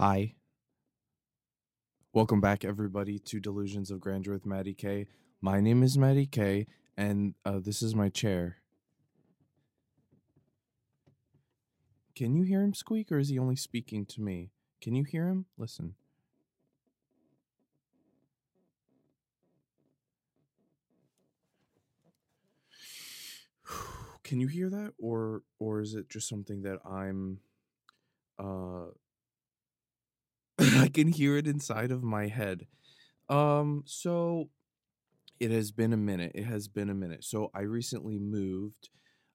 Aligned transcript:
Hi. 0.00 0.32
Welcome 2.14 2.40
back, 2.40 2.64
everybody, 2.64 3.18
to 3.18 3.38
Delusions 3.38 3.90
of 3.90 4.00
Grandeur 4.00 4.32
with 4.32 4.46
Matty 4.46 4.72
K. 4.72 5.08
My 5.42 5.60
name 5.60 5.82
is 5.82 5.98
Matty 5.98 6.24
K, 6.24 6.66
and 6.96 7.34
uh, 7.44 7.58
this 7.62 7.82
is 7.82 7.94
my 7.94 8.08
chair. 8.08 8.62
Can 12.16 12.34
you 12.34 12.44
hear 12.44 12.62
him 12.62 12.72
squeak, 12.72 13.12
or 13.12 13.18
is 13.18 13.28
he 13.28 13.38
only 13.38 13.56
speaking 13.56 14.06
to 14.06 14.22
me? 14.22 14.52
Can 14.80 14.94
you 14.94 15.04
hear 15.04 15.28
him? 15.28 15.44
Listen. 15.58 15.96
Can 24.24 24.40
you 24.40 24.46
hear 24.46 24.70
that, 24.70 24.94
or 24.98 25.42
or 25.58 25.82
is 25.82 25.94
it 25.94 26.08
just 26.08 26.26
something 26.26 26.62
that 26.62 26.78
I'm 26.86 27.40
uh 28.38 28.86
can 30.90 31.08
hear 31.08 31.36
it 31.36 31.46
inside 31.46 31.90
of 31.90 32.02
my 32.02 32.26
head. 32.28 32.66
Um, 33.28 33.82
so 33.86 34.48
it 35.38 35.50
has 35.50 35.70
been 35.70 35.92
a 35.92 35.96
minute. 35.96 36.32
It 36.34 36.44
has 36.44 36.68
been 36.68 36.90
a 36.90 36.94
minute. 36.94 37.24
So 37.24 37.50
I 37.54 37.60
recently 37.60 38.18
moved 38.18 38.90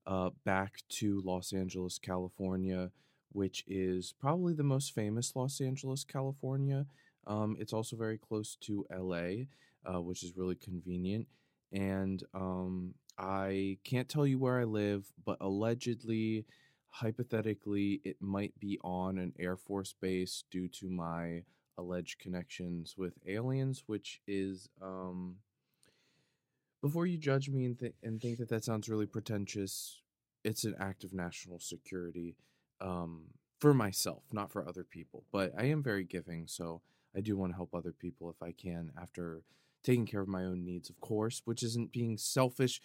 uh 0.08 0.30
back 0.46 0.82
to 0.90 1.22
Los 1.26 1.52
Angeles, 1.52 1.98
California, 1.98 2.92
which 3.32 3.64
is 3.68 4.14
probably 4.20 4.54
the 4.54 4.64
most 4.64 4.94
famous 4.94 5.36
Los 5.36 5.60
Angeles, 5.60 6.04
California. 6.04 6.86
Um, 7.28 7.58
it's 7.60 7.74
also 7.74 7.96
very 7.96 8.18
close 8.18 8.56
to 8.62 8.86
LA, 8.96 9.46
uh, 9.86 10.02
which 10.02 10.24
is 10.24 10.38
really 10.38 10.56
convenient. 10.56 11.28
And 11.72 12.24
um, 12.34 12.94
I 13.18 13.78
can't 13.84 14.08
tell 14.08 14.26
you 14.28 14.40
where 14.40 14.60
I 14.60 14.64
live, 14.64 15.12
but 15.26 15.38
allegedly, 15.42 16.46
hypothetically, 16.96 18.00
it 18.06 18.16
might 18.22 18.58
be 18.58 18.80
on 18.82 19.18
an 19.18 19.34
Air 19.38 19.58
Force 19.58 19.94
base 20.00 20.46
due 20.50 20.70
to 20.70 20.90
my 20.90 21.44
alleged 21.78 22.20
connections 22.20 22.96
with 22.98 23.14
aliens, 23.28 23.84
which 23.86 24.22
is 24.28 24.70
um, 24.82 25.36
before 26.82 27.06
you 27.06 27.18
judge 27.18 27.50
me 27.50 27.66
and, 27.66 27.78
th- 27.78 27.96
and 28.02 28.22
think 28.22 28.38
that 28.38 28.48
that 28.48 28.64
sounds 28.64 28.88
really 28.88 29.06
pretentious, 29.06 30.02
it's 30.46 30.64
an 30.64 30.76
act 30.80 31.04
of 31.04 31.12
national 31.12 31.60
security 31.60 32.38
um, 32.80 33.24
for 33.60 33.74
myself, 33.74 34.24
not 34.32 34.50
for 34.50 34.66
other 34.66 34.86
people. 34.86 35.26
But 35.34 35.52
I 35.58 35.66
am 35.66 35.84
very 35.84 36.06
giving, 36.06 36.48
so 36.48 36.82
I 37.14 37.20
do 37.20 37.36
want 37.36 37.52
to 37.52 37.58
help 37.58 37.76
other 37.76 37.92
people 37.92 38.30
if 38.30 38.42
I 38.42 38.54
can 38.54 38.92
after 39.02 39.42
taking 39.84 40.06
care 40.06 40.22
of 40.22 40.30
my 40.30 40.46
own 40.46 40.64
needs, 40.64 40.90
of 40.90 41.02
course, 41.02 41.42
which 41.44 41.62
isn't 41.62 41.92
being 41.92 42.18
selfish. 42.18 42.80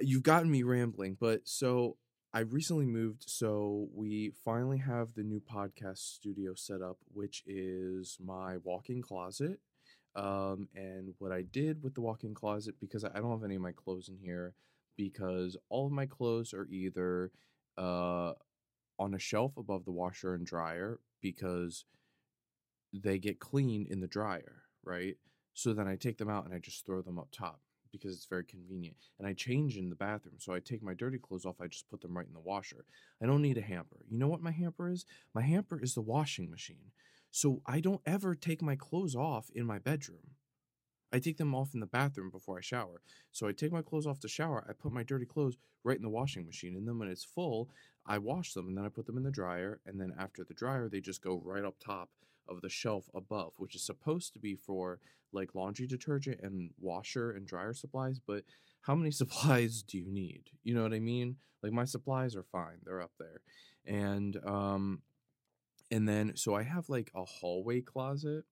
You've 0.00 0.24
gotten 0.24 0.50
me 0.50 0.64
rambling, 0.64 1.16
but 1.20 1.42
so 1.44 1.96
I 2.32 2.40
recently 2.40 2.86
moved, 2.86 3.24
so 3.26 3.88
we 3.92 4.30
finally 4.44 4.78
have 4.78 5.14
the 5.14 5.24
new 5.24 5.40
podcast 5.40 5.98
studio 5.98 6.54
set 6.54 6.80
up, 6.80 6.98
which 7.12 7.42
is 7.44 8.18
my 8.24 8.58
walk-in 8.58 9.02
closet. 9.02 9.58
Um, 10.14 10.68
and 10.74 11.14
what 11.18 11.32
I 11.32 11.42
did 11.42 11.82
with 11.82 11.94
the 11.94 12.00
walk-in 12.00 12.34
closet, 12.34 12.76
because 12.80 13.04
I 13.04 13.18
don't 13.18 13.32
have 13.32 13.44
any 13.44 13.56
of 13.56 13.62
my 13.62 13.72
clothes 13.72 14.08
in 14.08 14.16
here, 14.16 14.54
because 14.96 15.56
all 15.68 15.86
of 15.86 15.92
my 15.92 16.06
clothes 16.06 16.52
are 16.54 16.66
either 16.70 17.32
uh 17.78 18.32
on 18.98 19.14
a 19.14 19.18
shelf 19.18 19.56
above 19.56 19.84
the 19.84 19.92
washer 19.92 20.34
and 20.34 20.44
dryer 20.44 21.00
because 21.22 21.86
they 22.92 23.18
get 23.18 23.40
clean 23.40 23.86
in 23.88 24.00
the 24.00 24.06
dryer, 24.06 24.64
right? 24.84 25.16
So 25.54 25.72
then 25.72 25.88
I 25.88 25.96
take 25.96 26.18
them 26.18 26.28
out 26.28 26.44
and 26.44 26.52
I 26.52 26.58
just 26.58 26.84
throw 26.84 27.00
them 27.00 27.18
up 27.18 27.28
top 27.32 27.60
because 27.92 28.14
it's 28.14 28.26
very 28.26 28.44
convenient. 28.44 28.96
And 29.18 29.26
I 29.26 29.32
change 29.32 29.76
in 29.76 29.90
the 29.90 29.96
bathroom. 29.96 30.36
So 30.38 30.52
I 30.52 30.60
take 30.60 30.82
my 30.82 30.94
dirty 30.94 31.18
clothes 31.18 31.44
off, 31.44 31.60
I 31.60 31.66
just 31.66 31.88
put 31.90 32.00
them 32.00 32.16
right 32.16 32.26
in 32.26 32.34
the 32.34 32.40
washer. 32.40 32.84
I 33.22 33.26
don't 33.26 33.42
need 33.42 33.58
a 33.58 33.62
hamper. 33.62 33.98
You 34.08 34.18
know 34.18 34.28
what 34.28 34.42
my 34.42 34.50
hamper 34.50 34.88
is? 34.88 35.04
My 35.34 35.42
hamper 35.42 35.80
is 35.80 35.94
the 35.94 36.00
washing 36.00 36.50
machine. 36.50 36.92
So 37.30 37.62
I 37.66 37.80
don't 37.80 38.00
ever 38.06 38.34
take 38.34 38.62
my 38.62 38.76
clothes 38.76 39.14
off 39.14 39.50
in 39.54 39.64
my 39.66 39.78
bedroom. 39.78 40.34
I 41.12 41.18
take 41.18 41.38
them 41.38 41.54
off 41.54 41.74
in 41.74 41.80
the 41.80 41.86
bathroom 41.86 42.30
before 42.30 42.58
I 42.58 42.60
shower. 42.60 43.02
So 43.32 43.48
I 43.48 43.52
take 43.52 43.72
my 43.72 43.82
clothes 43.82 44.06
off 44.06 44.20
the 44.20 44.28
shower, 44.28 44.64
I 44.68 44.72
put 44.72 44.92
my 44.92 45.02
dirty 45.02 45.26
clothes 45.26 45.56
right 45.82 45.96
in 45.96 46.02
the 46.02 46.08
washing 46.08 46.46
machine, 46.46 46.76
and 46.76 46.86
then 46.86 46.98
when 46.98 47.08
it's 47.08 47.24
full, 47.24 47.70
I 48.06 48.18
wash 48.18 48.52
them 48.52 48.68
and 48.68 48.76
then 48.76 48.84
I 48.84 48.88
put 48.88 49.06
them 49.06 49.16
in 49.16 49.24
the 49.24 49.30
dryer, 49.30 49.80
and 49.86 50.00
then 50.00 50.14
after 50.18 50.44
the 50.44 50.54
dryer, 50.54 50.88
they 50.88 51.00
just 51.00 51.22
go 51.22 51.42
right 51.44 51.64
up 51.64 51.76
top 51.80 52.10
of 52.48 52.60
the 52.60 52.68
shelf 52.68 53.08
above, 53.14 53.52
which 53.56 53.74
is 53.74 53.84
supposed 53.84 54.32
to 54.32 54.38
be 54.38 54.54
for 54.54 54.98
like 55.32 55.54
laundry 55.54 55.86
detergent 55.86 56.40
and 56.42 56.70
washer 56.80 57.30
and 57.30 57.46
dryer 57.46 57.72
supplies, 57.72 58.20
but 58.24 58.44
how 58.82 58.94
many 58.94 59.10
supplies 59.10 59.82
do 59.82 59.98
you 59.98 60.10
need? 60.10 60.44
You 60.64 60.74
know 60.74 60.82
what 60.82 60.94
I 60.94 61.00
mean? 61.00 61.36
Like 61.62 61.72
my 61.72 61.84
supplies 61.84 62.34
are 62.36 62.42
fine. 62.42 62.78
They're 62.84 63.02
up 63.02 63.12
there. 63.18 63.40
And 63.86 64.36
um 64.44 65.02
and 65.90 66.08
then 66.08 66.36
so 66.36 66.54
I 66.54 66.62
have 66.62 66.88
like 66.88 67.10
a 67.14 67.24
hallway 67.24 67.80
closet 67.80 68.44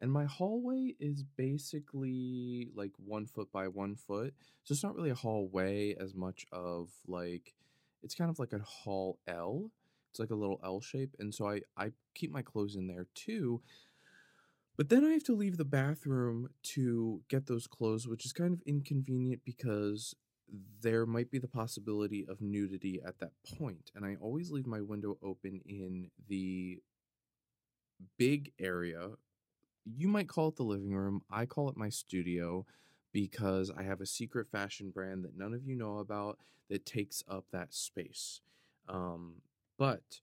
and 0.00 0.12
my 0.12 0.26
hallway 0.26 0.94
is 1.00 1.22
basically 1.36 2.68
like 2.74 2.92
one 2.96 3.26
foot 3.26 3.50
by 3.50 3.68
one 3.68 3.96
foot. 3.96 4.34
So 4.64 4.72
it's 4.72 4.82
not 4.82 4.94
really 4.94 5.10
a 5.10 5.14
hallway 5.14 5.94
as 5.98 6.14
much 6.14 6.46
of 6.52 6.90
like 7.06 7.54
it's 8.02 8.14
kind 8.14 8.30
of 8.30 8.38
like 8.38 8.52
a 8.52 8.58
hall 8.58 9.18
L. 9.26 9.70
It's 10.16 10.20
like 10.20 10.30
a 10.30 10.34
little 10.34 10.58
L 10.64 10.80
shape. 10.80 11.14
And 11.18 11.34
so 11.34 11.46
I, 11.46 11.60
I 11.76 11.90
keep 12.14 12.32
my 12.32 12.40
clothes 12.40 12.74
in 12.74 12.86
there 12.86 13.06
too. 13.14 13.60
But 14.78 14.88
then 14.88 15.04
I 15.04 15.10
have 15.10 15.24
to 15.24 15.34
leave 15.34 15.58
the 15.58 15.64
bathroom 15.66 16.48
to 16.74 17.20
get 17.28 17.46
those 17.46 17.66
clothes, 17.66 18.08
which 18.08 18.24
is 18.24 18.32
kind 18.32 18.54
of 18.54 18.62
inconvenient 18.64 19.42
because 19.44 20.14
there 20.80 21.04
might 21.04 21.30
be 21.30 21.38
the 21.38 21.48
possibility 21.48 22.24
of 22.26 22.40
nudity 22.40 23.02
at 23.06 23.18
that 23.18 23.32
point. 23.58 23.90
And 23.94 24.06
I 24.06 24.16
always 24.18 24.50
leave 24.50 24.66
my 24.66 24.80
window 24.80 25.18
open 25.22 25.60
in 25.66 26.10
the 26.28 26.78
big 28.16 28.52
area. 28.58 29.10
You 29.84 30.08
might 30.08 30.28
call 30.28 30.48
it 30.48 30.56
the 30.56 30.62
living 30.62 30.94
room. 30.94 31.20
I 31.30 31.44
call 31.44 31.68
it 31.68 31.76
my 31.76 31.90
studio 31.90 32.64
because 33.12 33.70
I 33.70 33.82
have 33.82 34.00
a 34.00 34.06
secret 34.06 34.48
fashion 34.50 34.90
brand 34.90 35.24
that 35.24 35.36
none 35.36 35.52
of 35.52 35.66
you 35.66 35.76
know 35.76 35.98
about 35.98 36.38
that 36.70 36.86
takes 36.86 37.22
up 37.28 37.44
that 37.52 37.74
space. 37.74 38.40
Um, 38.88 39.42
but 39.78 40.20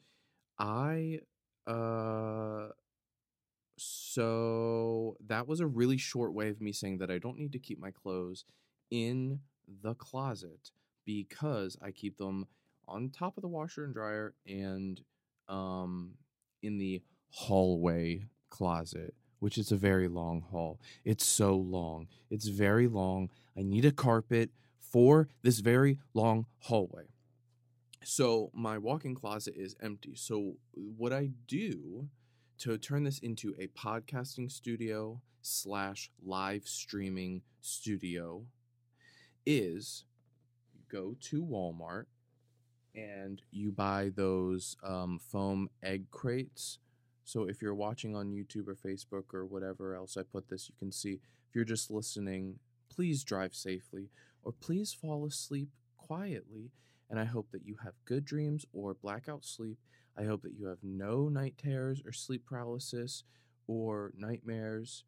I 0.59 1.19
uh 1.68 2.69
so 3.78 5.18
that 5.28 5.47
was 5.47 5.59
a 5.59 5.68
really 5.68 5.97
short 5.97 6.34
way 6.34 6.50
of 6.50 6.62
me 6.62 6.72
saying 6.72 7.00
that 7.00 7.09
I 7.09 7.18
don't 7.18 7.38
need 7.38 7.53
to 7.53 7.59
keep 7.59 7.80
my 7.80 7.91
clothes 7.91 8.46
in 8.91 9.40
the 9.81 9.96
closet 9.96 10.72
because 11.06 11.78
I 11.81 11.91
keep 11.91 12.18
them 12.18 12.46
on 12.88 13.09
top 13.09 13.38
of 13.38 13.41
the 13.41 13.47
washer 13.47 13.84
and 13.84 13.94
dryer 13.94 14.36
and 14.47 15.02
um 15.47 16.12
in 16.62 16.78
the 16.78 17.02
hallway 17.30 18.28
closet, 18.50 19.16
which 19.40 19.58
is 19.58 19.72
a 19.72 19.75
very 19.75 20.08
long 20.08 20.41
hall. 20.41 20.80
It's 21.03 21.25
so 21.25 21.56
long. 21.56 22.08
It's 22.30 22.47
very 22.47 22.88
long. 22.88 23.30
I 23.58 23.64
need 23.64 23.85
a 23.85 23.91
carpet 23.91 24.52
for 24.80 25.28
this 25.41 25.59
very 25.59 25.97
long 26.14 26.46
hallway. 26.59 27.12
So 28.03 28.52
my 28.53 28.78
walk-in 28.78 29.16
closet 29.16 29.56
is 29.58 29.75
empty. 29.81 30.16
So 30.16 30.56
what 30.74 31.14
I 31.14 31.30
do 31.47 32.08
to 32.59 32.78
turn 32.78 33.03
this 33.03 33.19
into 33.19 33.56
a 33.59 33.68
podcasting 33.68 34.52
studio 34.52 35.22
slash 35.41 36.12
live 36.24 36.68
streaming 36.68 37.41
studio 37.62 38.44
is 39.46 40.06
you 40.74 40.81
go 40.90 41.16
to 41.19 41.44
Walmart 41.44 42.06
and 42.96 43.41
you 43.52 43.72
buy 43.72 44.12
those 44.16 44.78
um, 44.84 45.20
foam 45.20 45.70
egg 45.81 46.06
crates. 46.12 46.80
So 47.24 47.46
if 47.46 47.62
you're 47.62 47.74
watching 47.74 48.16
on 48.16 48.31
YouTube 48.31 48.68
or 48.68 48.75
Facebook 48.75 49.34
or 49.34 49.46
whatever 49.46 49.96
else 49.96 50.18
I 50.18 50.24
put 50.24 50.50
this, 50.50 50.70
you 50.70 50.75
can 50.78 50.91
see. 50.91 51.20
If 51.50 51.56
you're 51.56 51.64
just 51.64 51.90
listening, 51.90 52.59
please 52.90 53.24
drive 53.24 53.56
safely 53.56 54.09
or 54.44 54.52
please 54.52 54.94
fall 54.94 55.25
asleep 55.25 55.70
quietly. 55.97 56.72
And 57.13 57.19
I 57.19 57.25
hope 57.25 57.51
that 57.51 57.63
you 57.63 57.75
have 57.84 57.94
good 58.06 58.25
dreams 58.25 58.66
or 58.74 58.96
blackout 58.96 59.46
sleep. 59.46 59.78
I 60.18 60.24
hope 60.24 60.41
that 60.41 60.56
you 60.57 60.66
have 60.66 60.79
no 60.81 61.29
night 61.29 61.53
terrors 61.59 62.01
or 62.03 62.12
sleep 62.12 62.44
paralysis 62.44 63.23
or 63.67 64.14
nightmares, 64.17 65.03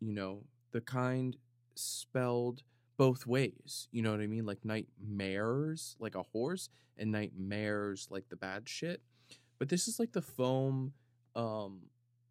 you 0.00 0.14
know, 0.14 0.44
the 0.72 0.80
kind 0.80 1.36
spelled 1.74 2.62
both 2.96 3.26
ways. 3.26 3.88
You 3.92 4.00
know 4.00 4.10
what 4.10 4.22
I 4.22 4.26
mean? 4.26 4.46
Like 4.46 4.64
nightmares, 4.64 5.96
like 5.98 6.14
a 6.14 6.22
horse, 6.22 6.70
and 6.96 7.12
nightmares, 7.12 8.08
like 8.10 8.30
the 8.30 8.36
bad 8.36 8.66
shit. 8.66 9.02
But 9.58 9.68
this 9.68 9.86
is 9.86 9.98
like 9.98 10.12
the 10.12 10.22
foam 10.22 10.94
um 11.36 11.80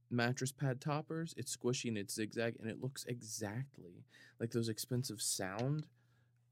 mattress 0.09 0.51
pad 0.51 0.81
toppers. 0.81 1.35
It's 1.37 1.55
squishy 1.55 1.87
and 1.87 1.99
it's 1.99 2.15
zigzag, 2.15 2.55
and 2.59 2.67
it 2.67 2.81
looks 2.81 3.05
exactly 3.05 4.05
like 4.39 4.49
those 4.49 4.69
expensive 4.69 5.21
sound 5.21 5.85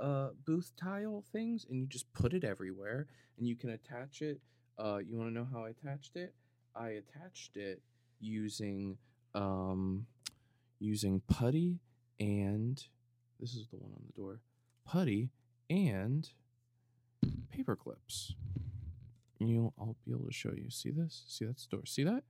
uh 0.01 0.30
booth 0.45 0.74
tile 0.75 1.24
things, 1.31 1.65
and 1.69 1.80
you 1.80 1.86
just 1.86 2.12
put 2.13 2.33
it 2.33 2.44
everywhere, 2.44 3.07
and 3.38 3.48
you 3.48 3.56
can 3.56 3.69
attach 3.69 4.21
it. 4.21 4.42
Uh, 4.77 4.98
you 4.98 5.18
want 5.18 5.30
to 5.30 5.33
know 5.33 5.48
how 5.51 5.65
I 5.65 5.69
attached 5.69 6.15
it? 6.15 6.33
I 6.75 6.89
attached 6.89 7.57
it 7.57 7.81
using 8.19 8.98
um 9.33 10.06
using 10.80 11.21
putty 11.27 11.80
and 12.19 12.83
this 13.39 13.53
is 13.56 13.68
the 13.69 13.77
one 13.77 13.92
on 13.92 14.03
the 14.06 14.21
door. 14.21 14.42
Putty 14.86 15.30
and 15.69 16.30
paper 17.50 17.75
clips. 17.75 18.33
You 19.39 19.48
know, 19.48 19.74
I'll 19.80 19.95
be 20.06 20.12
able 20.12 20.27
to 20.27 20.33
show 20.33 20.51
you. 20.56 20.69
See 20.69 20.92
this? 20.92 21.24
See 21.27 21.45
that's 21.45 21.65
the 21.65 21.77
door. 21.77 21.86
See 21.86 22.03
that? 22.03 22.24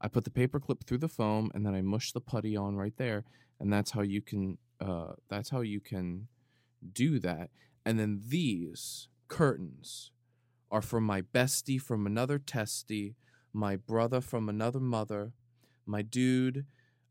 I 0.00 0.08
put 0.08 0.24
the 0.24 0.30
paper 0.30 0.60
clip 0.60 0.84
through 0.84 0.98
the 0.98 1.08
foam 1.08 1.50
and 1.54 1.64
then 1.64 1.74
I 1.74 1.80
mush 1.80 2.12
the 2.12 2.20
putty 2.20 2.56
on 2.56 2.76
right 2.76 2.96
there, 2.96 3.24
and 3.60 3.72
that's 3.72 3.90
how 3.90 4.02
you 4.02 4.20
can 4.20 4.58
uh 4.80 5.12
that's 5.28 5.50
how 5.50 5.60
you 5.60 5.80
can 5.80 6.28
do 6.92 7.18
that. 7.20 7.50
And 7.84 7.98
then 7.98 8.22
these 8.26 9.08
curtains 9.28 10.10
are 10.70 10.82
from 10.82 11.04
my 11.04 11.22
bestie 11.22 11.80
from 11.80 12.06
another 12.06 12.38
testy, 12.38 13.16
my 13.52 13.76
brother 13.76 14.20
from 14.20 14.48
another 14.48 14.80
mother, 14.80 15.32
my 15.86 16.02
dude 16.02 16.64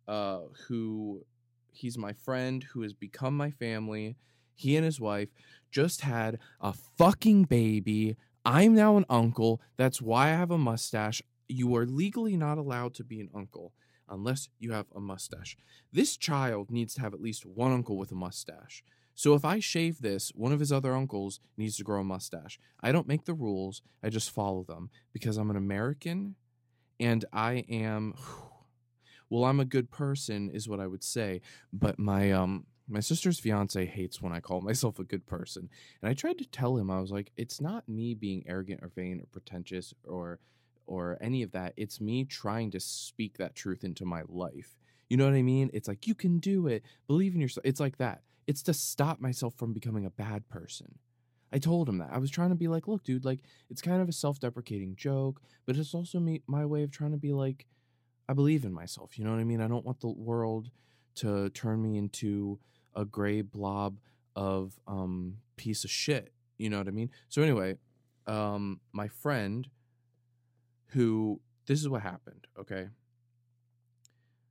uh 0.07 0.39
who 0.68 1.23
he's 1.71 1.97
my 1.97 2.12
friend 2.12 2.63
who 2.73 2.81
has 2.81 2.94
become 2.94 3.35
my 3.35 3.51
family. 3.51 4.15
He 4.53 4.75
and 4.75 4.85
his 4.85 5.00
wife 5.00 5.29
just 5.71 6.01
had 6.01 6.39
a 6.59 6.74
fucking 6.74 7.45
baby. 7.45 8.17
I'm 8.44 8.75
now 8.75 8.97
an 8.97 9.06
uncle. 9.09 9.62
That's 9.77 10.01
why 10.01 10.27
I 10.27 10.31
have 10.31 10.51
a 10.51 10.57
mustache. 10.57 11.21
You 11.47 11.75
are 11.75 11.85
legally 11.85 12.38
not 12.38 12.57
allowed 12.57 12.94
to 12.95 13.03
be 13.03 13.19
an 13.19 13.29
uncle 13.33 13.74
unless 14.09 14.50
you 14.59 14.74
have 14.74 14.88
a 14.95 15.00
mustache. 15.00 15.57
This 15.91 16.17
child 16.17 16.69
needs 16.69 16.94
to 16.95 17.01
have 17.01 17.13
at 17.13 17.21
least 17.21 17.45
one 17.45 17.71
uncle 17.71 17.97
with 17.97 18.12
a 18.12 18.15
mustache. 18.15 18.83
So 19.21 19.35
if 19.35 19.45
I 19.45 19.59
shave 19.59 20.01
this, 20.01 20.31
one 20.33 20.51
of 20.51 20.59
his 20.59 20.71
other 20.71 20.95
uncles 20.95 21.39
needs 21.56 21.77
to 21.77 21.83
grow 21.83 22.01
a 22.01 22.03
mustache. 22.03 22.59
I 22.81 22.91
don't 22.91 23.07
make 23.07 23.25
the 23.25 23.35
rules, 23.35 23.83
I 24.01 24.09
just 24.09 24.31
follow 24.31 24.63
them 24.63 24.89
because 25.13 25.38
I'm 25.38 25.51
an 25.51 25.56
American 25.56 26.38
and 27.00 27.23
I 27.31 27.63
am 27.69 28.15
well, 29.29 29.45
I'm 29.45 29.59
a 29.59 29.65
good 29.65 29.91
person 29.91 30.50
is 30.50 30.68
what 30.68 30.79
I 30.79 30.88
would 30.88 31.03
say, 31.03 31.41
but 31.71 32.00
my 32.00 32.31
um 32.31 32.65
my 32.89 33.00
sister's 33.00 33.39
fiance 33.39 33.85
hates 33.85 34.23
when 34.23 34.33
I 34.33 34.39
call 34.39 34.59
myself 34.69 34.97
a 34.97 35.03
good 35.03 35.27
person. 35.27 35.69
And 36.01 36.09
I 36.09 36.15
tried 36.15 36.39
to 36.39 36.50
tell 36.50 36.77
him 36.77 36.89
I 36.89 37.00
was 37.00 37.12
like 37.12 37.31
it's 37.38 37.62
not 37.62 37.88
me 37.88 38.15
being 38.15 38.44
arrogant 38.47 38.79
or 38.81 38.88
vain 38.88 39.21
or 39.21 39.27
pretentious 39.27 39.94
or 40.03 40.39
or 40.88 41.19
any 41.21 41.44
of 41.44 41.51
that. 41.51 41.74
It's 41.77 42.01
me 42.01 42.25
trying 42.25 42.71
to 42.71 42.79
speak 42.79 43.38
that 43.38 43.53
truth 43.53 43.83
into 43.83 44.03
my 44.03 44.24
life. 44.27 44.79
You 45.09 45.17
know 45.17 45.25
what 45.25 45.35
I 45.35 45.44
mean? 45.44 45.69
It's 45.74 45.88
like 45.88 46.07
you 46.07 46.15
can 46.15 46.39
do 46.39 46.65
it. 46.65 46.81
Believe 47.06 47.35
in 47.35 47.41
yourself. 47.41 47.67
It's 47.67 47.79
like 47.79 48.00
that. 48.00 48.24
It's 48.47 48.63
to 48.63 48.73
stop 48.73 49.19
myself 49.19 49.53
from 49.55 49.73
becoming 49.73 50.05
a 50.05 50.09
bad 50.09 50.49
person. 50.49 50.95
I 51.53 51.59
told 51.59 51.89
him 51.89 51.97
that. 51.97 52.09
I 52.11 52.17
was 52.17 52.31
trying 52.31 52.49
to 52.49 52.55
be 52.55 52.67
like, 52.67 52.88
look, 52.88 53.03
dude, 53.03 53.25
like 53.25 53.39
it's 53.69 53.81
kind 53.81 54.01
of 54.01 54.07
a 54.07 54.13
self-deprecating 54.13 54.95
joke, 54.95 55.41
but 55.65 55.75
it's 55.75 55.93
also 55.93 56.19
me 56.19 56.41
my 56.47 56.65
way 56.65 56.83
of 56.83 56.91
trying 56.91 57.11
to 57.11 57.17
be 57.17 57.33
like 57.33 57.65
I 58.29 58.33
believe 58.33 58.63
in 58.63 58.73
myself. 58.73 59.19
You 59.19 59.25
know 59.25 59.31
what 59.31 59.39
I 59.39 59.43
mean? 59.43 59.59
I 59.59 59.67
don't 59.67 59.85
want 59.85 59.99
the 59.99 60.07
world 60.07 60.69
to 61.15 61.49
turn 61.49 61.81
me 61.81 61.97
into 61.97 62.59
a 62.95 63.03
gray 63.03 63.41
blob 63.41 63.99
of 64.35 64.79
um 64.88 65.38
piece 65.57 65.83
of 65.83 65.91
shit. 65.91 66.31
You 66.57 66.69
know 66.69 66.77
what 66.77 66.88
I 66.88 66.91
mean? 66.91 67.09
So 67.27 67.41
anyway, 67.41 67.75
um 68.27 68.79
my 68.93 69.07
friend 69.09 69.67
who 70.88 71.41
this 71.65 71.79
is 71.81 71.89
what 71.89 72.01
happened, 72.01 72.47
okay? 72.57 72.88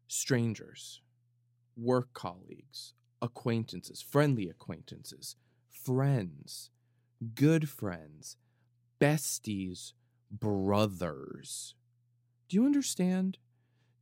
Strangers, 0.08 1.00
work 1.76 2.12
colleagues, 2.12 2.94
acquaintances, 3.22 4.02
friendly 4.02 4.48
acquaintances, 4.48 5.36
friends, 5.68 6.70
good 7.34 7.68
friends, 7.68 8.36
besties, 9.00 9.92
brothers. 10.30 11.74
Do 12.48 12.56
you 12.56 12.64
understand? 12.64 13.38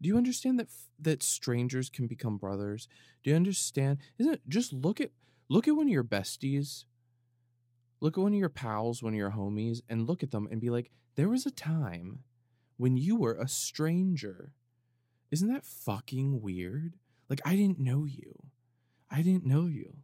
Do 0.00 0.08
you 0.08 0.16
understand 0.16 0.58
that 0.60 0.68
that 1.00 1.22
strangers 1.22 1.90
can 1.90 2.06
become 2.06 2.36
brothers? 2.36 2.88
Do 3.22 3.30
you 3.30 3.36
understand? 3.36 3.98
Isn't 4.18 4.34
it 4.34 4.42
just 4.48 4.72
look 4.72 5.00
at 5.00 5.10
look 5.48 5.66
at 5.66 5.76
one 5.76 5.86
of 5.86 5.92
your 5.92 6.04
besties, 6.04 6.84
look 8.00 8.16
at 8.16 8.20
one 8.20 8.32
of 8.32 8.38
your 8.38 8.48
pals, 8.48 9.02
one 9.02 9.14
of 9.14 9.18
your 9.18 9.32
homies, 9.32 9.80
and 9.88 10.06
look 10.06 10.22
at 10.22 10.30
them 10.30 10.48
and 10.50 10.60
be 10.60 10.70
like, 10.70 10.90
there 11.16 11.28
was 11.28 11.46
a 11.46 11.50
time 11.50 12.20
when 12.76 12.96
you 12.96 13.16
were 13.16 13.34
a 13.34 13.48
stranger. 13.48 14.52
Isn't 15.30 15.52
that 15.52 15.64
fucking 15.64 16.40
weird? 16.40 16.94
Like 17.28 17.40
I 17.44 17.56
didn't 17.56 17.80
know 17.80 18.04
you. 18.04 18.34
I 19.10 19.22
didn't 19.22 19.46
know 19.46 19.66
you. 19.66 19.96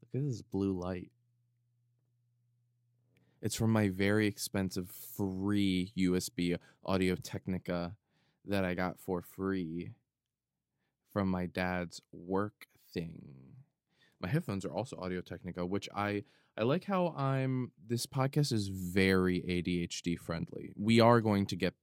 Look 0.00 0.22
at 0.22 0.28
this 0.28 0.42
blue 0.42 0.72
light. 0.72 1.10
It's 3.42 3.54
from 3.54 3.70
my 3.70 3.88
very 3.88 4.26
expensive 4.26 4.90
free 4.90 5.92
USB 5.96 6.56
Audio 6.84 7.16
Technica 7.16 7.96
that 8.44 8.64
I 8.64 8.74
got 8.74 8.98
for 8.98 9.20
free 9.20 9.90
from 11.12 11.28
my 11.28 11.46
dad's 11.46 12.00
work 12.12 12.66
thing. 12.92 13.22
My 14.20 14.28
headphones 14.28 14.64
are 14.64 14.72
also 14.72 14.96
Audio 14.96 15.20
Technica, 15.20 15.66
which 15.66 15.88
I 15.94 16.24
I 16.58 16.62
like 16.62 16.84
how 16.84 17.14
I'm 17.16 17.72
this 17.86 18.06
podcast 18.06 18.52
is 18.52 18.68
very 18.68 19.42
ADHD 19.42 20.18
friendly. 20.18 20.72
We 20.74 21.00
are 21.00 21.20
going 21.20 21.44
to 21.46 21.56
get 21.56 21.74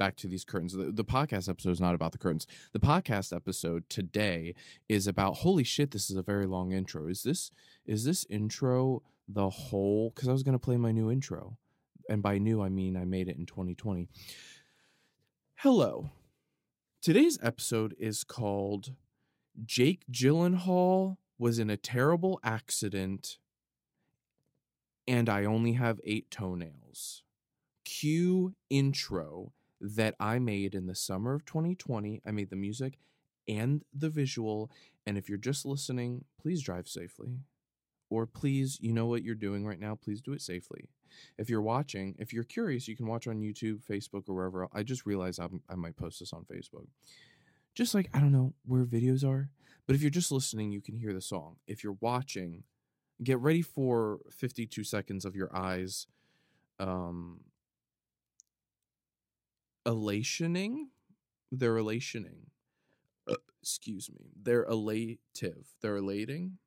back 0.00 0.16
to 0.16 0.26
these 0.26 0.46
curtains. 0.46 0.72
The, 0.72 0.90
the 0.90 1.04
podcast 1.04 1.46
episode 1.46 1.72
is 1.72 1.80
not 1.80 1.94
about 1.94 2.12
the 2.12 2.18
curtains. 2.18 2.46
The 2.72 2.80
podcast 2.80 3.36
episode 3.36 3.86
today 3.90 4.54
is 4.88 5.06
about 5.06 5.36
holy 5.36 5.62
shit, 5.62 5.90
this 5.90 6.08
is 6.08 6.16
a 6.16 6.22
very 6.22 6.46
long 6.46 6.72
intro. 6.72 7.06
Is 7.06 7.22
this 7.22 7.50
is 7.84 8.04
this 8.04 8.24
intro 8.30 9.02
the 9.28 9.50
whole 9.50 10.10
cuz 10.12 10.26
I 10.26 10.32
was 10.32 10.42
going 10.42 10.58
to 10.58 10.58
play 10.58 10.78
my 10.78 10.90
new 10.90 11.10
intro. 11.10 11.58
And 12.08 12.22
by 12.22 12.38
new 12.38 12.62
I 12.62 12.70
mean 12.70 12.96
I 12.96 13.04
made 13.04 13.28
it 13.28 13.36
in 13.36 13.44
2020. 13.44 14.08
Hello. 15.56 16.10
Today's 17.02 17.38
episode 17.42 17.94
is 17.98 18.24
called 18.24 18.94
Jake 19.66 20.04
Gyllenhaal 20.10 21.18
was 21.38 21.58
in 21.58 21.68
a 21.68 21.76
terrible 21.76 22.40
accident 22.42 23.36
and 25.06 25.28
I 25.28 25.44
only 25.44 25.74
have 25.74 26.00
eight 26.04 26.30
toenails. 26.30 27.22
Cue 27.84 28.54
intro 28.70 29.52
that 29.80 30.14
I 30.20 30.38
made 30.38 30.74
in 30.74 30.86
the 30.86 30.94
summer 30.94 31.34
of 31.34 31.44
2020. 31.44 32.22
I 32.26 32.30
made 32.30 32.50
the 32.50 32.56
music 32.56 32.98
and 33.48 33.82
the 33.92 34.10
visual. 34.10 34.70
And 35.06 35.16
if 35.16 35.28
you're 35.28 35.38
just 35.38 35.64
listening, 35.64 36.24
please 36.40 36.62
drive 36.62 36.88
safely. 36.88 37.38
Or 38.10 38.26
please, 38.26 38.78
you 38.80 38.92
know 38.92 39.06
what 39.06 39.22
you're 39.22 39.34
doing 39.34 39.64
right 39.64 39.78
now, 39.78 39.94
please 39.94 40.20
do 40.20 40.32
it 40.32 40.42
safely. 40.42 40.88
If 41.38 41.48
you're 41.48 41.62
watching, 41.62 42.16
if 42.18 42.32
you're 42.32 42.44
curious, 42.44 42.88
you 42.88 42.96
can 42.96 43.06
watch 43.06 43.26
on 43.26 43.40
YouTube, 43.40 43.82
Facebook, 43.84 44.28
or 44.28 44.34
wherever. 44.34 44.68
I 44.72 44.82
just 44.82 45.06
realized 45.06 45.40
I'm, 45.40 45.62
I 45.68 45.76
might 45.76 45.96
post 45.96 46.20
this 46.20 46.32
on 46.32 46.44
Facebook. 46.44 46.86
Just 47.74 47.94
like, 47.94 48.10
I 48.12 48.18
don't 48.18 48.32
know 48.32 48.52
where 48.66 48.84
videos 48.84 49.24
are. 49.24 49.50
But 49.86 49.94
if 49.94 50.02
you're 50.02 50.10
just 50.10 50.32
listening, 50.32 50.72
you 50.72 50.80
can 50.80 50.96
hear 50.96 51.12
the 51.12 51.20
song. 51.20 51.56
If 51.66 51.82
you're 51.82 51.96
watching, 52.00 52.64
get 53.22 53.38
ready 53.38 53.62
for 53.62 54.20
52 54.30 54.84
seconds 54.84 55.24
of 55.24 55.36
your 55.36 55.54
eyes 55.54 56.06
um 56.78 57.40
elationing 59.86 60.88
they're 61.52 61.76
elationing 61.76 62.46
uh, 63.28 63.34
excuse 63.60 64.10
me 64.10 64.26
they're 64.42 64.66
elative 64.66 65.66
they're 65.80 65.96
elating 65.96 66.58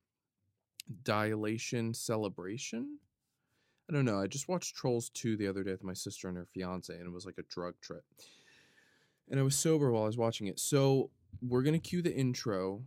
dilation 1.03 1.93
celebration. 1.93 2.99
I 3.89 3.93
don't 3.93 4.05
know 4.05 4.19
i 4.19 4.27
just 4.27 4.47
watched 4.47 4.75
trolls 4.75 5.09
2 5.09 5.35
the 5.37 5.47
other 5.47 5.63
day 5.63 5.71
with 5.71 5.83
my 5.83 5.93
sister 5.93 6.27
and 6.27 6.37
her 6.37 6.47
fiance 6.53 6.93
and 6.93 7.05
it 7.05 7.13
was 7.13 7.25
like 7.25 7.37
a 7.37 7.43
drug 7.43 7.75
trip. 7.81 8.03
And 9.29 9.39
i 9.39 9.43
was 9.43 9.55
sober 9.55 9.91
while 9.91 10.03
i 10.03 10.07
was 10.07 10.17
watching 10.17 10.47
it. 10.47 10.59
So 10.59 11.09
we're 11.41 11.63
gonna 11.63 11.79
cue 11.79 12.01
the 12.01 12.13
intro 12.13 12.83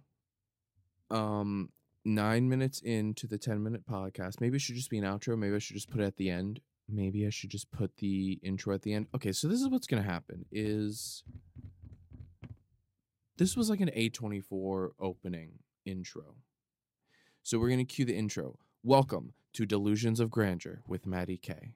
um 1.10 1.70
nine 2.04 2.48
minutes 2.48 2.80
into 2.80 3.26
the 3.26 3.38
10 3.38 3.62
minute 3.62 3.86
podcast. 3.86 4.40
Maybe 4.40 4.56
it 4.56 4.60
should 4.60 4.76
just 4.76 4.90
be 4.90 4.98
an 4.98 5.04
outro 5.04 5.38
maybe 5.38 5.54
i 5.54 5.58
should 5.58 5.76
just 5.76 5.90
put 5.90 6.00
it 6.00 6.04
at 6.06 6.16
the 6.16 6.30
end 6.30 6.60
maybe 6.88 7.26
I 7.26 7.30
should 7.30 7.50
just 7.50 7.70
put 7.70 7.96
the 7.96 8.38
intro 8.42 8.74
at 8.74 8.82
the 8.82 8.94
end. 8.94 9.06
Okay, 9.14 9.32
so 9.32 9.48
this 9.48 9.60
is 9.60 9.68
what's 9.68 9.86
gonna 9.86 10.02
happen 10.02 10.44
is 10.50 11.24
this 13.36 13.56
was 13.56 13.68
like 13.68 13.80
an 13.80 13.90
A24 13.96 14.90
opening 15.00 15.58
intro. 15.84 16.36
So 17.42 17.58
we're 17.58 17.70
gonna 17.70 17.84
cue 17.84 18.04
the 18.04 18.16
intro. 18.16 18.58
Welcome 18.82 19.34
to 19.54 19.66
Delusions 19.66 20.20
of 20.20 20.30
Grandeur 20.30 20.82
with 20.86 21.06
Matty 21.06 21.36
K. 21.36 21.74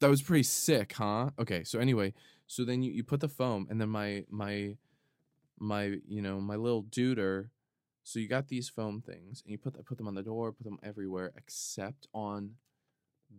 That 0.00 0.10
was 0.10 0.22
pretty 0.22 0.44
sick, 0.44 0.94
huh? 0.94 1.30
Okay, 1.38 1.62
so 1.64 1.78
anyway, 1.78 2.14
so 2.46 2.64
then 2.64 2.82
you, 2.82 2.90
you 2.90 3.04
put 3.04 3.20
the 3.20 3.28
foam 3.28 3.66
and 3.70 3.80
then 3.80 3.90
my 3.90 4.24
my 4.28 4.76
my 5.58 5.96
you 6.08 6.22
know 6.22 6.40
my 6.40 6.56
little 6.56 6.82
duder 6.84 7.50
so 8.02 8.18
you 8.18 8.26
got 8.26 8.48
these 8.48 8.68
foam 8.68 9.00
things 9.00 9.42
and 9.44 9.52
you 9.52 9.58
put 9.58 9.84
put 9.84 9.98
them 9.98 10.08
on 10.08 10.14
the 10.14 10.22
door 10.22 10.50
put 10.52 10.64
them 10.64 10.78
everywhere 10.82 11.32
except 11.36 12.08
on 12.14 12.52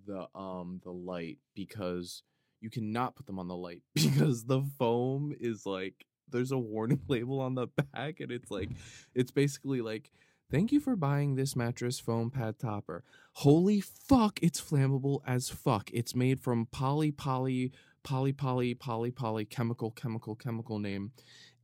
the 0.06 0.28
um 0.36 0.80
the 0.84 0.92
light 0.92 1.40
because 1.56 2.24
you 2.62 2.70
cannot 2.70 3.16
put 3.16 3.26
them 3.26 3.40
on 3.40 3.48
the 3.48 3.56
light 3.56 3.82
because 3.96 4.46
the 4.46 4.62
foam 4.78 5.34
is 5.42 5.66
like 5.66 6.06
there's 6.30 6.52
a 6.52 6.58
warning 6.58 7.02
label 7.08 7.42
on 7.42 7.56
the 7.56 7.68
back 7.68 8.20
and 8.20 8.32
it's 8.32 8.52
like 8.52 8.70
it's 9.16 9.32
basically 9.32 9.82
like 9.82 10.12
thank 10.52 10.72
you 10.72 10.80
for 10.80 10.96
buying 10.96 11.36
this 11.36 11.56
mattress 11.56 12.00
foam 12.00 12.30
pad 12.30 12.60
topper 12.60 13.04
holy 13.34 13.80
fuck 13.80 14.40
it's 14.42 14.62
flammable 14.62 15.22
as 15.26 15.50
fuck 15.50 15.90
it's 15.94 16.16
made 16.16 16.40
from 16.40 16.66
poly 16.68 17.12
poly 17.12 17.72
poly 18.04 18.34
poly 18.34 18.74
poly 18.74 19.12
poly 19.12 19.46
chemical 19.46 19.92
chemical 19.92 20.36
chemical 20.36 20.78
name 20.78 21.12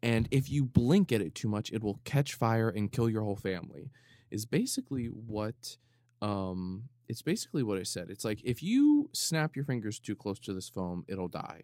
and 0.01 0.27
if 0.31 0.49
you 0.49 0.63
blink 0.63 1.11
at 1.11 1.21
it 1.21 1.35
too 1.35 1.47
much 1.47 1.71
it 1.71 1.83
will 1.83 1.99
catch 2.05 2.33
fire 2.33 2.69
and 2.69 2.91
kill 2.91 3.09
your 3.09 3.23
whole 3.23 3.35
family 3.35 3.91
is 4.31 4.45
basically 4.45 5.05
what 5.05 5.77
um 6.21 6.83
it's 7.07 7.21
basically 7.21 7.63
what 7.63 7.77
I 7.77 7.83
said. 7.83 8.09
It's 8.09 8.25
like 8.25 8.41
if 8.43 8.61
you 8.61 9.09
snap 9.13 9.55
your 9.55 9.65
fingers 9.65 9.99
too 9.99 10.15
close 10.15 10.39
to 10.39 10.53
this 10.53 10.69
foam, 10.69 11.05
it'll 11.07 11.27
die. 11.27 11.63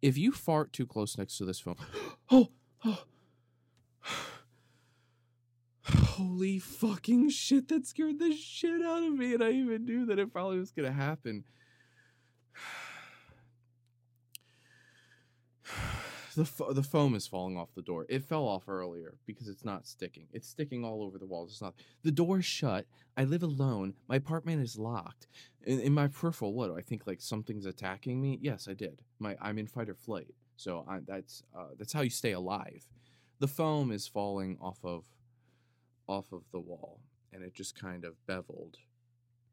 If 0.00 0.16
you 0.18 0.32
fart 0.32 0.72
too 0.72 0.86
close 0.86 1.18
next 1.18 1.38
to 1.38 1.44
this 1.44 1.60
foam, 1.60 1.76
oh, 2.30 2.50
oh. 2.84 3.04
Holy 6.14 6.58
fucking 6.60 7.30
shit, 7.30 7.66
that 7.68 7.86
scared 7.88 8.20
the 8.20 8.32
shit 8.32 8.82
out 8.82 9.02
of 9.02 9.12
me. 9.14 9.34
And 9.34 9.42
I 9.42 9.50
even 9.50 9.84
knew 9.84 10.06
that 10.06 10.20
it 10.20 10.32
probably 10.32 10.60
was 10.60 10.70
going 10.70 10.88
to 10.88 10.94
happen. 10.94 11.42
the 16.36 16.44
fo- 16.44 16.72
the 16.72 16.84
foam 16.84 17.16
is 17.16 17.26
falling 17.26 17.56
off 17.56 17.74
the 17.74 17.82
door. 17.82 18.06
It 18.08 18.22
fell 18.22 18.44
off 18.44 18.68
earlier 18.68 19.14
because 19.26 19.48
it's 19.48 19.64
not 19.64 19.88
sticking. 19.88 20.28
It's 20.32 20.48
sticking 20.48 20.84
all 20.84 21.02
over 21.02 21.18
the 21.18 21.26
walls. 21.26 21.50
It's 21.50 21.60
not. 21.60 21.74
The 22.04 22.12
door's 22.12 22.44
shut. 22.44 22.86
I 23.16 23.24
live 23.24 23.42
alone. 23.42 23.94
My 24.08 24.14
apartment 24.14 24.62
is 24.62 24.78
locked. 24.78 25.26
In, 25.64 25.80
in 25.80 25.92
my 25.92 26.06
peripheral, 26.06 26.54
what 26.54 26.68
do 26.68 26.76
I 26.78 26.82
think? 26.82 27.08
Like 27.08 27.20
something's 27.20 27.66
attacking 27.66 28.22
me? 28.22 28.38
Yes, 28.40 28.68
I 28.68 28.74
did. 28.74 29.02
My 29.18 29.36
I'm 29.40 29.58
in 29.58 29.66
fight 29.66 29.88
or 29.88 29.96
flight. 29.96 30.32
So 30.56 30.84
I, 30.88 31.00
that's 31.04 31.42
uh, 31.56 31.70
that's 31.76 31.92
how 31.92 32.02
you 32.02 32.10
stay 32.10 32.32
alive. 32.32 32.86
The 33.40 33.48
foam 33.48 33.90
is 33.90 34.06
falling 34.06 34.58
off 34.60 34.78
of 34.84 35.04
off 36.06 36.32
of 36.32 36.42
the 36.52 36.60
wall, 36.60 37.00
and 37.32 37.42
it 37.42 37.54
just 37.54 37.78
kind 37.78 38.04
of 38.04 38.14
beveled. 38.26 38.78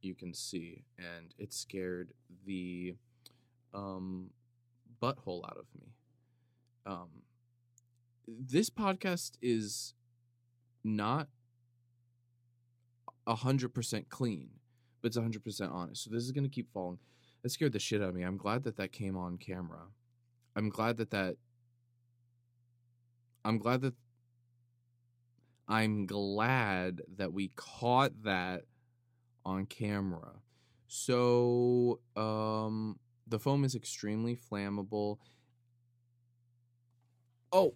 You 0.01 0.15
can 0.15 0.34
see, 0.34 0.84
and 0.98 1.34
it 1.38 1.53
scared 1.53 2.13
the 2.46 2.96
um, 3.74 4.31
butthole 5.01 5.46
out 5.46 5.58
of 5.58 5.65
me 5.79 5.91
um 6.86 7.10
this 8.27 8.70
podcast 8.70 9.31
is 9.41 9.93
not 10.84 11.27
a 13.27 13.36
hundred 13.36 13.74
percent 13.74 14.10
clean, 14.10 14.50
but 15.01 15.08
it's 15.08 15.17
a 15.17 15.22
hundred 15.22 15.43
percent 15.43 15.72
honest. 15.72 16.03
So 16.03 16.10
this 16.12 16.24
is 16.24 16.31
gonna 16.31 16.50
keep 16.50 16.72
falling. 16.72 17.00
That 17.43 17.50
scared 17.50 17.74
the 17.74 17.79
shit 17.79 18.01
out 18.01 18.10
of 18.10 18.15
me. 18.15 18.24
I'm 18.24 18.38
glad 18.38 18.63
that 18.63 18.77
that 18.77 18.91
came 18.91 19.17
on 19.17 19.38
camera. 19.38 19.88
I'm 20.55 20.70
glad 20.70 20.98
that 20.98 21.12
that. 21.12 21.38
I'm 23.43 23.58
glad 23.58 23.81
that. 23.81 23.96
I'm 25.72 26.06
glad 26.06 27.01
that 27.16 27.32
we 27.32 27.51
caught 27.56 28.24
that 28.25 28.63
on 29.46 29.66
camera. 29.68 30.34
So, 30.90 32.01
um, 32.18 33.00
the 33.25 33.40
foam 33.40 33.63
is 33.63 33.74
extremely 33.74 34.36
flammable 34.36 35.20
Oh, 37.54 37.75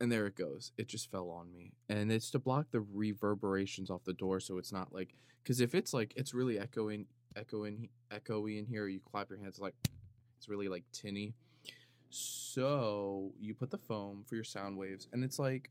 and 0.00 0.12
there 0.12 0.26
it 0.26 0.36
goes. 0.36 0.72
It 0.78 0.88
just 0.88 1.10
fell 1.10 1.30
on 1.30 1.52
me. 1.52 1.72
And 1.88 2.12
it's 2.12 2.30
to 2.30 2.38
block 2.38 2.66
the 2.70 2.80
reverberations 2.80 3.90
off 3.90 4.04
the 4.04 4.12
door 4.12 4.40
so 4.40 4.58
it's 4.58 4.72
not 4.72 4.92
like 4.92 5.14
cuz 5.44 5.60
if 5.60 5.74
it's 5.74 5.92
like 5.94 6.12
it's 6.16 6.34
really 6.34 6.58
echoing 6.58 7.06
echoing 7.36 7.88
echoey 8.10 8.58
in 8.58 8.66
here 8.66 8.86
you 8.86 9.00
clap 9.00 9.30
your 9.30 9.38
hands 9.38 9.58
like 9.58 9.74
it's 10.36 10.48
really 10.48 10.68
like 10.68 10.84
tinny. 10.92 11.34
So, 12.10 13.34
you 13.38 13.54
put 13.54 13.70
the 13.70 13.78
foam 13.78 14.24
for 14.26 14.34
your 14.34 14.44
sound 14.44 14.78
waves 14.78 15.08
and 15.12 15.24
it's 15.24 15.38
like 15.38 15.70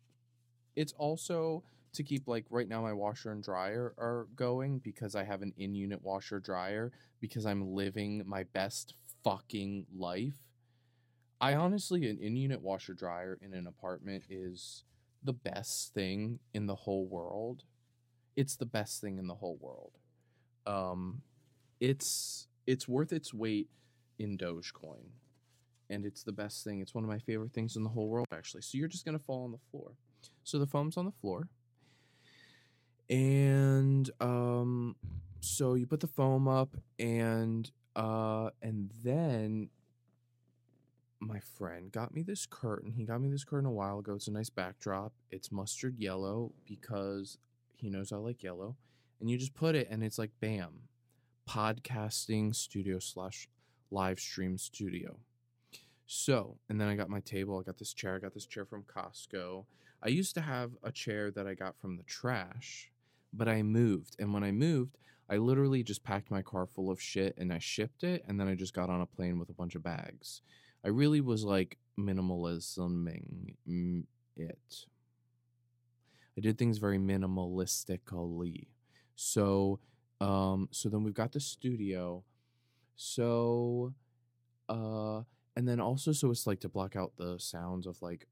it's 0.77 0.93
also 0.93 1.63
to 1.93 2.03
keep 2.03 2.29
like 2.29 2.45
right 2.51 2.69
now 2.69 2.81
my 2.83 2.93
washer 2.93 3.33
and 3.33 3.43
dryer 3.43 3.93
are 3.99 4.27
going 4.37 4.79
because 4.79 5.15
I 5.15 5.25
have 5.25 5.41
an 5.43 5.53
in-unit 5.57 6.03
washer 6.03 6.39
dryer 6.39 6.93
because 7.21 7.45
I'm 7.45 7.73
living 7.75 8.23
my 8.27 8.43
best 8.43 8.95
fucking 9.23 9.87
life 9.97 10.47
I 11.39 11.53
honestly, 11.55 12.09
an 12.09 12.17
in 12.19 12.35
unit 12.35 12.61
washer 12.61 12.93
dryer 12.93 13.37
in 13.41 13.53
an 13.53 13.67
apartment 13.67 14.23
is 14.29 14.83
the 15.23 15.33
best 15.33 15.93
thing 15.93 16.39
in 16.53 16.65
the 16.65 16.75
whole 16.75 17.05
world. 17.05 17.63
It's 18.35 18.55
the 18.55 18.65
best 18.65 19.01
thing 19.01 19.17
in 19.19 19.27
the 19.27 19.35
whole 19.35 19.57
world. 19.61 19.93
Um, 20.65 21.21
it's 21.79 22.47
it's 22.67 22.87
worth 22.87 23.13
its 23.13 23.33
weight 23.33 23.69
in 24.19 24.37
Dogecoin, 24.37 25.09
and 25.89 26.05
it's 26.05 26.23
the 26.23 26.31
best 26.31 26.63
thing. 26.63 26.81
It's 26.81 26.95
one 26.95 27.03
of 27.03 27.09
my 27.09 27.19
favorite 27.19 27.53
things 27.53 27.75
in 27.75 27.83
the 27.83 27.89
whole 27.89 28.09
world, 28.09 28.27
actually. 28.33 28.63
So 28.63 28.77
you're 28.77 28.87
just 28.87 29.05
gonna 29.05 29.19
fall 29.19 29.45
on 29.45 29.51
the 29.51 29.59
floor. 29.71 29.93
So 30.47 30.57
the 30.59 30.65
foam's 30.65 30.95
on 30.95 31.03
the 31.03 31.11
floor, 31.11 31.49
and 33.09 34.09
um, 34.21 34.95
so 35.41 35.73
you 35.73 35.85
put 35.85 35.99
the 35.99 36.07
foam 36.07 36.47
up, 36.47 36.77
and 36.97 37.69
uh, 37.97 38.51
and 38.61 38.89
then 39.03 39.71
my 41.19 41.41
friend 41.57 41.91
got 41.91 42.13
me 42.13 42.21
this 42.21 42.45
curtain. 42.45 42.93
He 42.93 43.03
got 43.03 43.19
me 43.19 43.27
this 43.27 43.43
curtain 43.43 43.65
a 43.65 43.73
while 43.73 43.99
ago. 43.99 44.13
It's 44.13 44.29
a 44.29 44.31
nice 44.31 44.49
backdrop. 44.49 45.11
It's 45.31 45.51
mustard 45.51 45.99
yellow 45.99 46.53
because 46.65 47.39
he 47.75 47.89
knows 47.89 48.13
I 48.13 48.15
like 48.15 48.41
yellow. 48.41 48.77
And 49.19 49.29
you 49.29 49.37
just 49.37 49.53
put 49.53 49.75
it 49.75 49.89
and 49.91 50.01
it's 50.01 50.17
like 50.17 50.31
bam. 50.39 50.83
Podcasting 51.49 52.55
studio 52.55 52.99
slash 52.99 53.49
live 53.91 54.17
stream 54.21 54.57
studio. 54.57 55.17
So, 56.05 56.55
and 56.69 56.79
then 56.79 56.87
I 56.87 56.95
got 56.95 57.09
my 57.09 57.19
table. 57.19 57.59
I 57.59 57.63
got 57.63 57.79
this 57.79 57.93
chair. 57.93 58.15
I 58.15 58.19
got 58.19 58.33
this 58.33 58.45
chair 58.45 58.63
from 58.63 58.83
Costco. 58.83 59.65
I 60.07 60.11
used 60.11 60.35
to 60.35 60.41
have 60.41 60.71
a 60.83 60.91
chair 60.91 61.31
that 61.31 61.47
I 61.47 61.53
got 61.53 61.77
from 61.77 61.97
the 61.97 62.03
trash, 62.03 62.89
but 63.33 63.49
I 63.49 63.61
moved. 63.61 64.15
And 64.19 64.33
when 64.33 64.41
I 64.41 64.53
moved, 64.53 64.97
I 65.29 65.35
literally 65.35 65.83
just 65.83 66.01
packed 66.01 66.31
my 66.31 66.41
car 66.41 66.65
full 66.65 66.89
of 66.89 67.01
shit 67.01 67.35
and 67.37 67.51
I 67.51 67.59
shipped 67.59 68.05
it. 68.05 68.23
And 68.25 68.39
then 68.39 68.47
I 68.47 68.55
just 68.55 68.73
got 68.73 68.89
on 68.89 69.01
a 69.01 69.05
plane 69.05 69.37
with 69.37 69.49
a 69.49 69.53
bunch 69.53 69.75
of 69.75 69.83
bags. 69.83 70.43
I 70.85 70.87
really 70.87 71.19
was 71.19 71.43
like 71.43 71.77
minimalisming 71.99 73.55
it. 74.37 74.85
I 76.37 76.41
did 76.41 76.57
things 76.57 76.77
very 76.77 76.99
minimalistically. 76.99 78.67
So, 79.15 79.81
um, 80.21 80.69
so 80.71 80.87
then 80.87 81.03
we've 81.03 81.13
got 81.13 81.33
the 81.33 81.41
studio. 81.41 82.23
So, 82.95 83.93
uh, 84.69 85.23
and 85.57 85.67
then 85.67 85.81
also, 85.81 86.13
so 86.13 86.31
it's 86.31 86.47
like 86.47 86.61
to 86.61 86.69
block 86.69 86.95
out 86.95 87.11
the 87.17 87.37
sounds 87.39 87.85
of 87.85 88.01
like 88.01 88.25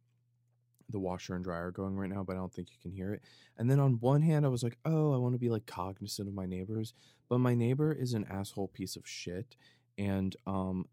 the 0.89 0.99
washer 0.99 1.35
and 1.35 1.43
dryer 1.43 1.71
going 1.71 1.95
right 1.95 2.09
now, 2.09 2.23
but 2.23 2.33
I 2.33 2.39
don't 2.39 2.53
think 2.53 2.69
you 2.71 2.77
can 2.81 2.91
hear 2.91 3.13
it. 3.13 3.21
And 3.57 3.69
then 3.69 3.79
on 3.79 3.93
one 3.99 4.21
hand, 4.21 4.45
I 4.45 4.49
was 4.49 4.63
like, 4.63 4.77
oh, 4.85 5.13
I 5.13 5.17
want 5.17 5.33
to 5.33 5.39
be 5.39 5.49
like 5.49 5.65
cognizant 5.65 6.27
of 6.27 6.33
my 6.33 6.45
neighbors, 6.45 6.93
but 7.29 7.39
my 7.39 7.55
neighbor 7.55 7.91
is 7.91 8.13
an 8.13 8.25
asshole 8.29 8.67
piece 8.67 8.95
of 8.95 9.07
shit. 9.07 9.55
And 9.97 10.35
um, 10.45 10.85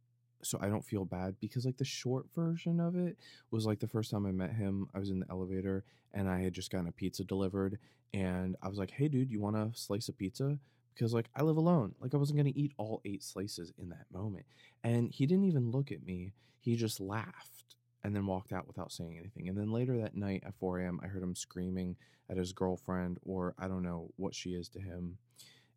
so 0.42 0.58
I 0.60 0.68
don't 0.68 0.84
feel 0.84 1.04
bad 1.04 1.36
because 1.40 1.64
like 1.64 1.76
the 1.76 1.84
short 1.84 2.26
version 2.34 2.80
of 2.80 2.96
it 2.96 3.16
was 3.50 3.66
like 3.66 3.80
the 3.80 3.88
first 3.88 4.10
time 4.10 4.26
I 4.26 4.32
met 4.32 4.52
him, 4.52 4.88
I 4.94 4.98
was 4.98 5.10
in 5.10 5.20
the 5.20 5.30
elevator 5.30 5.84
and 6.12 6.28
I 6.28 6.40
had 6.40 6.52
just 6.52 6.70
gotten 6.70 6.88
a 6.88 6.92
pizza 6.92 7.24
delivered 7.24 7.78
and 8.12 8.56
I 8.62 8.68
was 8.68 8.78
like, 8.78 8.90
"Hey 8.90 9.08
dude, 9.08 9.30
you 9.30 9.40
want 9.40 9.56
a 9.56 9.70
slice 9.74 10.08
of 10.08 10.18
pizza?" 10.18 10.58
Because 10.94 11.14
like 11.14 11.28
I 11.34 11.42
live 11.42 11.56
alone. 11.56 11.94
Like 12.00 12.12
I 12.12 12.18
wasn't 12.18 12.38
going 12.38 12.52
to 12.52 12.58
eat 12.58 12.74
all 12.76 13.00
8 13.04 13.22
slices 13.22 13.72
in 13.78 13.88
that 13.90 14.06
moment. 14.12 14.44
And 14.84 15.10
he 15.10 15.26
didn't 15.26 15.44
even 15.44 15.70
look 15.70 15.90
at 15.90 16.04
me. 16.04 16.34
He 16.60 16.76
just 16.76 17.00
laughed 17.00 17.71
and 18.04 18.14
then 18.14 18.26
walked 18.26 18.52
out 18.52 18.66
without 18.66 18.92
saying 18.92 19.16
anything. 19.18 19.48
And 19.48 19.56
then 19.56 19.70
later 19.70 19.96
that 19.98 20.16
night 20.16 20.42
at 20.46 20.54
4 20.58 20.80
a.m., 20.80 21.00
I 21.02 21.06
heard 21.06 21.22
him 21.22 21.34
screaming 21.34 21.96
at 22.28 22.36
his 22.36 22.52
girlfriend 22.52 23.18
or 23.22 23.54
I 23.58 23.68
don't 23.68 23.82
know 23.82 24.10
what 24.16 24.34
she 24.34 24.50
is 24.50 24.68
to 24.70 24.80
him. 24.80 25.18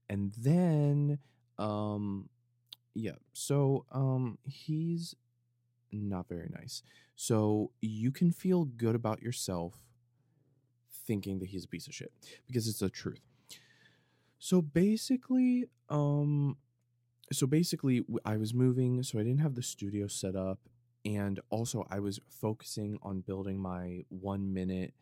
And 0.10 0.34
then 0.38 1.20
um 1.58 2.30
yeah. 2.94 3.18
So 3.34 3.86
um 3.92 4.38
he's 4.44 5.16
not 5.92 6.28
very 6.28 6.50
nice. 6.54 6.82
So 7.16 7.72
you 7.82 8.12
can 8.12 8.32
feel 8.32 8.66
good 8.66 8.96
about 8.96 9.22
yourself 9.22 9.76
thinking 11.06 11.40
that 11.40 11.50
he's 11.50 11.66
a 11.66 11.68
piece 11.68 11.88
of 11.88 11.94
shit 11.94 12.12
because 12.48 12.68
it's 12.68 12.80
the 12.80 12.90
truth. 12.90 13.22
So 14.40 14.62
basically 14.62 15.66
um 15.90 16.58
so 17.32 17.48
basically 17.48 18.04
I 18.24 18.38
was 18.38 18.54
moving 18.54 19.02
so 19.04 19.20
I 19.20 19.24
didn't 19.24 19.40
have 19.40 19.56
the 19.56 19.64
studio 19.64 20.08
set 20.08 20.36
up 20.36 20.60
and 21.06 21.40
also 21.50 21.86
I 21.90 22.00
was 22.00 22.20
focusing 22.28 22.98
on 23.04 23.22
building 23.22 23.60
my 23.60 24.04
1 24.10 24.54
minute 24.54 24.94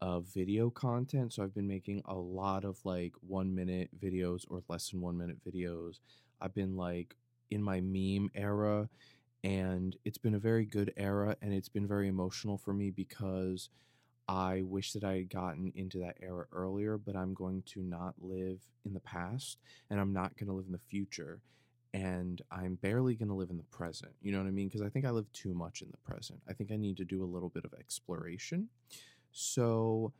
of 0.00 0.24
video 0.24 0.70
content. 0.70 1.34
So 1.34 1.42
I've 1.42 1.54
been 1.54 1.68
making 1.68 2.02
a 2.06 2.14
lot 2.14 2.64
of 2.64 2.78
like 2.84 3.12
1 3.26 3.54
minute 3.54 3.90
videos 4.00 4.44
or 4.48 4.62
less 4.68 4.90
than 4.90 5.02
1 5.02 5.16
minute 5.16 5.36
videos. 5.46 6.00
I've 6.40 6.54
been 6.54 6.76
like 6.76 7.16
in 7.50 7.62
my 7.62 7.80
meme 7.80 8.30
era 8.34 8.88
and 9.44 9.96
it's 10.04 10.18
been 10.18 10.34
a 10.34 10.38
very 10.38 10.64
good 10.64 10.92
era 10.96 11.36
and 11.42 11.52
it's 11.52 11.68
been 11.68 11.86
very 11.86 12.08
emotional 12.08 12.56
for 12.56 12.72
me 12.72 12.90
because 12.90 13.68
I 14.28 14.62
wish 14.62 14.92
that 14.92 15.04
I 15.04 15.16
had 15.16 15.30
gotten 15.30 15.72
into 15.74 15.98
that 15.98 16.16
era 16.22 16.46
earlier, 16.52 16.96
but 16.96 17.16
I'm 17.16 17.34
going 17.34 17.62
to 17.66 17.82
not 17.82 18.14
live 18.20 18.60
in 18.84 18.94
the 18.94 19.00
past 19.00 19.58
and 19.90 20.00
I'm 20.00 20.12
not 20.12 20.36
going 20.38 20.46
to 20.46 20.54
live 20.54 20.66
in 20.66 20.72
the 20.72 20.78
future 20.78 21.40
and 21.92 22.40
I'm 22.50 22.76
barely 22.76 23.14
going 23.14 23.28
to 23.28 23.34
live 23.34 23.50
in 23.50 23.56
the 23.56 23.64
present. 23.64 24.12
You 24.22 24.32
know 24.32 24.38
what 24.38 24.46
I 24.46 24.52
mean? 24.52 24.68
Because 24.68 24.82
I 24.82 24.88
think 24.88 25.04
I 25.04 25.10
live 25.10 25.30
too 25.32 25.54
much 25.54 25.82
in 25.82 25.88
the 25.90 25.96
present. 25.98 26.40
I 26.48 26.52
think 26.52 26.70
I 26.70 26.76
need 26.76 26.96
to 26.98 27.04
do 27.04 27.22
a 27.22 27.26
little 27.26 27.48
bit 27.48 27.64
of 27.64 27.74
exploration. 27.74 28.68
So, 29.32 30.12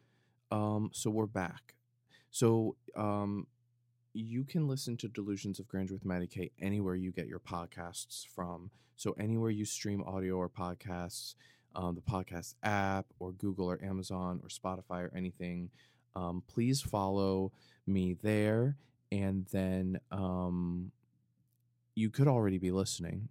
um, 0.50 0.90
so 0.92 1.10
we're 1.10 1.26
back. 1.26 1.74
So, 2.30 2.76
um, 2.96 3.46
you 4.12 4.44
can 4.44 4.66
listen 4.66 4.96
to 4.98 5.08
Delusions 5.08 5.60
of 5.60 5.68
Grandeur 5.68 5.94
with 5.94 6.04
Matty 6.04 6.26
K 6.26 6.50
anywhere 6.60 6.94
you 6.96 7.12
get 7.12 7.28
your 7.28 7.38
podcasts 7.38 8.26
from. 8.26 8.70
So 8.96 9.14
anywhere 9.18 9.50
you 9.50 9.64
stream 9.64 10.02
audio 10.02 10.36
or 10.36 10.48
podcasts, 10.48 11.34
um, 11.76 11.94
the 11.94 12.00
podcast 12.00 12.54
app 12.62 13.06
or 13.18 13.32
Google 13.32 13.70
or 13.70 13.82
Amazon 13.82 14.40
or 14.42 14.48
Spotify 14.48 15.04
or 15.04 15.12
anything, 15.14 15.70
um, 16.16 16.42
please 16.48 16.80
follow 16.80 17.52
me 17.86 18.16
there. 18.20 18.76
And 19.12 19.46
then 19.52 20.00
um, 20.10 20.90
you 21.94 22.10
could 22.10 22.28
already 22.28 22.58
be 22.58 22.70
listening, 22.70 23.28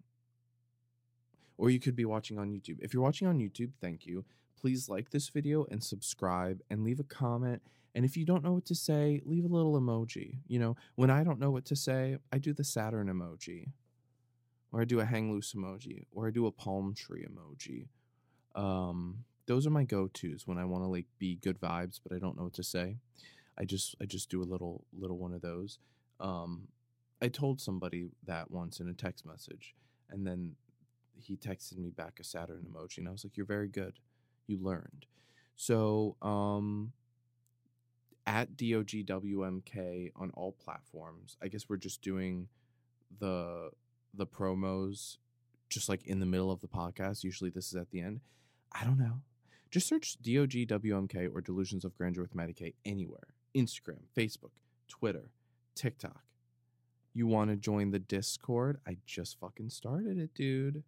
or 1.58 1.70
you 1.70 1.80
could 1.80 1.96
be 1.96 2.06
watching 2.06 2.38
on 2.38 2.50
YouTube. 2.50 2.78
If 2.82 2.94
you're 2.94 3.04
watching 3.04 3.28
on 3.28 3.40
YouTube, 3.40 3.72
thank 3.82 4.06
you. 4.06 4.26
Please 4.60 4.90
like 4.90 5.12
this 5.12 5.30
video 5.30 5.66
and 5.72 5.84
subscribe 5.84 6.62
and 6.70 6.84
leave 6.84 7.00
a 7.00 7.04
comment. 7.04 7.62
And 7.96 8.06
if 8.06 8.16
you 8.16 8.26
don't 8.26 8.44
know 8.44 8.54
what 8.54 8.66
to 8.66 8.76
say, 8.76 9.22
leave 9.26 9.46
a 9.46 9.48
little 9.48 9.80
emoji. 9.80 10.38
You 10.48 10.60
know, 10.60 10.78
when 10.96 11.10
I 11.10 11.24
don't 11.24 11.40
know 11.40 11.52
what 11.52 11.66
to 11.66 11.76
say, 11.76 12.18
I 12.32 12.38
do 12.38 12.54
the 12.54 12.64
Saturn 12.64 13.08
emoji, 13.08 13.70
or 14.72 14.82
I 14.82 14.86
do 14.86 15.00
a 15.00 15.06
hang 15.06 15.32
loose 15.32 15.54
emoji, 15.54 16.06
or 16.12 16.28
I 16.28 16.32
do 16.32 16.46
a 16.46 16.52
palm 16.52 16.94
tree 16.94 17.26
emoji. 17.26 17.88
Um, 18.56 19.26
those 19.48 19.66
are 19.66 19.72
my 19.72 19.84
go-tos 19.84 20.46
when 20.46 20.58
I 20.58 20.66
want 20.66 20.84
to 20.84 20.88
like 20.88 21.08
be 21.18 21.36
good 21.38 21.60
vibes, 21.60 22.00
but 22.04 22.16
I 22.16 22.20
don't 22.20 22.38
know 22.38 22.44
what 22.44 22.54
to 22.54 22.64
say. 22.64 22.98
I 23.58 23.66
just 23.66 23.96
I 24.02 24.06
just 24.06 24.30
do 24.30 24.42
a 24.42 24.46
little 24.46 24.86
little 24.98 25.18
one 25.18 25.34
of 25.34 25.42
those. 25.42 25.80
Um, 26.20 26.68
I 27.22 27.28
told 27.28 27.60
somebody 27.60 28.10
that 28.26 28.50
once 28.50 28.80
in 28.80 28.88
a 28.90 28.94
text 28.94 29.26
message, 29.26 29.76
and 30.10 30.26
then 30.26 30.56
he 31.16 31.36
texted 31.36 31.78
me 31.78 31.90
back 31.90 32.20
a 32.20 32.24
Saturn 32.24 32.66
emoji, 32.72 33.00
and 33.00 33.08
I 33.08 33.12
was 33.12 33.24
like, 33.24 33.36
"You're 33.36 33.46
very 33.46 33.68
good. 33.68 34.00
You 34.48 34.58
learned." 34.58 35.06
So, 35.56 36.16
um, 36.22 36.94
at 38.30 38.56
DOGWMK 38.56 40.12
on 40.16 40.30
all 40.36 40.52
platforms. 40.52 41.36
I 41.42 41.48
guess 41.48 41.68
we're 41.68 41.78
just 41.78 42.02
doing 42.04 42.48
the 43.20 43.72
the 44.14 44.28
promos 44.28 45.18
just 45.70 45.90
like 45.90 46.06
in 46.06 46.20
the 46.20 46.26
middle 46.26 46.52
of 46.52 46.62
the 46.62 46.68
podcast. 46.68 47.24
Usually 47.24 47.50
this 47.50 47.68
is 47.68 47.76
at 47.76 47.90
the 47.90 48.02
end. 48.02 48.22
I 48.72 48.84
don't 48.84 49.00
know. 49.00 49.22
Just 49.72 49.88
search 49.88 50.18
DOGWMK 50.22 51.34
or 51.34 51.42
Delusions 51.42 51.86
of 51.86 51.96
Grandeur 51.96 52.22
with 52.24 52.56
K 52.56 52.74
anywhere. 52.86 53.28
Instagram, 53.56 54.02
Facebook, 54.16 54.52
Twitter, 54.88 55.32
TikTok. 55.76 56.22
You 57.14 57.28
want 57.28 57.50
to 57.50 57.56
join 57.56 57.92
the 57.92 58.00
Discord? 58.00 58.80
I 58.88 58.98
just 59.06 59.40
fucking 59.40 59.70
started 59.70 60.18
it, 60.18 60.34
dude. 60.34 60.84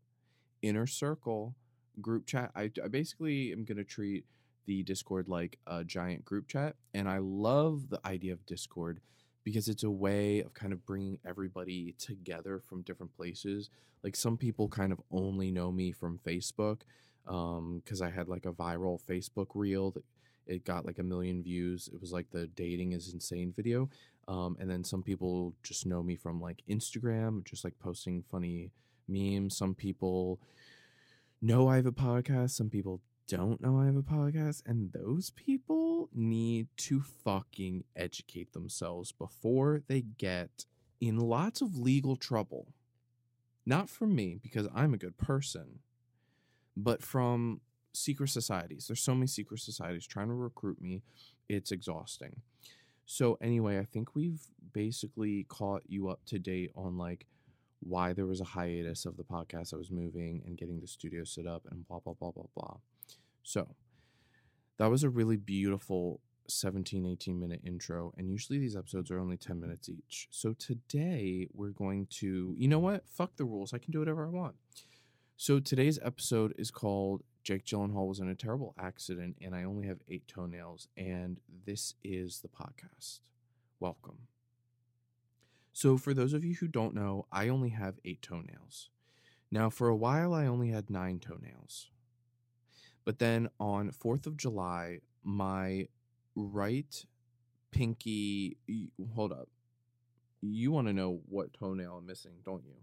Inner 0.61 0.87
Circle 0.87 1.55
group 1.99 2.25
chat. 2.25 2.51
I, 2.55 2.71
I 2.83 2.87
basically 2.87 3.51
am 3.51 3.65
going 3.65 3.77
to 3.77 3.83
treat 3.83 4.25
the 4.65 4.83
Discord 4.83 5.27
like 5.27 5.57
a 5.67 5.83
giant 5.83 6.24
group 6.24 6.48
chat. 6.48 6.75
And 6.93 7.09
I 7.09 7.17
love 7.17 7.89
the 7.89 8.00
idea 8.05 8.33
of 8.33 8.46
Discord 8.46 9.01
because 9.43 9.67
it's 9.67 9.83
a 9.83 9.89
way 9.89 10.41
of 10.41 10.53
kind 10.53 10.72
of 10.72 10.85
bringing 10.85 11.17
everybody 11.25 11.96
together 11.98 12.61
from 12.67 12.83
different 12.83 13.15
places. 13.15 13.69
Like 14.03 14.15
some 14.15 14.37
people 14.37 14.67
kind 14.67 14.91
of 14.91 15.01
only 15.11 15.51
know 15.51 15.72
me 15.72 15.91
from 15.91 16.19
Facebook 16.25 16.81
because 17.25 18.01
um, 18.01 18.07
I 18.07 18.09
had 18.09 18.27
like 18.27 18.46
a 18.46 18.51
viral 18.51 19.00
Facebook 19.01 19.48
reel 19.55 19.91
that 19.91 20.03
it 20.48 20.65
got 20.65 20.85
like 20.85 21.00
a 21.00 21.03
million 21.03 21.43
views. 21.43 21.89
It 21.93 22.01
was 22.01 22.11
like 22.11 22.29
the 22.31 22.48
dating 22.48 22.93
is 22.93 23.13
insane 23.13 23.53
video. 23.55 23.89
Um, 24.27 24.55
and 24.60 24.70
then 24.70 24.84
some 24.84 25.03
people 25.03 25.53
just 25.64 25.86
know 25.86 26.03
me 26.03 26.16
from 26.16 26.40
like 26.40 26.64
Instagram, 26.70 27.44
just 27.44 27.64
like 27.64 27.77
posting 27.79 28.24
funny 28.24 28.72
memes. 29.07 29.57
Some 29.57 29.75
people 29.75 30.40
know 31.42 31.68
I 31.68 31.77
have 31.77 31.86
a 31.86 31.92
podcast. 31.92 32.51
Some 32.51 32.70
people 32.70 33.01
don't 33.27 33.62
know 33.62 33.79
I 33.79 33.86
have 33.86 33.96
a 33.96 34.03
podcast, 34.03 34.62
and 34.66 34.92
those 34.92 35.29
people 35.31 36.10
need 36.14 36.68
to 36.75 37.01
fucking 37.01 37.84
educate 37.96 38.51
themselves 38.53 39.12
before 39.12 39.81
they 39.88 40.01
get 40.01 40.66
in 41.00 41.18
lots 41.18 41.62
of 41.62 41.77
legal 41.77 42.16
trouble. 42.16 42.68
Not 43.66 43.90
from 43.90 44.16
me, 44.16 44.38
because 44.42 44.68
I'm 44.75 44.94
a 44.94 44.98
good 44.98 45.18
person, 45.18 45.79
but 46.75 47.01
from 47.01 47.62
secret 47.94 48.29
societies. 48.29 48.88
There's 48.88 49.01
so 49.01 49.16
many 49.16 49.27
secret 49.27 49.60
societies 49.60 50.07
trying 50.07 50.27
to 50.27 50.34
recruit 50.34 50.81
me. 50.81 51.01
It's 51.48 51.72
exhausting. 51.72 52.42
So, 53.13 53.37
anyway, 53.41 53.77
I 53.77 53.83
think 53.83 54.15
we've 54.15 54.39
basically 54.71 55.43
caught 55.50 55.83
you 55.85 56.07
up 56.07 56.21
to 56.27 56.39
date 56.39 56.71
on 56.77 56.97
like 56.97 57.27
why 57.81 58.13
there 58.13 58.25
was 58.25 58.39
a 58.39 58.45
hiatus 58.45 59.05
of 59.05 59.17
the 59.17 59.25
podcast. 59.25 59.74
I 59.74 59.75
was 59.75 59.91
moving 59.91 60.41
and 60.45 60.57
getting 60.57 60.79
the 60.79 60.87
studio 60.87 61.25
set 61.25 61.45
up 61.45 61.67
and 61.69 61.85
blah, 61.89 62.00
blah, 62.00 62.13
blah, 62.13 62.31
blah, 62.31 62.45
blah. 62.55 62.77
So 63.43 63.75
that 64.77 64.89
was 64.89 65.03
a 65.03 65.09
really 65.09 65.35
beautiful 65.35 66.21
17, 66.47 67.05
18 67.05 67.37
minute 67.37 67.59
intro. 67.65 68.13
And 68.17 68.29
usually 68.29 68.59
these 68.59 68.77
episodes 68.77 69.11
are 69.11 69.19
only 69.19 69.35
10 69.35 69.59
minutes 69.59 69.89
each. 69.89 70.29
So 70.31 70.53
today 70.53 71.50
we're 71.53 71.71
going 71.71 72.07
to, 72.21 72.55
you 72.57 72.69
know 72.69 72.79
what? 72.79 73.03
Fuck 73.09 73.35
the 73.35 73.43
rules. 73.43 73.74
I 73.74 73.77
can 73.79 73.91
do 73.91 74.00
whatever 74.00 74.25
I 74.25 74.29
want. 74.29 74.55
So 75.35 75.59
today's 75.59 76.00
episode 76.01 76.53
is 76.57 76.71
called 76.71 77.24
Jake 77.43 77.65
Gyllenhaal 77.65 78.07
was 78.07 78.19
in 78.19 78.29
a 78.29 78.35
terrible 78.35 78.73
accident 78.77 79.37
and 79.41 79.55
I 79.55 79.63
only 79.63 79.87
have 79.87 79.99
eight 80.09 80.27
toenails. 80.27 80.87
And 80.95 81.39
this 81.65 81.95
is 82.03 82.41
the 82.41 82.47
podcast. 82.47 83.19
Welcome. 83.79 84.27
So, 85.73 85.97
for 85.97 86.13
those 86.13 86.33
of 86.33 86.43
you 86.43 86.55
who 86.55 86.67
don't 86.67 86.93
know, 86.93 87.25
I 87.31 87.47
only 87.47 87.69
have 87.69 87.99
eight 88.03 88.21
toenails. 88.21 88.89
Now, 89.49 89.69
for 89.69 89.87
a 89.87 89.95
while, 89.95 90.33
I 90.33 90.45
only 90.45 90.69
had 90.69 90.89
nine 90.89 91.19
toenails. 91.19 91.89
But 93.05 93.19
then 93.19 93.49
on 93.59 93.91
4th 93.91 94.27
of 94.27 94.37
July, 94.37 94.99
my 95.23 95.87
right 96.35 97.05
pinky, 97.71 98.57
hold 99.15 99.31
up. 99.31 99.49
You 100.41 100.71
want 100.71 100.87
to 100.87 100.93
know 100.93 101.21
what 101.27 101.53
toenail 101.53 101.97
I'm 101.97 102.05
missing, 102.05 102.33
don't 102.43 102.65
you? 102.65 102.75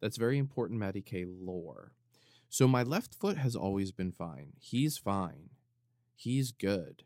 That's 0.00 0.16
very 0.16 0.38
important 0.38 0.80
Matty 0.80 1.02
K 1.02 1.24
lore. 1.26 1.92
So 2.52 2.68
my 2.68 2.82
left 2.82 3.14
foot 3.14 3.38
has 3.38 3.56
always 3.56 3.92
been 3.92 4.12
fine. 4.12 4.52
He's 4.60 4.98
fine. 4.98 5.48
He's 6.14 6.52
good. 6.52 7.02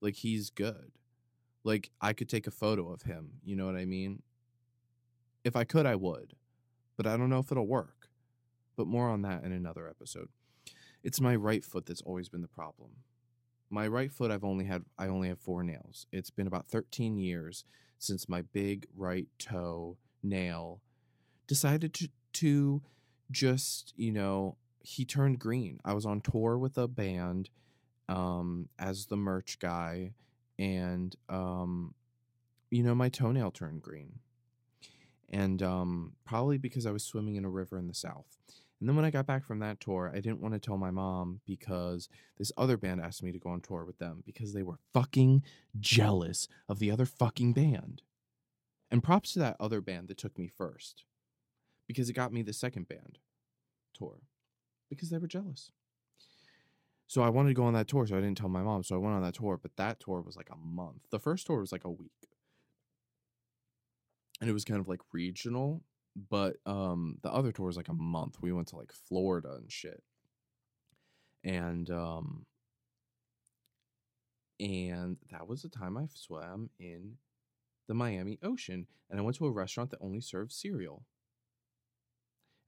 Like 0.00 0.16
he's 0.16 0.50
good. 0.50 0.90
Like 1.62 1.92
I 2.00 2.12
could 2.12 2.28
take 2.28 2.48
a 2.48 2.50
photo 2.50 2.92
of 2.92 3.02
him, 3.02 3.34
you 3.44 3.54
know 3.54 3.66
what 3.66 3.76
I 3.76 3.84
mean? 3.84 4.22
If 5.44 5.54
I 5.54 5.62
could, 5.62 5.86
I 5.86 5.94
would. 5.94 6.32
But 6.96 7.06
I 7.06 7.16
don't 7.16 7.30
know 7.30 7.38
if 7.38 7.52
it'll 7.52 7.68
work. 7.68 8.08
But 8.76 8.88
more 8.88 9.08
on 9.08 9.22
that 9.22 9.44
in 9.44 9.52
another 9.52 9.88
episode. 9.88 10.28
It's 11.04 11.20
my 11.20 11.36
right 11.36 11.64
foot 11.64 11.86
that's 11.86 12.02
always 12.02 12.28
been 12.28 12.42
the 12.42 12.48
problem. 12.48 12.90
My 13.70 13.86
right 13.86 14.10
foot 14.10 14.32
I've 14.32 14.42
only 14.42 14.64
had 14.64 14.82
I 14.98 15.06
only 15.06 15.28
have 15.28 15.38
four 15.38 15.62
nails. 15.62 16.08
It's 16.10 16.30
been 16.30 16.48
about 16.48 16.66
13 16.66 17.16
years 17.16 17.64
since 18.00 18.28
my 18.28 18.42
big 18.42 18.88
right 18.96 19.28
toe 19.38 19.98
nail 20.20 20.80
decided 21.46 21.94
to 21.94 22.08
to 22.32 22.82
just, 23.30 23.94
you 23.96 24.10
know, 24.10 24.56
he 24.84 25.04
turned 25.04 25.38
green. 25.38 25.80
I 25.84 25.94
was 25.94 26.06
on 26.06 26.20
tour 26.20 26.58
with 26.58 26.78
a 26.78 26.86
band 26.86 27.50
um 28.06 28.68
as 28.78 29.06
the 29.06 29.16
merch 29.16 29.58
guy 29.58 30.12
and 30.58 31.16
um 31.30 31.94
you 32.70 32.82
know 32.82 32.94
my 32.94 33.08
toenail 33.08 33.50
turned 33.50 33.82
green. 33.82 34.20
And 35.30 35.62
um 35.62 36.12
probably 36.24 36.58
because 36.58 36.86
I 36.86 36.92
was 36.92 37.02
swimming 37.02 37.36
in 37.36 37.44
a 37.44 37.50
river 37.50 37.78
in 37.78 37.88
the 37.88 37.94
south. 37.94 38.36
And 38.78 38.88
then 38.88 38.96
when 38.96 39.06
I 39.06 39.10
got 39.10 39.26
back 39.26 39.44
from 39.44 39.60
that 39.60 39.80
tour, 39.80 40.12
I 40.12 40.20
didn't 40.20 40.42
want 40.42 40.52
to 40.52 40.60
tell 40.60 40.76
my 40.76 40.90
mom 40.90 41.40
because 41.46 42.08
this 42.36 42.52
other 42.56 42.76
band 42.76 43.00
asked 43.00 43.22
me 43.22 43.32
to 43.32 43.38
go 43.38 43.48
on 43.48 43.62
tour 43.62 43.84
with 43.86 43.98
them 43.98 44.22
because 44.26 44.52
they 44.52 44.62
were 44.62 44.78
fucking 44.92 45.42
jealous 45.80 46.46
of 46.68 46.80
the 46.80 46.90
other 46.90 47.06
fucking 47.06 47.54
band. 47.54 48.02
And 48.90 49.02
props 49.02 49.32
to 49.32 49.38
that 49.38 49.56
other 49.58 49.80
band 49.80 50.08
that 50.08 50.18
took 50.18 50.36
me 50.36 50.48
first 50.48 51.04
because 51.86 52.10
it 52.10 52.12
got 52.12 52.32
me 52.32 52.42
the 52.42 52.52
second 52.52 52.86
band 52.86 53.18
tour 53.94 54.18
because 54.94 55.10
they 55.10 55.18
were 55.18 55.26
jealous. 55.26 55.70
So 57.06 57.22
I 57.22 57.28
wanted 57.28 57.50
to 57.50 57.54
go 57.54 57.64
on 57.64 57.74
that 57.74 57.86
tour, 57.86 58.06
so 58.06 58.16
I 58.16 58.20
didn't 58.20 58.38
tell 58.38 58.48
my 58.48 58.62
mom. 58.62 58.82
So 58.82 58.94
I 58.94 58.98
went 58.98 59.14
on 59.14 59.22
that 59.22 59.34
tour, 59.34 59.58
but 59.60 59.76
that 59.76 60.00
tour 60.00 60.20
was 60.20 60.36
like 60.36 60.50
a 60.50 60.56
month. 60.56 61.02
The 61.10 61.18
first 61.18 61.46
tour 61.46 61.60
was 61.60 61.72
like 61.72 61.84
a 61.84 61.90
week. 61.90 62.10
And 64.40 64.50
it 64.50 64.52
was 64.52 64.64
kind 64.64 64.80
of 64.80 64.88
like 64.88 65.00
regional 65.12 65.82
but 66.30 66.58
um 66.64 67.18
the 67.22 67.32
other 67.32 67.50
tour 67.50 67.66
was 67.66 67.76
like 67.76 67.88
a 67.88 67.92
month 67.92 68.36
we 68.40 68.52
went 68.52 68.68
to 68.68 68.76
like 68.76 68.92
florida 68.92 69.54
and 69.58 69.72
shit 69.72 70.00
and 71.42 71.90
um 71.90 72.46
and 74.60 75.16
that 75.32 75.48
was 75.48 75.62
the 75.62 75.68
time 75.68 75.96
i 75.96 76.06
swam 76.14 76.70
in 76.78 77.14
the 77.88 77.94
miami 77.94 78.38
ocean 78.44 78.86
and 79.10 79.18
i 79.18 79.22
went 79.24 79.36
to 79.36 79.44
a 79.44 79.50
restaurant 79.50 79.90
that 79.90 79.98
only 80.00 80.20
served 80.20 80.52
cereal 80.52 81.04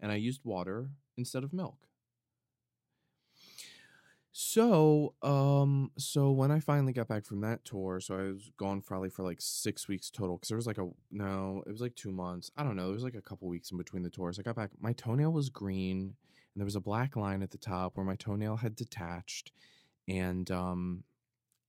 and 0.00 0.12
I 0.12 0.16
used 0.16 0.42
water 0.44 0.90
instead 1.16 1.44
of 1.44 1.52
milk. 1.52 1.88
So, 4.38 5.14
um, 5.22 5.92
so 5.96 6.30
when 6.30 6.50
I 6.50 6.60
finally 6.60 6.92
got 6.92 7.08
back 7.08 7.24
from 7.24 7.40
that 7.40 7.64
tour, 7.64 8.00
so 8.00 8.18
I 8.18 8.22
was 8.24 8.50
gone 8.58 8.82
probably 8.82 9.08
for 9.08 9.22
like 9.22 9.38
six 9.40 9.88
weeks 9.88 10.10
total 10.10 10.36
because 10.36 10.50
there 10.50 10.58
was 10.58 10.66
like 10.66 10.76
a 10.76 10.90
no, 11.10 11.62
it 11.66 11.70
was 11.72 11.80
like 11.80 11.94
two 11.94 12.12
months. 12.12 12.50
I 12.54 12.62
don't 12.62 12.76
know. 12.76 12.84
There 12.84 12.92
was 12.92 13.02
like 13.02 13.14
a 13.14 13.22
couple 13.22 13.48
weeks 13.48 13.70
in 13.70 13.78
between 13.78 14.02
the 14.02 14.10
tours. 14.10 14.38
I 14.38 14.42
got 14.42 14.54
back. 14.54 14.72
My 14.78 14.92
toenail 14.92 15.32
was 15.32 15.48
green, 15.48 16.00
and 16.00 16.60
there 16.60 16.66
was 16.66 16.76
a 16.76 16.82
black 16.82 17.16
line 17.16 17.40
at 17.40 17.50
the 17.50 17.56
top 17.56 17.96
where 17.96 18.04
my 18.04 18.16
toenail 18.16 18.56
had 18.56 18.76
detached, 18.76 19.52
and 20.06 20.50
um, 20.50 21.04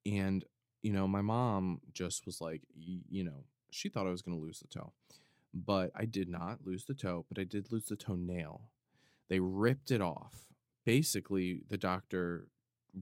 and 0.05 0.43
you 0.81 0.91
know, 0.91 1.07
my 1.07 1.21
mom 1.21 1.79
just 1.93 2.25
was 2.25 2.41
like, 2.41 2.63
you 2.75 3.23
know, 3.23 3.45
she 3.71 3.87
thought 3.87 4.07
I 4.07 4.11
was 4.11 4.21
gonna 4.21 4.35
lose 4.35 4.59
the 4.59 4.67
toe, 4.67 4.91
but 5.53 5.91
I 5.95 6.03
did 6.03 6.27
not 6.27 6.65
lose 6.65 6.83
the 6.83 6.95
toe, 6.95 7.25
but 7.29 7.39
I 7.39 7.45
did 7.45 7.71
lose 7.71 7.85
the 7.85 7.95
toenail. 7.95 8.63
They 9.29 9.39
ripped 9.39 9.89
it 9.89 10.01
off. 10.01 10.47
Basically, 10.83 11.61
the 11.69 11.77
doctor 11.77 12.47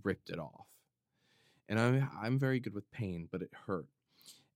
ripped 0.03 0.29
it 0.29 0.39
off. 0.39 0.67
And 1.67 1.79
I'm 1.79 2.09
I'm 2.21 2.39
very 2.39 2.59
good 2.59 2.73
with 2.73 2.91
pain, 2.91 3.27
but 3.31 3.41
it 3.41 3.51
hurt. 3.67 3.87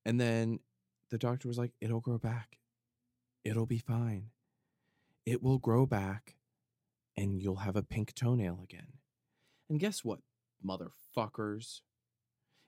And 0.05 0.19
then 0.19 0.59
the 1.09 1.17
doctor 1.17 1.47
was 1.47 1.57
like, 1.57 1.73
"It'll 1.81 1.99
grow 1.99 2.17
back. 2.17 2.59
It'll 3.43 3.65
be 3.65 3.79
fine. 3.79 4.31
It 5.25 5.41
will 5.41 5.57
grow 5.57 5.85
back 5.85 6.35
and 7.17 7.41
you'll 7.41 7.57
have 7.57 7.75
a 7.75 7.83
pink 7.83 8.13
toenail 8.13 8.59
again." 8.63 8.93
And 9.69 9.79
guess 9.79 10.03
what, 10.03 10.19
motherfuckers? 10.65 11.81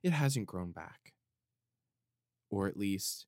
It 0.03 0.11
hasn't 0.11 0.47
grown 0.47 0.71
back. 0.71 1.13
Or 2.49 2.67
at 2.67 2.77
least 2.77 3.27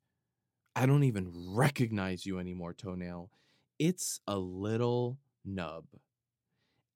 I 0.75 0.85
don't 0.85 1.03
even 1.03 1.31
recognize 1.31 2.25
you 2.25 2.39
anymore, 2.39 2.73
toenail. 2.73 3.29
It's 3.77 4.19
a 4.27 4.37
little 4.37 5.19
nub 5.45 5.85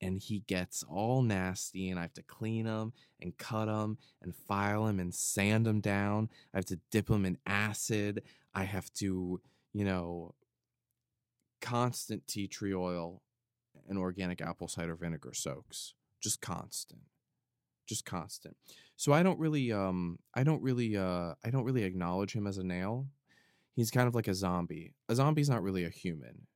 and 0.01 0.19
he 0.19 0.43
gets 0.47 0.83
all 0.83 1.21
nasty 1.21 1.89
and 1.89 1.99
I 1.99 2.03
have 2.03 2.13
to 2.13 2.23
clean 2.23 2.65
him 2.65 2.93
and 3.21 3.37
cut 3.37 3.67
him 3.67 3.97
and 4.21 4.35
file 4.35 4.87
him 4.87 4.99
and 4.99 5.13
sand 5.13 5.65
him 5.65 5.81
down. 5.81 6.29
I 6.53 6.57
have 6.57 6.65
to 6.65 6.79
dip 6.91 7.09
him 7.09 7.25
in 7.25 7.37
acid. 7.45 8.23
I 8.53 8.63
have 8.63 8.91
to, 8.95 9.41
you 9.73 9.85
know, 9.85 10.35
constant 11.61 12.27
tea 12.27 12.47
tree 12.47 12.73
oil 12.73 13.21
and 13.87 13.97
organic 13.97 14.41
apple 14.41 14.67
cider 14.67 14.95
vinegar 14.95 15.33
soaks. 15.33 15.93
Just 16.21 16.41
constant. 16.41 17.01
Just 17.87 18.05
constant. 18.05 18.55
So 18.95 19.13
I 19.13 19.23
don't 19.23 19.39
really 19.39 19.71
um 19.71 20.19
I 20.33 20.43
don't 20.43 20.61
really 20.61 20.97
uh 20.97 21.33
I 21.43 21.49
don't 21.49 21.63
really 21.63 21.83
acknowledge 21.83 22.33
him 22.33 22.47
as 22.47 22.57
a 22.57 22.63
nail. 22.63 23.07
He's 23.75 23.91
kind 23.91 24.07
of 24.07 24.15
like 24.15 24.27
a 24.27 24.33
zombie. 24.33 24.95
A 25.07 25.15
zombie's 25.15 25.49
not 25.49 25.61
really 25.61 25.85
a 25.85 25.89
human. 25.89 26.47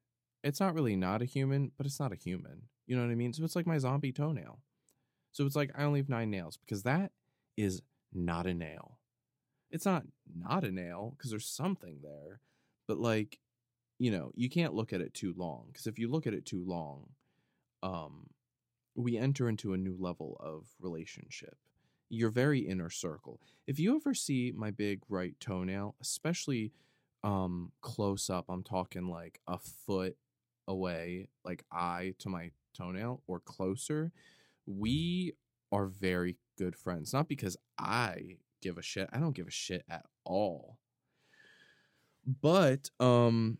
It's 0.43 0.59
not 0.59 0.73
really 0.73 0.95
not 0.95 1.21
a 1.21 1.25
human, 1.25 1.71
but 1.77 1.85
it's 1.85 1.99
not 1.99 2.11
a 2.11 2.15
human. 2.15 2.63
You 2.91 2.97
know 2.97 3.03
what 3.03 3.11
I 3.13 3.15
mean? 3.15 3.31
So 3.31 3.45
it's 3.45 3.55
like 3.55 3.65
my 3.65 3.77
zombie 3.77 4.11
toenail. 4.11 4.59
So 5.31 5.45
it's 5.45 5.55
like 5.55 5.71
I 5.77 5.83
only 5.83 6.01
have 6.01 6.09
nine 6.09 6.29
nails 6.29 6.57
because 6.57 6.83
that 6.83 7.13
is 7.55 7.81
not 8.13 8.45
a 8.45 8.53
nail. 8.53 8.99
It's 9.69 9.85
not 9.85 10.03
not 10.37 10.65
a 10.65 10.71
nail 10.73 11.13
because 11.15 11.31
there's 11.31 11.47
something 11.47 11.99
there, 12.03 12.41
but 12.89 12.97
like, 12.97 13.39
you 13.97 14.11
know, 14.11 14.33
you 14.35 14.49
can't 14.49 14.73
look 14.73 14.91
at 14.91 14.99
it 14.99 15.13
too 15.13 15.33
long 15.37 15.67
because 15.67 15.87
if 15.87 15.97
you 15.97 16.09
look 16.09 16.27
at 16.27 16.33
it 16.33 16.45
too 16.45 16.65
long, 16.67 17.11
um, 17.81 18.27
we 18.93 19.17
enter 19.17 19.47
into 19.47 19.71
a 19.71 19.77
new 19.77 19.95
level 19.97 20.35
of 20.41 20.65
relationship. 20.81 21.55
Your 22.09 22.29
very 22.29 22.59
inner 22.59 22.89
circle. 22.89 23.39
If 23.67 23.79
you 23.79 23.95
ever 23.95 24.13
see 24.13 24.51
my 24.53 24.69
big 24.69 24.99
right 25.07 25.39
toenail, 25.39 25.95
especially 26.01 26.73
um 27.23 27.71
close 27.79 28.29
up, 28.29 28.47
I'm 28.49 28.63
talking 28.63 29.07
like 29.07 29.39
a 29.47 29.57
foot 29.57 30.17
away, 30.67 31.29
like 31.45 31.63
eye 31.71 32.15
to 32.19 32.27
my 32.27 32.51
toenail 32.73 33.21
or 33.27 33.39
closer, 33.39 34.11
we 34.65 35.33
are 35.71 35.87
very 35.87 36.37
good 36.57 36.75
friends. 36.75 37.13
Not 37.13 37.27
because 37.27 37.57
I 37.77 38.37
give 38.61 38.77
a 38.77 38.81
shit. 38.81 39.09
I 39.11 39.19
don't 39.19 39.35
give 39.35 39.47
a 39.47 39.51
shit 39.51 39.83
at 39.89 40.05
all. 40.23 40.77
But 42.41 42.89
um 42.99 43.57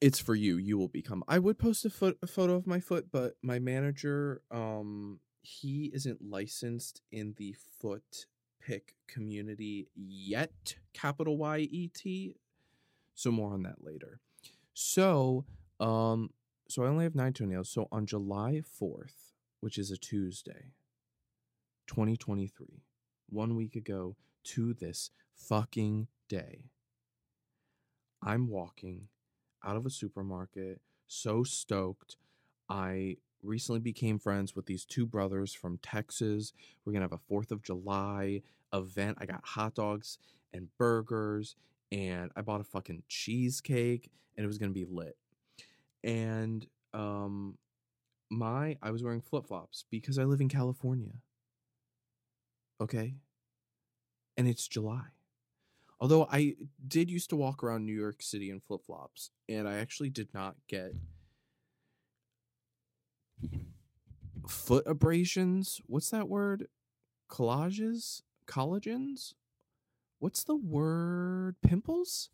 it's 0.00 0.20
for 0.20 0.34
you. 0.34 0.56
You 0.56 0.78
will 0.78 0.88
become. 0.88 1.24
I 1.26 1.38
would 1.38 1.58
post 1.58 1.84
a 1.84 1.90
foot 1.90 2.18
a 2.22 2.26
photo 2.26 2.54
of 2.54 2.66
my 2.66 2.80
foot, 2.80 3.08
but 3.12 3.34
my 3.42 3.58
manager 3.58 4.42
um 4.50 5.20
he 5.42 5.90
isn't 5.94 6.20
licensed 6.22 7.02
in 7.10 7.34
the 7.36 7.54
foot 7.80 8.26
pick 8.60 8.94
community 9.06 9.88
yet, 9.94 10.76
capital 10.92 11.36
Y 11.36 11.68
E 11.70 11.88
T. 11.88 12.36
So 13.14 13.30
more 13.30 13.52
on 13.52 13.62
that 13.64 13.84
later. 13.84 14.20
So, 14.74 15.44
um 15.80 16.30
so 16.68 16.84
I 16.84 16.88
only 16.88 17.04
have 17.04 17.14
nine 17.14 17.32
toenails. 17.32 17.70
So 17.70 17.88
on 17.90 18.06
July 18.06 18.62
4th, 18.80 19.32
which 19.60 19.78
is 19.78 19.90
a 19.90 19.96
Tuesday, 19.96 20.72
2023, 21.86 22.82
one 23.30 23.56
week 23.56 23.74
ago 23.74 24.16
to 24.44 24.74
this 24.74 25.10
fucking 25.34 26.08
day, 26.28 26.66
I'm 28.22 28.48
walking 28.48 29.08
out 29.64 29.76
of 29.76 29.86
a 29.86 29.90
supermarket, 29.90 30.80
so 31.06 31.42
stoked. 31.42 32.16
I 32.68 33.16
recently 33.42 33.80
became 33.80 34.18
friends 34.18 34.54
with 34.54 34.66
these 34.66 34.84
two 34.84 35.06
brothers 35.06 35.54
from 35.54 35.78
Texas. 35.78 36.52
We're 36.84 36.92
going 36.92 37.00
to 37.00 37.08
have 37.10 37.20
a 37.20 37.32
4th 37.32 37.50
of 37.50 37.62
July 37.62 38.42
event. 38.74 39.18
I 39.20 39.26
got 39.26 39.40
hot 39.42 39.74
dogs 39.74 40.18
and 40.52 40.68
burgers, 40.76 41.56
and 41.90 42.30
I 42.36 42.42
bought 42.42 42.60
a 42.60 42.64
fucking 42.64 43.04
cheesecake, 43.08 44.10
and 44.36 44.44
it 44.44 44.48
was 44.48 44.58
going 44.58 44.70
to 44.70 44.74
be 44.74 44.84
lit 44.84 45.16
and 46.04 46.66
um 46.94 47.56
my 48.30 48.76
I 48.82 48.90
was 48.90 49.02
wearing 49.02 49.22
flip-flops 49.22 49.84
because 49.90 50.18
I 50.18 50.24
live 50.24 50.40
in 50.40 50.48
California. 50.48 51.12
Okay? 52.80 53.14
And 54.36 54.46
it's 54.46 54.68
July. 54.68 55.06
Although 56.00 56.28
I 56.30 56.54
did 56.86 57.10
used 57.10 57.30
to 57.30 57.36
walk 57.36 57.64
around 57.64 57.84
New 57.86 57.98
York 57.98 58.22
City 58.22 58.50
in 58.50 58.60
flip-flops 58.60 59.30
and 59.48 59.66
I 59.66 59.78
actually 59.78 60.10
did 60.10 60.28
not 60.32 60.56
get 60.68 60.92
foot 64.46 64.84
abrasions. 64.86 65.80
What's 65.86 66.10
that 66.10 66.28
word? 66.28 66.68
Collages? 67.30 68.22
Collagens? 68.46 69.34
What's 70.18 70.44
the 70.44 70.56
word? 70.56 71.56
Pimples? 71.62 72.30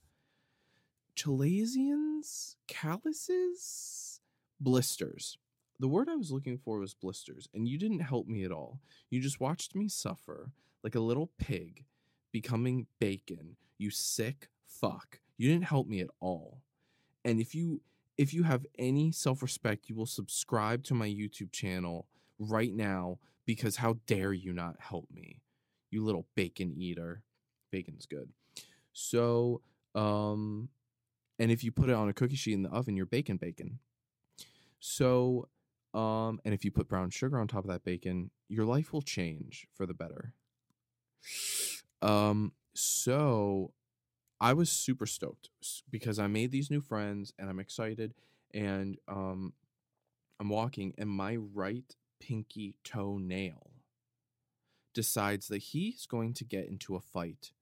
Chalazions, 1.17 2.57
calluses, 2.69 4.21
blisters. 4.61 5.39
The 5.81 5.89
word 5.89 6.09
I 6.09 6.17
was 6.17 6.31
looking 6.31 6.59
for 6.59 6.79
was 6.79 6.95
blisters, 6.95 7.49
and 7.53 7.69
you 7.69 7.79
didn't 7.79 8.01
help 8.01 8.27
me 8.27 8.45
at 8.45 8.53
all. 8.53 8.81
You 9.11 9.21
just 9.21 9.41
watched 9.41 9.75
me 9.75 9.89
suffer 9.89 10.53
like 10.83 10.95
a 10.95 11.01
little 11.01 11.31
pig 11.39 11.85
becoming 12.33 12.87
bacon. 13.01 13.57
You 13.79 13.91
sick 13.91 14.49
fuck. 14.67 15.21
You 15.37 15.49
didn't 15.51 15.65
help 15.65 15.87
me 15.89 16.01
at 16.01 16.11
all. 16.21 16.63
And 17.25 17.41
if 17.41 17.55
you 17.55 17.81
if 18.17 18.33
you 18.33 18.45
have 18.45 18.65
any 18.79 19.11
self-respect, 19.11 19.89
you 19.89 19.97
will 19.97 20.07
subscribe 20.07 20.85
to 20.85 20.95
my 20.95 21.09
YouTube 21.09 21.51
channel 21.51 22.07
right 22.39 22.73
now 22.73 23.19
because 23.45 23.77
how 23.77 23.97
dare 24.07 24.33
you 24.33 24.53
not 24.53 24.77
help 24.79 25.09
me? 25.13 25.41
You 25.91 26.05
little 26.05 26.27
bacon 26.37 26.73
eater. 26.77 27.23
Bacon's 27.73 28.07
good. 28.07 28.31
So, 28.93 29.63
um 29.95 30.69
and 31.39 31.51
if 31.51 31.65
you 31.65 31.73
put 31.73 31.91
it 31.91 31.95
on 31.95 32.09
a 32.09 32.13
cookie 32.13 32.37
sheet 32.37 32.55
in 32.55 32.63
the 32.63 32.71
oven, 32.71 32.97
you're 32.97 33.07
baking 33.07 33.39
bacon. 33.39 33.79
So, 34.81 35.49
um, 35.93 36.41
and 36.45 36.55
if 36.55 36.65
you 36.65 36.71
put 36.71 36.89
brown 36.89 37.11
sugar 37.11 37.39
on 37.39 37.49
top 37.49 37.65
of 37.65 37.71
that 37.71 37.85
bacon, 37.85 38.31
your 38.49 38.65
life 38.65 38.93
will 38.93 39.03
change 39.03 39.67
for 39.73 39.87
the 39.87 39.95
better. 39.95 40.33
Um, 42.03 42.53
so 42.75 43.73
I 44.41 44.53
was 44.53 44.71
super 44.71 45.07
stoked 45.07 45.49
because 45.91 46.19
I 46.19 46.27
made 46.27 46.51
these 46.51 46.71
new 46.71 46.81
friends 46.81 47.33
and 47.39 47.49
I'm 47.49 47.61
excited 47.61 48.15
and 48.53 48.99
um 49.09 49.53
I'm 50.39 50.49
walking 50.49 50.93
and 50.99 51.09
my 51.09 51.37
right 51.37 51.95
pinky 52.21 52.75
toenail 52.85 53.71
decides 54.93 55.49
that 55.49 55.59
he's 55.59 56.07
going 56.07 56.35
to 56.35 56.45
get 56.45 56.69
into 56.69 56.97
a 56.97 57.01
fight 57.01 57.53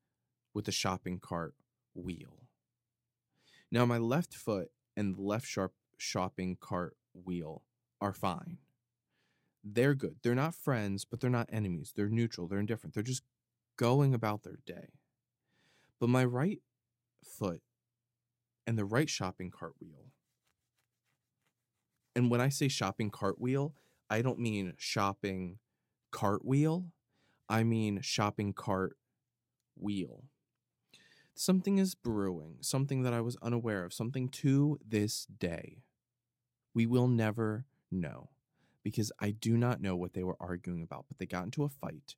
with 0.54 0.64
the 0.64 0.72
shopping 0.72 1.18
cart 1.18 1.54
wheel. 1.94 2.41
Now, 3.72 3.86
my 3.86 3.96
left 3.96 4.34
foot 4.34 4.68
and 4.96 5.16
the 5.16 5.22
left 5.22 5.46
sharp 5.46 5.72
shopping 5.96 6.58
cart 6.60 6.94
wheel 7.14 7.62
are 8.02 8.12
fine. 8.12 8.58
They're 9.64 9.94
good. 9.94 10.16
They're 10.22 10.34
not 10.34 10.54
friends, 10.54 11.06
but 11.06 11.20
they're 11.20 11.30
not 11.30 11.48
enemies. 11.50 11.94
They're 11.96 12.10
neutral. 12.10 12.46
They're 12.46 12.60
indifferent. 12.60 12.92
They're 12.92 13.02
just 13.02 13.22
going 13.78 14.12
about 14.12 14.42
their 14.42 14.58
day. 14.66 14.90
But 15.98 16.10
my 16.10 16.24
right 16.24 16.60
foot 17.24 17.62
and 18.66 18.76
the 18.76 18.84
right 18.84 19.08
shopping 19.08 19.50
cart 19.50 19.72
wheel. 19.80 20.12
And 22.14 22.30
when 22.30 22.42
I 22.42 22.50
say 22.50 22.68
shopping 22.68 23.10
cart 23.10 23.40
wheel, 23.40 23.74
I 24.10 24.20
don't 24.20 24.38
mean 24.38 24.74
shopping 24.76 25.58
cartwheel. 26.10 26.88
I 27.48 27.62
mean 27.62 28.00
shopping 28.02 28.52
cart 28.52 28.98
wheel. 29.76 30.24
Something 31.34 31.78
is 31.78 31.94
brewing, 31.94 32.56
something 32.60 33.02
that 33.02 33.14
I 33.14 33.20
was 33.20 33.36
unaware 33.42 33.84
of, 33.84 33.92
something 33.92 34.28
to 34.28 34.78
this 34.86 35.24
day. 35.24 35.78
We 36.74 36.86
will 36.86 37.08
never 37.08 37.66
know 37.90 38.30
because 38.82 39.12
I 39.20 39.30
do 39.30 39.56
not 39.56 39.80
know 39.80 39.96
what 39.96 40.12
they 40.12 40.24
were 40.24 40.36
arguing 40.40 40.82
about, 40.82 41.06
but 41.08 41.18
they 41.18 41.26
got 41.26 41.44
into 41.44 41.64
a 41.64 41.68
fight. 41.68 42.14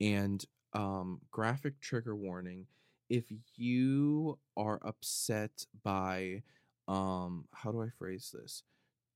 And 0.00 0.44
um, 0.72 1.20
graphic 1.30 1.80
trigger 1.80 2.14
warning 2.14 2.66
if 3.08 3.24
you 3.56 4.38
are 4.56 4.78
upset 4.82 5.66
by, 5.82 6.42
um, 6.86 7.46
how 7.52 7.72
do 7.72 7.82
I 7.82 7.88
phrase 7.88 8.34
this? 8.38 8.62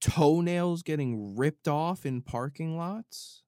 Toenails 0.01 0.83
getting 0.83 1.35
ripped 1.35 1.67
off 1.67 2.05
in 2.05 2.21
parking 2.21 2.75
lots, 2.77 3.43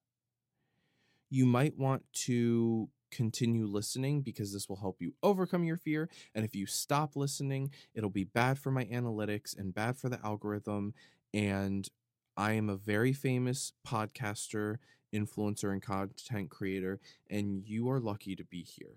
you 1.28 1.44
might 1.44 1.76
want 1.76 2.04
to 2.12 2.88
continue 3.10 3.66
listening 3.66 4.22
because 4.22 4.52
this 4.52 4.68
will 4.68 4.76
help 4.76 5.00
you 5.00 5.14
overcome 5.22 5.64
your 5.64 5.76
fear. 5.76 6.08
And 6.34 6.44
if 6.44 6.54
you 6.54 6.66
stop 6.66 7.16
listening, 7.16 7.70
it'll 7.94 8.10
be 8.10 8.24
bad 8.24 8.58
for 8.58 8.70
my 8.70 8.84
analytics 8.86 9.56
and 9.56 9.74
bad 9.74 9.96
for 9.96 10.08
the 10.08 10.20
algorithm. 10.24 10.94
And 11.32 11.88
I 12.36 12.52
am 12.52 12.68
a 12.68 12.76
very 12.76 13.12
famous 13.12 13.72
podcaster, 13.86 14.76
influencer, 15.14 15.72
and 15.72 15.82
content 15.82 16.50
creator, 16.50 17.00
and 17.30 17.66
you 17.66 17.88
are 17.90 18.00
lucky 18.00 18.36
to 18.36 18.44
be 18.44 18.62
here. 18.62 18.96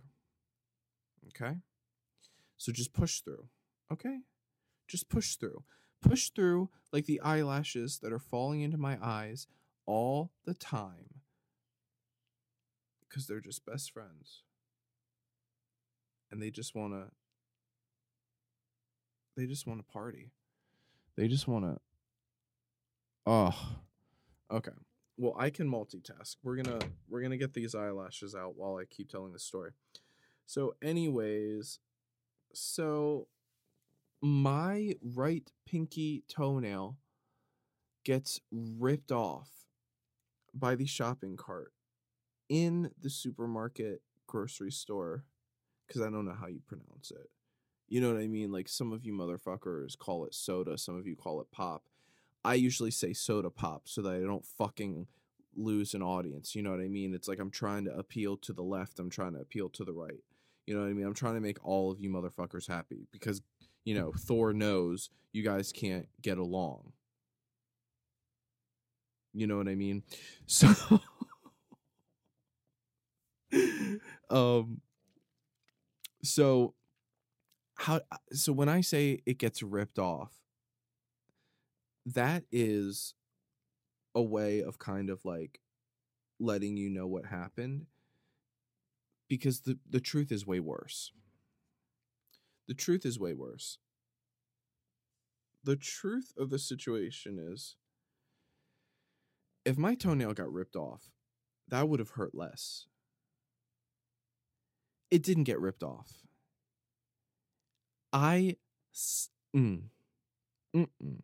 Okay? 1.28 1.58
So 2.58 2.72
just 2.72 2.93
push 2.93 3.22
through. 3.22 3.48
Okay? 3.91 4.19
Just 4.88 5.10
push 5.10 5.36
through. 5.36 5.63
Push 6.02 6.30
through 6.30 6.69
like 6.91 7.06
the 7.06 7.22
eyelashes 7.22 8.00
that 8.00 8.13
are 8.13 8.19
falling 8.19 8.62
into 8.62 8.78
my 8.78 8.98
eyes 9.02 9.48
all 9.86 10.32
the 10.45 10.54
time 10.54 11.18
because 13.10 13.28
they're 13.28 13.41
just 13.41 13.65
best 13.65 13.91
friends. 13.91 14.43
And 16.32 16.41
they 16.41 16.52
just 16.52 16.76
want 16.76 16.93
to 16.93 17.12
they 19.36 19.48
just 19.48 19.65
want 19.65 19.80
to 19.80 19.91
party. 19.91 20.32
They 21.15 21.28
just 21.28 21.48
want 21.48 21.65
to 21.65 21.80
Oh. 23.26 23.54
Okay. 24.52 24.72
Well, 25.17 25.36
I 25.38 25.52
can 25.52 25.69
multitask. 25.69 26.38
We're 26.41 26.56
to 26.80 26.88
we're 27.08 27.22
to 27.32 27.38
get 27.38 27.54
these 27.54 27.76
eyelashes 27.76 28.34
out 28.34 28.56
while 28.56 28.78
I 28.78 28.86
keep 28.86 29.10
telling 29.10 29.34
the 29.34 29.39
story. 29.39 29.72
So 30.45 30.76
anyways, 30.82 31.80
so 32.54 33.28
my 34.22 34.95
right 35.15 35.50
pinky 35.67 36.24
toenail 36.28 36.98
gets 38.04 38.39
ripped 38.52 39.12
off 39.12 39.50
by 40.54 40.74
the 40.74 40.88
shopping 40.88 41.38
cart 41.38 41.72
in 42.49 42.91
the 43.01 43.09
supermarket 43.09 44.01
grocery 44.27 44.71
store 44.71 45.23
because 45.88 46.01
I 46.01 46.09
don't 46.09 46.25
know 46.25 46.35
how 46.39 46.47
you 46.47 46.62
pronounce 46.67 47.12
it. 47.12 47.29
You 47.88 48.01
know 48.01 48.13
what 48.13 48.21
I 48.21 48.27
mean? 48.27 48.51
Like 48.51 48.67
some 48.67 48.91
of 48.91 49.05
you 49.05 49.13
motherfuckers 49.13 49.97
call 49.97 50.25
it 50.25 50.33
soda, 50.35 50.77
some 50.77 50.97
of 50.97 51.07
you 51.07 51.15
call 51.15 51.41
it 51.41 51.51
pop. 51.51 51.83
I 52.43 52.55
usually 52.55 52.91
say 52.91 53.13
soda 53.13 53.49
pop 53.49 53.83
so 53.85 54.01
that 54.01 54.13
I 54.13 54.19
don't 54.19 54.45
fucking 54.45 55.07
lose 55.55 55.93
an 55.93 56.01
audience. 56.01 56.55
You 56.55 56.62
know 56.62 56.71
what 56.71 56.79
I 56.79 56.88
mean? 56.88 57.13
It's 57.13 57.27
like 57.27 57.39
I'm 57.39 57.51
trying 57.51 57.85
to 57.85 57.97
appeal 57.97 58.38
to 58.38 58.53
the 58.53 58.62
left, 58.63 58.99
I'm 58.99 59.09
trying 59.09 59.33
to 59.33 59.41
appeal 59.41 59.69
to 59.69 59.83
the 59.83 59.93
right. 59.93 60.23
You 60.67 60.75
know 60.75 60.81
what 60.81 60.89
I 60.89 60.93
mean? 60.93 61.05
I'm 61.05 61.15
trying 61.15 61.33
to 61.33 61.41
make 61.41 61.57
all 61.65 61.91
of 61.91 61.99
you 61.99 62.12
motherfuckers 62.12 62.67
happy 62.67 63.07
because, 63.12 63.41
you 63.85 63.95
know, 63.95 64.13
Thor 64.15 64.53
knows 64.53 65.09
you 65.33 65.43
guys 65.43 65.71
can't 65.71 66.07
get 66.21 66.38
along. 66.38 66.91
You 69.33 69.47
know 69.47 69.57
what 69.57 69.67
I 69.67 69.75
mean? 69.75 70.03
So 70.45 70.67
um 74.29 74.81
so 76.23 76.73
how 77.75 78.01
so 78.31 78.51
when 78.53 78.69
I 78.69 78.81
say 78.81 79.21
it 79.25 79.38
gets 79.38 79.63
ripped 79.63 79.99
off 79.99 80.33
that 82.05 82.43
is 82.51 83.13
a 84.15 84.21
way 84.21 84.62
of 84.62 84.79
kind 84.79 85.09
of 85.09 85.23
like 85.23 85.62
letting 86.39 86.77
you 86.77 86.89
know 86.89 87.07
what 87.07 87.25
happened 87.25 87.85
because 89.29 89.62
the 89.62 89.77
the 89.89 90.01
truth 90.01 90.31
is 90.31 90.45
way 90.45 90.59
worse. 90.59 91.12
The 92.67 92.73
truth 92.73 93.05
is 93.05 93.19
way 93.19 93.33
worse. 93.33 93.77
The 95.63 95.75
truth 95.75 96.33
of 96.38 96.49
the 96.49 96.59
situation 96.59 97.38
is 97.39 97.75
if 99.65 99.77
my 99.77 99.95
toenail 99.95 100.33
got 100.33 100.51
ripped 100.51 100.75
off, 100.75 101.12
that 101.67 101.88
would 101.88 101.99
have 101.99 102.12
hurt 102.12 102.33
less. 102.33 102.88
It 105.12 105.24
didn't 105.24 105.45
get 105.45 105.60
ripped 105.60 105.84
off. 105.84 106.13
I 108.13 108.58
mm, 109.56 109.82
mm-mm. 110.76 111.22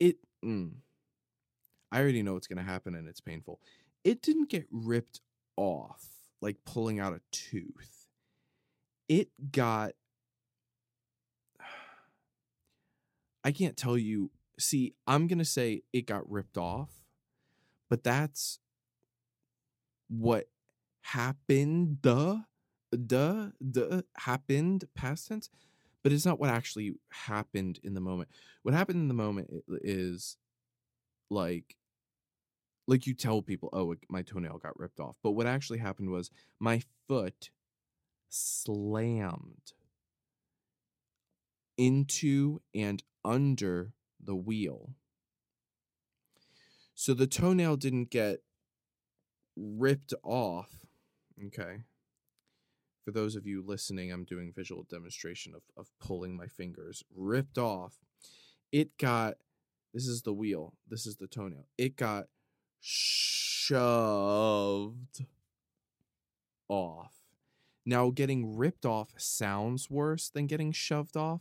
It. 0.00 0.16
Mm. 0.44 0.72
I 1.90 2.00
already 2.00 2.22
know 2.22 2.34
what's 2.34 2.46
going 2.46 2.58
to 2.58 2.70
happen 2.70 2.94
and 2.94 3.08
it's 3.08 3.20
painful. 3.20 3.60
It 4.04 4.20
didn't 4.20 4.50
get 4.50 4.66
ripped 4.70 5.20
off 5.56 6.06
like 6.40 6.56
pulling 6.64 7.00
out 7.00 7.12
a 7.14 7.20
tooth. 7.32 8.06
It 9.08 9.28
got. 9.52 9.92
I 13.44 13.52
can't 13.52 13.76
tell 13.76 13.96
you. 13.98 14.30
See, 14.58 14.94
I'm 15.06 15.26
going 15.28 15.38
to 15.38 15.44
say 15.44 15.82
it 15.92 16.06
got 16.06 16.28
ripped 16.30 16.58
off, 16.58 16.90
but 17.88 18.02
that's 18.02 18.58
what 20.08 20.48
happened. 21.02 22.02
Duh. 22.02 22.38
Duh. 22.92 23.50
Duh. 23.70 24.02
Happened. 24.16 24.84
Past 24.94 25.28
tense 25.28 25.50
but 26.02 26.14
it's 26.14 26.26
not 26.26 26.40
what 26.40 26.50
actually 26.50 26.94
happened 27.10 27.78
in 27.84 27.94
the 27.94 28.00
moment. 28.00 28.30
What 28.62 28.74
happened 28.74 29.00
in 29.02 29.08
the 29.08 29.14
moment 29.14 29.50
is 29.82 30.38
like 31.30 31.76
like 32.88 33.06
you 33.06 33.14
tell 33.14 33.42
people, 33.42 33.68
"Oh, 33.72 33.94
my 34.08 34.22
toenail 34.22 34.58
got 34.58 34.78
ripped 34.78 34.98
off." 34.98 35.16
But 35.22 35.32
what 35.32 35.46
actually 35.46 35.78
happened 35.78 36.10
was 36.10 36.30
my 36.58 36.82
foot 37.06 37.50
slammed 38.28 39.72
into 41.78 42.60
and 42.74 43.02
under 43.24 43.92
the 44.20 44.34
wheel. 44.34 44.94
So 46.94 47.14
the 47.14 47.26
toenail 47.26 47.76
didn't 47.76 48.10
get 48.10 48.40
ripped 49.56 50.14
off, 50.22 50.86
okay? 51.46 51.82
For 53.08 53.12
those 53.12 53.36
of 53.36 53.46
you 53.46 53.64
listening, 53.66 54.12
I'm 54.12 54.24
doing 54.24 54.52
visual 54.54 54.84
demonstration 54.90 55.54
of, 55.54 55.62
of 55.78 55.88
pulling 55.98 56.36
my 56.36 56.46
fingers, 56.46 57.02
ripped 57.16 57.56
off. 57.56 57.94
It 58.70 58.98
got, 58.98 59.36
this 59.94 60.06
is 60.06 60.20
the 60.20 60.34
wheel, 60.34 60.74
this 60.86 61.06
is 61.06 61.16
the 61.16 61.26
toenail. 61.26 61.64
It 61.78 61.96
got 61.96 62.26
shoved 62.82 63.80
off. 66.68 67.14
Now, 67.86 68.10
getting 68.10 68.58
ripped 68.58 68.84
off 68.84 69.14
sounds 69.16 69.88
worse 69.88 70.28
than 70.28 70.46
getting 70.46 70.72
shoved 70.72 71.16
off, 71.16 71.40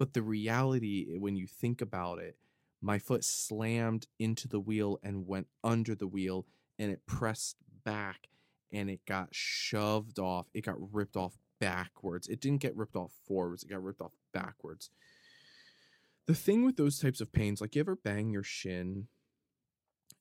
but 0.00 0.12
the 0.12 0.22
reality, 0.22 1.06
eh, 1.08 1.18
when 1.20 1.36
you 1.36 1.46
think 1.46 1.80
about 1.80 2.18
it, 2.18 2.36
my 2.82 2.98
foot 2.98 3.22
slammed 3.22 4.08
into 4.18 4.48
the 4.48 4.58
wheel 4.58 4.98
and 5.04 5.28
went 5.28 5.46
under 5.62 5.94
the 5.94 6.08
wheel 6.08 6.46
and 6.80 6.90
it 6.90 7.06
pressed 7.06 7.58
back 7.84 8.26
and 8.72 8.90
it 8.90 9.00
got 9.06 9.28
shoved 9.32 10.18
off. 10.18 10.46
It 10.54 10.64
got 10.64 10.76
ripped 10.92 11.16
off 11.16 11.38
backwards. 11.60 12.28
It 12.28 12.40
didn't 12.40 12.60
get 12.60 12.76
ripped 12.76 12.96
off 12.96 13.12
forwards, 13.26 13.62
it 13.62 13.70
got 13.70 13.82
ripped 13.82 14.00
off 14.00 14.12
backwards. 14.32 14.90
The 16.26 16.34
thing 16.34 16.64
with 16.64 16.76
those 16.76 16.98
types 16.98 17.20
of 17.20 17.32
pains, 17.32 17.60
like 17.60 17.76
you 17.76 17.80
ever 17.80 17.96
bang 17.96 18.30
your 18.30 18.42
shin 18.42 19.06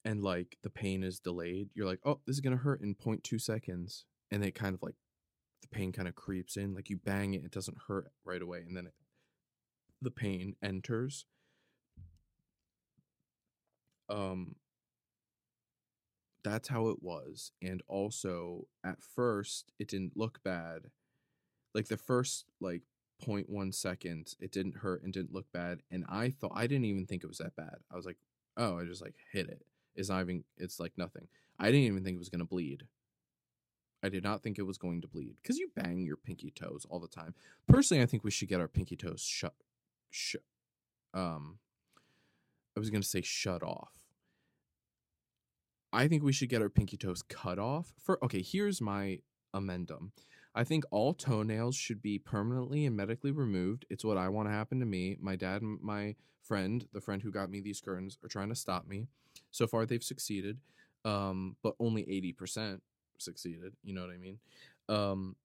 and 0.03 0.23
like 0.23 0.58
the 0.62 0.69
pain 0.69 1.03
is 1.03 1.19
delayed, 1.19 1.69
you're 1.73 1.88
like, 1.88 1.99
oh, 2.05 2.19
this 2.27 2.36
is 2.36 2.41
gonna 2.41 2.58
hurt 2.58 2.81
in 2.81 2.95
0.2 2.95 3.41
seconds. 3.41 4.05
And 4.31 4.43
it 4.43 4.53
kind 4.53 4.75
of 4.75 4.84
like 4.84 4.95
the 5.62 5.67
pain 5.67 5.91
kind 5.91 6.08
of 6.08 6.15
creeps 6.15 6.58
in. 6.58 6.75
Like 6.75 6.89
you 6.89 6.97
bang 6.97 7.34
it, 7.34 7.43
it 7.43 7.51
doesn't 7.51 7.77
hurt 7.88 8.12
right 8.23 8.41
away, 8.41 8.63
and 8.67 8.75
then 8.75 8.88
it, 8.88 8.93
the 10.01 10.12
pain 10.12 10.55
enters. 10.63 11.25
Um, 14.10 14.55
that's 16.45 16.67
how 16.67 16.89
it 16.89 17.01
was 17.01 17.51
and 17.62 17.81
also 17.88 18.67
at 18.86 19.01
first 19.01 19.71
it 19.79 19.88
didn't 19.88 20.15
look 20.15 20.43
bad. 20.43 20.91
Like 21.73 21.88
the 21.88 21.97
first 21.97 22.45
like 22.62 22.84
0.1 23.25 23.73
seconds 23.73 24.36
it 24.39 24.51
didn't 24.51 24.77
hurt 24.77 25.01
and 25.03 25.12
didn't 25.12 25.34
look 25.34 25.45
bad 25.53 25.79
and 25.89 26.03
i 26.10 26.29
thought 26.29 26.51
i 26.53 26.67
didn't 26.67 26.84
even 26.84 27.05
think 27.05 27.23
it 27.23 27.27
was 27.27 27.39
that 27.39 27.55
bad. 27.55 27.77
I 27.91 27.95
was 27.95 28.05
like 28.05 28.17
oh 28.58 28.79
i 28.79 28.86
just 28.86 29.01
like 29.01 29.15
hit 29.31 29.49
it. 29.49 29.65
It's 29.95 30.10
not 30.10 30.21
even 30.21 30.43
it's 30.58 30.79
like 30.79 30.93
nothing. 30.97 31.27
I 31.60 31.65
didn't 31.65 31.88
even 31.88 32.03
think 32.03 32.15
it 32.15 32.19
was 32.19 32.29
going 32.29 32.39
to 32.39 32.45
bleed. 32.45 32.84
I 34.03 34.10
did 34.10 34.23
not 34.23 34.43
think 34.43 34.60
it 34.60 34.63
was 34.63 34.77
going 34.77 35.01
to 35.01 35.08
bleed 35.08 35.38
because 35.41 35.58
you 35.58 35.71
bang 35.75 36.03
your 36.03 36.17
pinky 36.17 36.51
toes 36.51 36.86
all 36.89 36.99
the 36.99 37.08
time. 37.08 37.34
Personally 37.67 38.03
i 38.03 38.05
think 38.05 38.23
we 38.23 38.31
should 38.31 38.49
get 38.49 38.62
our 38.62 38.67
pinky 38.67 38.95
toes 38.95 39.21
shut 39.21 39.55
shut 40.12 40.43
um 41.13 41.58
i 42.77 42.79
was 42.79 42.89
going 42.89 43.01
to 43.01 43.08
say 43.08 43.21
shut 43.21 43.63
off 43.63 44.04
I 45.95 46.10
think 46.10 46.23
we 46.23 46.34
should 46.34 46.49
get 46.49 46.62
our 46.62 46.69
pinky 46.69 46.97
toes 46.97 47.21
cut 47.21 47.58
off. 47.58 47.93
For 47.97 48.23
okay, 48.23 48.41
here's 48.41 48.81
my 48.81 49.19
amendum. 49.53 50.12
I 50.53 50.65
think 50.65 50.84
all 50.91 51.13
toenails 51.13 51.75
should 51.75 52.01
be 52.01 52.19
permanently 52.19 52.86
and 52.86 52.97
medically 52.97 53.31
removed. 53.31 53.86
It's 53.89 54.03
what 54.03 54.17
I 54.17 54.27
want 54.27 54.49
to 54.49 54.53
happen 54.53 54.79
to 54.81 54.86
me. 54.86 55.17
My 55.21 55.38
dad 55.38 55.62
and 55.62 55.79
my 55.81 56.15
friend, 56.43 56.86
the 56.91 56.99
friend 56.99 57.21
who 57.21 57.31
got 57.31 57.49
me 57.49 57.62
these 57.62 57.79
curtains, 57.79 58.17
are 58.23 58.27
trying 58.27 58.49
to 58.49 58.55
stop 58.55 58.88
me. 58.88 59.08
So 59.51 59.67
far, 59.67 59.86
they've 59.86 60.03
succeeded, 60.03 60.60
um, 61.05 61.55
but 61.63 61.75
only 61.79 62.03
80% 62.03 62.81
succeeded. 63.17 63.73
You 63.84 63.93
know 63.93 64.01
what 64.01 64.12
I 64.12 64.17
mean? 64.17 64.39
Um, 64.89 65.38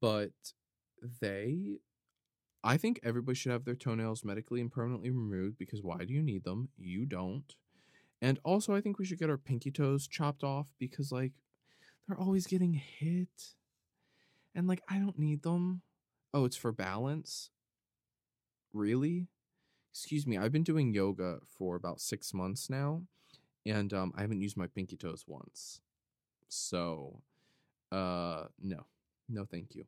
but 0.00 0.32
they, 1.20 1.78
I 2.64 2.76
think 2.76 2.98
everybody 3.04 3.36
should 3.36 3.52
have 3.52 3.64
their 3.64 3.76
toenails 3.76 4.24
medically 4.24 4.60
and 4.60 4.72
permanently 4.72 5.10
removed 5.10 5.56
because 5.56 5.82
why 5.82 5.98
do 6.04 6.12
you 6.12 6.22
need 6.22 6.42
them? 6.42 6.68
You 6.76 7.06
don't. 7.06 7.54
And 8.24 8.40
also, 8.42 8.74
I 8.74 8.80
think 8.80 8.98
we 8.98 9.04
should 9.04 9.18
get 9.18 9.28
our 9.28 9.36
pinky 9.36 9.70
toes 9.70 10.08
chopped 10.08 10.42
off 10.42 10.68
because, 10.78 11.12
like, 11.12 11.32
they're 12.08 12.18
always 12.18 12.46
getting 12.46 12.72
hit. 12.72 13.52
And, 14.54 14.66
like, 14.66 14.80
I 14.88 14.98
don't 14.98 15.18
need 15.18 15.42
them. 15.42 15.82
Oh, 16.32 16.46
it's 16.46 16.56
for 16.56 16.72
balance? 16.72 17.50
Really? 18.72 19.28
Excuse 19.92 20.26
me. 20.26 20.38
I've 20.38 20.52
been 20.52 20.62
doing 20.62 20.94
yoga 20.94 21.40
for 21.58 21.76
about 21.76 22.00
six 22.00 22.32
months 22.32 22.70
now, 22.70 23.02
and 23.66 23.92
um, 23.92 24.14
I 24.16 24.22
haven't 24.22 24.40
used 24.40 24.56
my 24.56 24.68
pinky 24.68 24.96
toes 24.96 25.24
once. 25.26 25.82
So, 26.48 27.20
uh, 27.92 28.44
no, 28.58 28.86
no, 29.28 29.44
thank 29.44 29.74
you. 29.74 29.84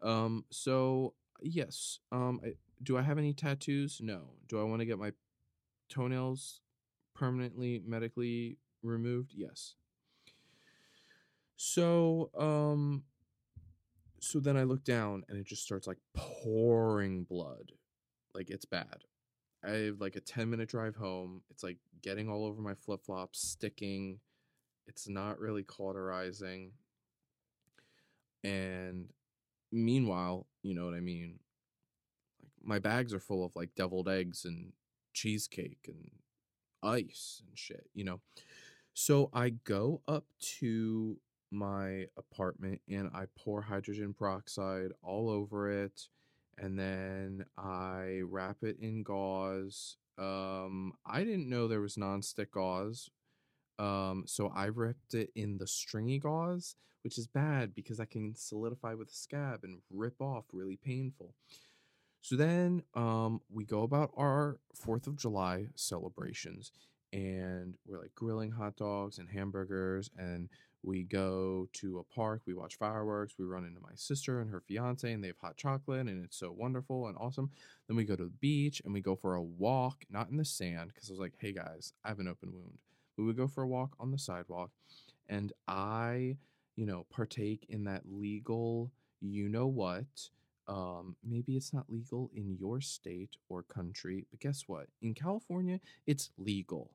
Um, 0.00 0.44
so 0.50 1.14
yes. 1.42 1.98
Um, 2.12 2.40
I, 2.44 2.52
do 2.84 2.96
I 2.96 3.02
have 3.02 3.18
any 3.18 3.34
tattoos? 3.34 3.98
No. 4.00 4.28
Do 4.46 4.60
I 4.60 4.62
want 4.62 4.78
to 4.78 4.86
get 4.86 4.96
my 4.96 5.10
toenails 5.88 6.60
permanently 7.14 7.82
medically 7.84 8.58
removed? 8.82 9.32
Yes. 9.34 9.74
So, 11.56 12.30
um, 12.38 13.04
so 14.20 14.40
then 14.40 14.56
I 14.56 14.62
look 14.62 14.84
down 14.84 15.24
and 15.28 15.38
it 15.38 15.46
just 15.46 15.62
starts 15.62 15.86
like 15.86 15.98
pouring 16.14 17.24
blood. 17.24 17.72
Like 18.34 18.50
it's 18.50 18.64
bad. 18.64 19.04
I 19.64 19.70
have 19.70 20.00
like 20.00 20.16
a 20.16 20.20
10 20.20 20.48
minute 20.48 20.68
drive 20.68 20.96
home. 20.96 21.42
It's 21.50 21.62
like 21.62 21.76
getting 22.02 22.28
all 22.28 22.46
over 22.46 22.62
my 22.62 22.74
flip 22.74 23.04
flops, 23.04 23.40
sticking. 23.40 24.20
It's 24.86 25.08
not 25.08 25.38
really 25.38 25.62
cauterizing. 25.62 26.72
And 28.42 29.10
meanwhile, 29.70 30.46
you 30.62 30.74
know 30.74 30.86
what 30.86 30.94
I 30.94 31.00
mean? 31.00 31.38
Like 32.42 32.52
my 32.62 32.78
bags 32.78 33.12
are 33.12 33.20
full 33.20 33.44
of 33.44 33.54
like 33.54 33.74
deviled 33.74 34.08
eggs 34.08 34.44
and 34.44 34.72
cheesecake 35.12 35.88
and 35.88 36.10
ice 36.82 37.42
and 37.46 37.56
shit, 37.58 37.88
you 37.94 38.04
know. 38.04 38.20
So 38.94 39.30
I 39.32 39.50
go 39.50 40.02
up 40.08 40.24
to 40.58 41.18
my 41.50 42.06
apartment 42.16 42.80
and 42.88 43.10
I 43.14 43.26
pour 43.36 43.62
hydrogen 43.62 44.14
peroxide 44.14 44.92
all 45.02 45.28
over 45.28 45.70
it 45.70 46.08
and 46.58 46.78
then 46.78 47.44
I 47.58 48.20
wrap 48.24 48.58
it 48.62 48.78
in 48.80 49.02
gauze. 49.02 49.96
Um 50.18 50.92
I 51.06 51.24
didn't 51.24 51.48
know 51.48 51.66
there 51.66 51.80
was 51.80 51.96
nonstick 51.96 52.50
gauze. 52.52 53.10
Um 53.78 54.24
so 54.26 54.52
I 54.54 54.68
wrapped 54.68 55.14
it 55.14 55.30
in 55.34 55.58
the 55.58 55.66
stringy 55.66 56.18
gauze, 56.18 56.76
which 57.02 57.18
is 57.18 57.26
bad 57.26 57.74
because 57.74 57.96
that 57.96 58.10
can 58.10 58.34
solidify 58.36 58.94
with 58.94 59.08
a 59.08 59.14
scab 59.14 59.60
and 59.64 59.80
rip 59.90 60.20
off 60.20 60.44
really 60.52 60.76
painful. 60.76 61.34
So 62.22 62.36
then 62.36 62.82
um, 62.94 63.40
we 63.50 63.64
go 63.64 63.82
about 63.82 64.10
our 64.16 64.58
4th 64.86 65.06
of 65.06 65.16
July 65.16 65.68
celebrations 65.74 66.72
and 67.12 67.76
we're 67.86 67.98
like 67.98 68.14
grilling 68.14 68.52
hot 68.52 68.76
dogs 68.76 69.18
and 69.18 69.28
hamburgers 69.28 70.10
and 70.16 70.48
we 70.82 71.02
go 71.02 71.68
to 71.74 71.98
a 71.98 72.14
park, 72.14 72.42
we 72.46 72.54
watch 72.54 72.76
fireworks, 72.76 73.34
we 73.38 73.44
run 73.44 73.64
into 73.64 73.80
my 73.80 73.94
sister 73.94 74.40
and 74.40 74.50
her 74.50 74.60
fiance 74.60 75.10
and 75.10 75.22
they 75.22 75.28
have 75.28 75.38
hot 75.38 75.56
chocolate 75.56 76.06
and 76.06 76.24
it's 76.24 76.38
so 76.38 76.52
wonderful 76.52 77.06
and 77.08 77.16
awesome. 77.18 77.50
Then 77.86 77.96
we 77.96 78.04
go 78.04 78.16
to 78.16 78.24
the 78.24 78.30
beach 78.30 78.80
and 78.84 78.94
we 78.94 79.00
go 79.00 79.14
for 79.16 79.34
a 79.34 79.42
walk, 79.42 80.04
not 80.10 80.30
in 80.30 80.36
the 80.36 80.44
sand 80.44 80.92
because 80.94 81.10
I 81.10 81.12
was 81.12 81.20
like, 81.20 81.34
"Hey 81.38 81.52
guys, 81.52 81.92
I 82.04 82.08
have 82.08 82.18
an 82.18 82.28
open 82.28 82.52
wound." 82.52 82.78
But 83.16 83.24
we 83.24 83.32
go 83.34 83.46
for 83.48 83.62
a 83.62 83.68
walk 83.68 83.94
on 84.00 84.10
the 84.10 84.18
sidewalk 84.18 84.70
and 85.28 85.52
I, 85.68 86.36
you 86.76 86.86
know, 86.86 87.06
partake 87.10 87.66
in 87.68 87.84
that 87.84 88.02
legal 88.06 88.90
you 89.20 89.50
know 89.50 89.66
what 89.66 90.30
um, 90.70 91.16
maybe 91.24 91.56
it's 91.56 91.74
not 91.74 91.90
legal 91.90 92.30
in 92.32 92.56
your 92.56 92.80
state 92.80 93.36
or 93.48 93.64
country, 93.64 94.24
but 94.30 94.38
guess 94.38 94.64
what? 94.68 94.86
In 95.02 95.14
California, 95.14 95.80
it's 96.06 96.30
legal. 96.38 96.92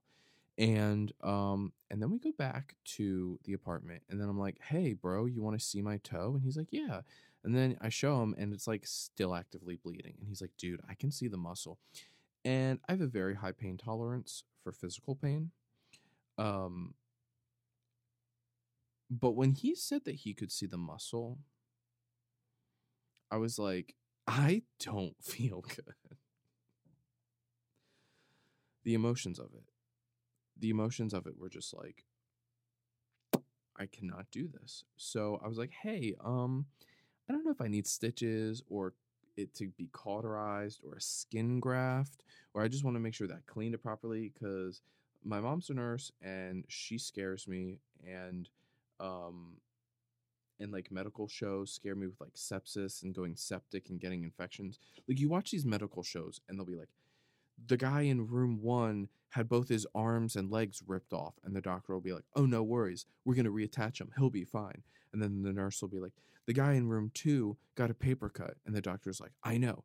And 0.57 1.11
um, 1.21 1.73
and 1.91 2.01
then 2.01 2.09
we 2.09 2.17
go 2.17 2.31
back 2.31 2.75
to 2.95 3.37
the 3.43 3.51
apartment, 3.51 4.03
and 4.09 4.19
then 4.21 4.29
I'm 4.29 4.39
like, 4.39 4.57
"Hey, 4.61 4.93
bro, 4.93 5.25
you 5.25 5.43
want 5.43 5.59
to 5.59 5.65
see 5.65 5.81
my 5.81 5.97
toe?" 5.97 6.31
And 6.35 6.43
he's 6.43 6.55
like, 6.55 6.69
"Yeah." 6.71 7.01
And 7.43 7.53
then 7.53 7.77
I 7.81 7.89
show 7.89 8.21
him, 8.23 8.33
and 8.37 8.53
it's 8.53 8.65
like 8.65 8.87
still 8.87 9.35
actively 9.35 9.75
bleeding. 9.75 10.15
And 10.17 10.29
he's 10.29 10.39
like, 10.41 10.53
"Dude, 10.57 10.79
I 10.89 10.93
can 10.93 11.11
see 11.11 11.27
the 11.27 11.37
muscle." 11.37 11.77
And 12.45 12.79
I 12.87 12.93
have 12.93 13.01
a 13.01 13.07
very 13.07 13.35
high 13.35 13.51
pain 13.51 13.77
tolerance 13.77 14.45
for 14.63 14.71
physical 14.71 15.15
pain. 15.15 15.51
Um, 16.37 16.93
but 19.09 19.31
when 19.31 19.51
he 19.51 19.75
said 19.75 20.05
that 20.05 20.15
he 20.15 20.33
could 20.33 20.51
see 20.51 20.65
the 20.65 20.77
muscle, 20.77 21.39
I 23.31 23.37
was 23.37 23.59
like, 23.59 23.95
I 24.27 24.63
don't 24.79 25.15
feel 25.21 25.61
good. 25.61 25.95
The 28.83 28.93
emotions 28.93 29.39
of 29.39 29.47
it. 29.53 29.63
The 30.57 30.69
emotions 30.69 31.13
of 31.13 31.27
it 31.27 31.37
were 31.37 31.49
just 31.49 31.73
like, 31.75 32.05
I 33.77 33.87
cannot 33.87 34.27
do 34.31 34.47
this. 34.47 34.85
So 34.95 35.39
I 35.43 35.47
was 35.47 35.57
like, 35.57 35.71
hey, 35.71 36.15
um, 36.23 36.65
I 37.29 37.33
don't 37.33 37.43
know 37.43 37.51
if 37.51 37.61
I 37.61 37.67
need 37.67 37.87
stitches 37.87 38.61
or 38.69 38.93
it 39.37 39.53
to 39.55 39.67
be 39.77 39.89
cauterized 39.91 40.81
or 40.85 40.95
a 40.95 41.01
skin 41.01 41.59
graft, 41.59 42.23
or 42.53 42.61
I 42.61 42.67
just 42.67 42.85
want 42.85 42.95
to 42.95 43.01
make 43.01 43.13
sure 43.13 43.27
that 43.27 43.33
I 43.33 43.51
cleaned 43.51 43.75
it 43.75 43.83
properly 43.83 44.31
because 44.33 44.81
my 45.23 45.41
mom's 45.41 45.69
a 45.69 45.73
nurse 45.73 46.11
and 46.21 46.63
she 46.67 46.97
scares 46.97 47.47
me 47.47 47.79
and 48.07 48.47
um 48.99 49.57
and 50.59 50.71
like 50.71 50.91
medical 50.91 51.27
shows 51.27 51.71
scare 51.71 51.95
me 51.95 52.07
with 52.07 52.19
like 52.19 52.33
sepsis 52.33 53.03
and 53.03 53.13
going 53.13 53.35
septic 53.35 53.89
and 53.89 53.99
getting 53.99 54.23
infections. 54.23 54.79
Like 55.07 55.19
you 55.19 55.29
watch 55.29 55.51
these 55.51 55.65
medical 55.65 56.03
shows 56.03 56.41
and 56.47 56.57
they'll 56.57 56.65
be 56.65 56.75
like, 56.75 56.89
the 57.67 57.77
guy 57.77 58.01
in 58.01 58.27
room 58.27 58.61
one 58.61 59.09
had 59.29 59.49
both 59.49 59.69
his 59.69 59.87
arms 59.93 60.35
and 60.35 60.51
legs 60.51 60.81
ripped 60.85 61.13
off, 61.13 61.33
and 61.43 61.55
the 61.55 61.61
doctor 61.61 61.93
will 61.93 62.01
be 62.01 62.13
like, 62.13 62.25
"Oh, 62.35 62.45
no 62.45 62.63
worries, 62.63 63.05
we're 63.23 63.35
gonna 63.35 63.51
reattach 63.51 63.99
him. 63.99 64.11
He'll 64.17 64.29
be 64.29 64.43
fine." 64.43 64.83
And 65.11 65.21
then 65.21 65.41
the 65.41 65.53
nurse 65.53 65.81
will 65.81 65.89
be 65.89 65.99
like, 65.99 66.13
"The 66.45 66.53
guy 66.53 66.73
in 66.73 66.87
room 66.87 67.11
two 67.13 67.57
got 67.75 67.91
a 67.91 67.93
paper 67.93 68.29
cut," 68.29 68.57
and 68.65 68.75
the 68.75 68.81
doctor's 68.81 69.19
like, 69.19 69.33
"I 69.43 69.57
know, 69.57 69.83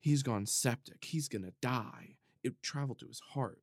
he's 0.00 0.22
gone 0.22 0.46
septic. 0.46 1.04
He's 1.04 1.28
gonna 1.28 1.52
die. 1.60 2.16
It 2.42 2.62
traveled 2.62 2.98
to 3.00 3.08
his 3.08 3.20
heart," 3.20 3.62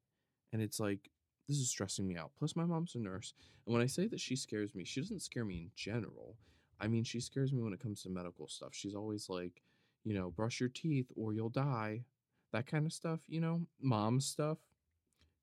and 0.51 0.61
it's 0.61 0.79
like. 0.79 1.09
This 1.49 1.57
is 1.57 1.69
stressing 1.69 2.07
me 2.07 2.15
out. 2.15 2.31
Plus, 2.37 2.55
my 2.55 2.63
mom's 2.63 2.93
a 2.93 2.99
nurse. 2.99 3.33
And 3.65 3.73
when 3.73 3.81
I 3.81 3.87
say 3.87 4.07
that 4.07 4.19
she 4.19 4.35
scares 4.35 4.75
me, 4.75 4.85
she 4.85 5.01
doesn't 5.01 5.23
scare 5.23 5.43
me 5.43 5.55
in 5.55 5.71
general. 5.75 6.37
I 6.79 6.87
mean, 6.87 7.03
she 7.03 7.19
scares 7.19 7.51
me 7.51 7.63
when 7.63 7.73
it 7.73 7.81
comes 7.81 8.03
to 8.03 8.09
medical 8.09 8.47
stuff. 8.47 8.69
She's 8.71 8.93
always 8.93 9.29
like, 9.29 9.63
you 10.05 10.13
know, 10.13 10.29
brush 10.29 10.59
your 10.59 10.69
teeth 10.69 11.11
or 11.15 11.33
you'll 11.33 11.49
die 11.49 12.03
that 12.51 12.67
kind 12.67 12.85
of 12.85 12.93
stuff, 12.93 13.19
you 13.27 13.41
know, 13.41 13.61
mom 13.81 14.19
stuff, 14.21 14.57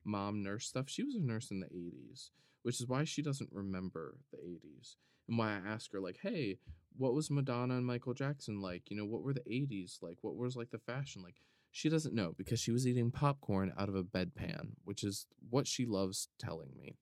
mom 0.04 0.42
nurse 0.42 0.66
stuff. 0.66 0.88
She 0.88 1.02
was 1.02 1.14
a 1.14 1.20
nurse 1.20 1.50
in 1.50 1.60
the 1.60 1.66
80s, 1.66 2.30
which 2.62 2.80
is 2.80 2.86
why 2.86 3.04
she 3.04 3.22
doesn't 3.22 3.50
remember 3.52 4.18
the 4.32 4.38
80s. 4.38 4.96
And 5.28 5.38
why 5.38 5.50
I 5.50 5.68
ask 5.68 5.92
her, 5.92 6.00
like, 6.00 6.18
hey, 6.22 6.58
what 6.96 7.14
was 7.14 7.30
Madonna 7.30 7.76
and 7.76 7.86
Michael 7.86 8.14
Jackson 8.14 8.60
like? 8.60 8.90
You 8.90 8.96
know, 8.96 9.04
what 9.04 9.22
were 9.22 9.34
the 9.34 9.40
80s 9.40 10.02
like? 10.02 10.18
What 10.22 10.36
was 10.36 10.56
like 10.56 10.70
the 10.70 10.78
fashion 10.78 11.22
like? 11.22 11.36
She 11.76 11.90
doesn't 11.90 12.14
know 12.14 12.32
because 12.38 12.58
she 12.58 12.70
was 12.70 12.86
eating 12.86 13.10
popcorn 13.10 13.70
out 13.76 13.90
of 13.90 13.94
a 13.96 14.02
bedpan, 14.02 14.76
which 14.84 15.04
is 15.04 15.26
what 15.50 15.66
she 15.66 15.84
loves 15.84 16.30
telling 16.38 16.70
me. 16.74 16.96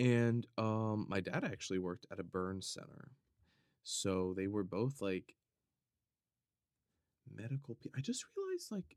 And 0.00 0.44
um, 0.58 1.06
my 1.08 1.20
dad 1.20 1.44
actually 1.44 1.78
worked 1.78 2.08
at 2.10 2.18
a 2.18 2.24
burn 2.24 2.60
center. 2.60 3.12
So 3.84 4.34
they 4.36 4.48
were 4.48 4.64
both 4.64 5.00
like 5.00 5.36
medical 7.32 7.76
people. 7.76 7.96
I 7.96 8.00
just 8.00 8.24
realized 8.36 8.72
like 8.72 8.96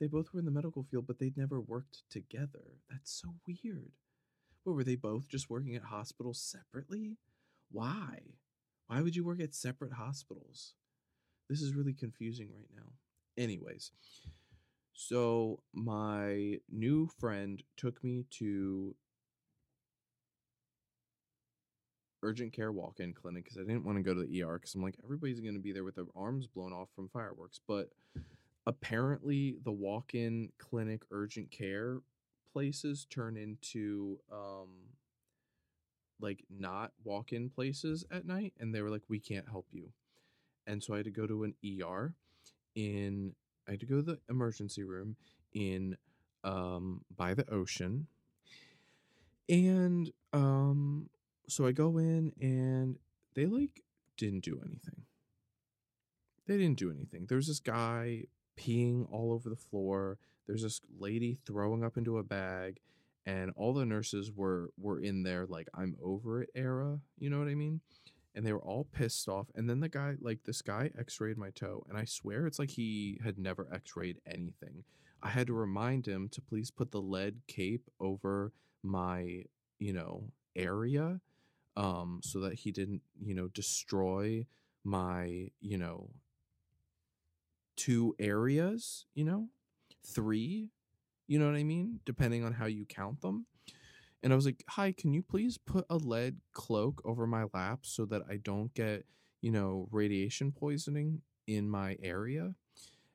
they 0.00 0.06
both 0.06 0.32
were 0.32 0.38
in 0.38 0.46
the 0.46 0.50
medical 0.50 0.82
field, 0.82 1.06
but 1.06 1.18
they'd 1.18 1.36
never 1.36 1.60
worked 1.60 2.04
together. 2.08 2.78
That's 2.88 3.12
so 3.12 3.34
weird. 3.46 3.92
What 4.64 4.72
were 4.72 4.84
they 4.84 4.96
both 4.96 5.28
just 5.28 5.50
working 5.50 5.76
at 5.76 5.82
hospitals 5.82 6.40
separately? 6.40 7.18
Why? 7.70 8.20
Why 8.86 9.02
would 9.02 9.14
you 9.14 9.22
work 9.22 9.42
at 9.42 9.54
separate 9.54 9.92
hospitals? 9.92 10.72
This 11.50 11.60
is 11.60 11.74
really 11.74 11.92
confusing 11.92 12.48
right 12.50 12.70
now. 12.74 12.91
Anyways, 13.36 13.92
so 14.92 15.60
my 15.72 16.58
new 16.70 17.08
friend 17.18 17.62
took 17.76 18.02
me 18.04 18.26
to 18.30 18.94
urgent 22.22 22.52
care 22.52 22.70
walk-in 22.70 23.12
clinic 23.14 23.44
because 23.44 23.58
I 23.58 23.62
didn't 23.62 23.84
want 23.84 23.98
to 23.98 24.02
go 24.02 24.14
to 24.14 24.24
the 24.24 24.42
ER 24.42 24.58
because 24.58 24.74
I'm 24.74 24.82
like 24.82 24.98
everybody's 25.02 25.40
going 25.40 25.54
to 25.54 25.60
be 25.60 25.72
there 25.72 25.84
with 25.84 25.96
their 25.96 26.06
arms 26.14 26.46
blown 26.46 26.72
off 26.72 26.88
from 26.94 27.08
fireworks. 27.08 27.60
But 27.66 27.90
apparently, 28.66 29.56
the 29.64 29.72
walk-in 29.72 30.50
clinic 30.58 31.02
urgent 31.10 31.50
care 31.50 32.00
places 32.52 33.06
turn 33.10 33.36
into 33.36 34.18
um, 34.30 34.68
like 36.22 36.44
not 36.48 36.92
walk 37.04 37.32
in 37.32 37.50
places 37.50 38.04
at 38.10 38.24
night 38.24 38.54
and 38.58 38.74
they 38.74 38.80
were 38.80 38.90
like 38.90 39.02
we 39.08 39.18
can't 39.18 39.48
help 39.48 39.66
you 39.72 39.90
and 40.66 40.82
so 40.82 40.94
i 40.94 40.98
had 40.98 41.04
to 41.04 41.10
go 41.10 41.26
to 41.26 41.42
an 41.42 41.54
er 41.82 42.14
in 42.74 43.34
i 43.68 43.72
had 43.72 43.80
to 43.80 43.86
go 43.86 43.96
to 43.96 44.02
the 44.02 44.18
emergency 44.28 44.82
room 44.82 45.16
in 45.52 45.96
um 46.44 47.02
by 47.16 47.34
the 47.34 47.48
ocean. 47.50 48.06
And 49.48 50.10
um 50.32 51.08
so 51.48 51.66
i 51.66 51.72
go 51.72 51.98
in 51.98 52.32
and 52.40 52.98
they 53.34 53.46
like 53.46 53.82
didn't 54.16 54.44
do 54.44 54.60
anything. 54.64 55.02
They 56.46 56.56
didn't 56.58 56.78
do 56.78 56.90
anything. 56.90 57.26
There's 57.28 57.46
this 57.46 57.60
guy 57.60 58.24
peeing 58.58 59.06
all 59.10 59.32
over 59.32 59.48
the 59.48 59.56
floor. 59.56 60.18
There's 60.46 60.62
this 60.62 60.80
lady 60.98 61.38
throwing 61.46 61.84
up 61.84 61.96
into 61.96 62.18
a 62.18 62.22
bag 62.22 62.80
and 63.24 63.52
all 63.56 63.72
the 63.72 63.86
nurses 63.86 64.32
were 64.32 64.70
were 64.78 65.00
in 65.00 65.22
there 65.22 65.46
like 65.46 65.68
I'm 65.74 65.96
over 66.02 66.42
it 66.42 66.50
era, 66.54 67.00
you 67.18 67.30
know 67.30 67.38
what 67.38 67.48
I 67.48 67.54
mean? 67.54 67.80
And 68.34 68.46
they 68.46 68.52
were 68.52 68.62
all 68.62 68.84
pissed 68.84 69.28
off. 69.28 69.48
And 69.54 69.68
then 69.68 69.80
the 69.80 69.88
guy, 69.88 70.14
like 70.20 70.44
this 70.44 70.62
guy, 70.62 70.90
x-rayed 70.98 71.36
my 71.36 71.50
toe, 71.50 71.84
and 71.88 71.98
I 71.98 72.04
swear 72.04 72.46
it's 72.46 72.58
like 72.58 72.70
he 72.70 73.20
had 73.22 73.38
never 73.38 73.68
x-rayed 73.72 74.20
anything. 74.26 74.84
I 75.22 75.28
had 75.28 75.46
to 75.48 75.52
remind 75.52 76.06
him 76.06 76.28
to 76.30 76.40
please 76.40 76.70
put 76.70 76.90
the 76.90 77.00
lead 77.00 77.42
cape 77.46 77.88
over 78.00 78.52
my, 78.82 79.44
you 79.78 79.92
know, 79.92 80.32
area, 80.56 81.20
um, 81.76 82.20
so 82.22 82.40
that 82.40 82.54
he 82.54 82.72
didn't, 82.72 83.02
you 83.20 83.34
know, 83.34 83.48
destroy 83.48 84.46
my, 84.82 85.50
you 85.60 85.78
know, 85.78 86.10
two 87.76 88.14
areas, 88.18 89.06
you 89.14 89.24
know, 89.24 89.48
three 90.04 90.70
you 91.32 91.38
know 91.38 91.46
what 91.46 91.56
I 91.56 91.64
mean? 91.64 92.00
Depending 92.04 92.44
on 92.44 92.52
how 92.52 92.66
you 92.66 92.84
count 92.84 93.22
them. 93.22 93.46
And 94.22 94.32
I 94.32 94.36
was 94.36 94.46
like, 94.46 94.64
"Hi, 94.70 94.92
can 94.92 95.12
you 95.12 95.22
please 95.22 95.58
put 95.58 95.84
a 95.90 95.96
lead 95.96 96.40
cloak 96.52 97.02
over 97.04 97.26
my 97.26 97.46
lap 97.54 97.80
so 97.82 98.04
that 98.06 98.22
I 98.28 98.36
don't 98.36 98.72
get, 98.74 99.04
you 99.40 99.50
know, 99.50 99.88
radiation 99.90 100.52
poisoning 100.52 101.22
in 101.46 101.68
my 101.68 101.96
area?" 102.02 102.54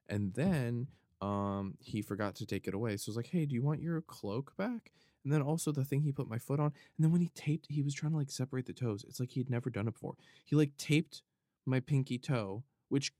And 0.10 0.34
then 0.34 0.88
um 1.22 1.78
he 1.82 2.02
forgot 2.02 2.36
to 2.36 2.46
take 2.46 2.68
it 2.68 2.74
away. 2.76 2.98
So 2.98 3.10
I 3.10 3.12
was 3.12 3.18
like, 3.18 3.28
"Hey, 3.28 3.46
do 3.46 3.56
you 3.56 3.64
want 3.64 3.82
your 3.82 4.02
cloak 4.02 4.56
back?" 4.58 4.92
And 5.24 5.34
then 5.34 5.42
also 5.42 5.72
the 5.72 5.84
thing 5.86 6.02
he 6.02 6.12
put 6.12 6.30
my 6.30 6.38
foot 6.40 6.60
on. 6.60 6.68
And 6.98 7.04
then 7.06 7.12
when 7.12 7.22
he 7.22 7.30
taped, 7.30 7.68
he 7.70 7.82
was 7.82 7.94
trying 7.94 8.14
to 8.14 8.18
like 8.18 8.32
separate 8.32 8.66
the 8.66 8.74
toes. 8.74 9.06
It's 9.08 9.20
like 9.20 9.32
he'd 9.32 9.50
never 9.50 9.70
done 9.70 9.88
it 9.88 9.94
before. 9.94 10.16
He 10.46 10.56
like 10.56 10.78
taped 10.78 11.24
my 11.66 11.80
pinky 11.82 12.18
toe, 12.18 12.64
which 12.90 13.12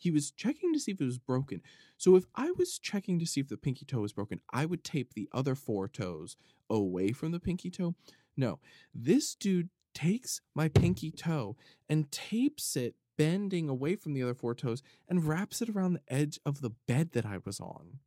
he 0.00 0.10
was 0.10 0.30
checking 0.30 0.72
to 0.72 0.80
see 0.80 0.92
if 0.92 1.00
it 1.00 1.04
was 1.04 1.18
broken. 1.18 1.60
So 1.98 2.16
if 2.16 2.24
I 2.34 2.50
was 2.52 2.78
checking 2.78 3.18
to 3.18 3.26
see 3.26 3.40
if 3.40 3.48
the 3.48 3.58
pinky 3.58 3.84
toe 3.84 4.00
was 4.00 4.14
broken, 4.14 4.40
I 4.50 4.64
would 4.64 4.82
tape 4.82 5.12
the 5.12 5.28
other 5.30 5.54
four 5.54 5.88
toes 5.88 6.36
away 6.70 7.12
from 7.12 7.32
the 7.32 7.38
pinky 7.38 7.70
toe. 7.70 7.94
No, 8.34 8.60
this 8.94 9.34
dude 9.34 9.68
takes 9.92 10.40
my 10.54 10.68
pinky 10.68 11.10
toe 11.10 11.56
and 11.86 12.10
tapes 12.10 12.76
it 12.76 12.94
bending 13.18 13.68
away 13.68 13.94
from 13.94 14.14
the 14.14 14.22
other 14.22 14.32
four 14.32 14.54
toes 14.54 14.82
and 15.06 15.26
wraps 15.26 15.60
it 15.60 15.68
around 15.68 15.92
the 15.92 16.02
edge 16.08 16.40
of 16.46 16.62
the 16.62 16.70
bed 16.70 17.12
that 17.12 17.26
I 17.26 17.38
was 17.44 17.60
on. 17.60 17.98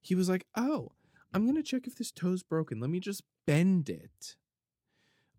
He 0.00 0.16
was 0.16 0.28
like, 0.28 0.46
"Oh, 0.56 0.90
I'm 1.32 1.44
going 1.44 1.54
to 1.54 1.62
check 1.62 1.86
if 1.86 1.94
this 1.94 2.10
toe's 2.10 2.42
broken. 2.42 2.80
Let 2.80 2.90
me 2.90 2.98
just 2.98 3.22
bend 3.46 3.88
it." 3.88 4.34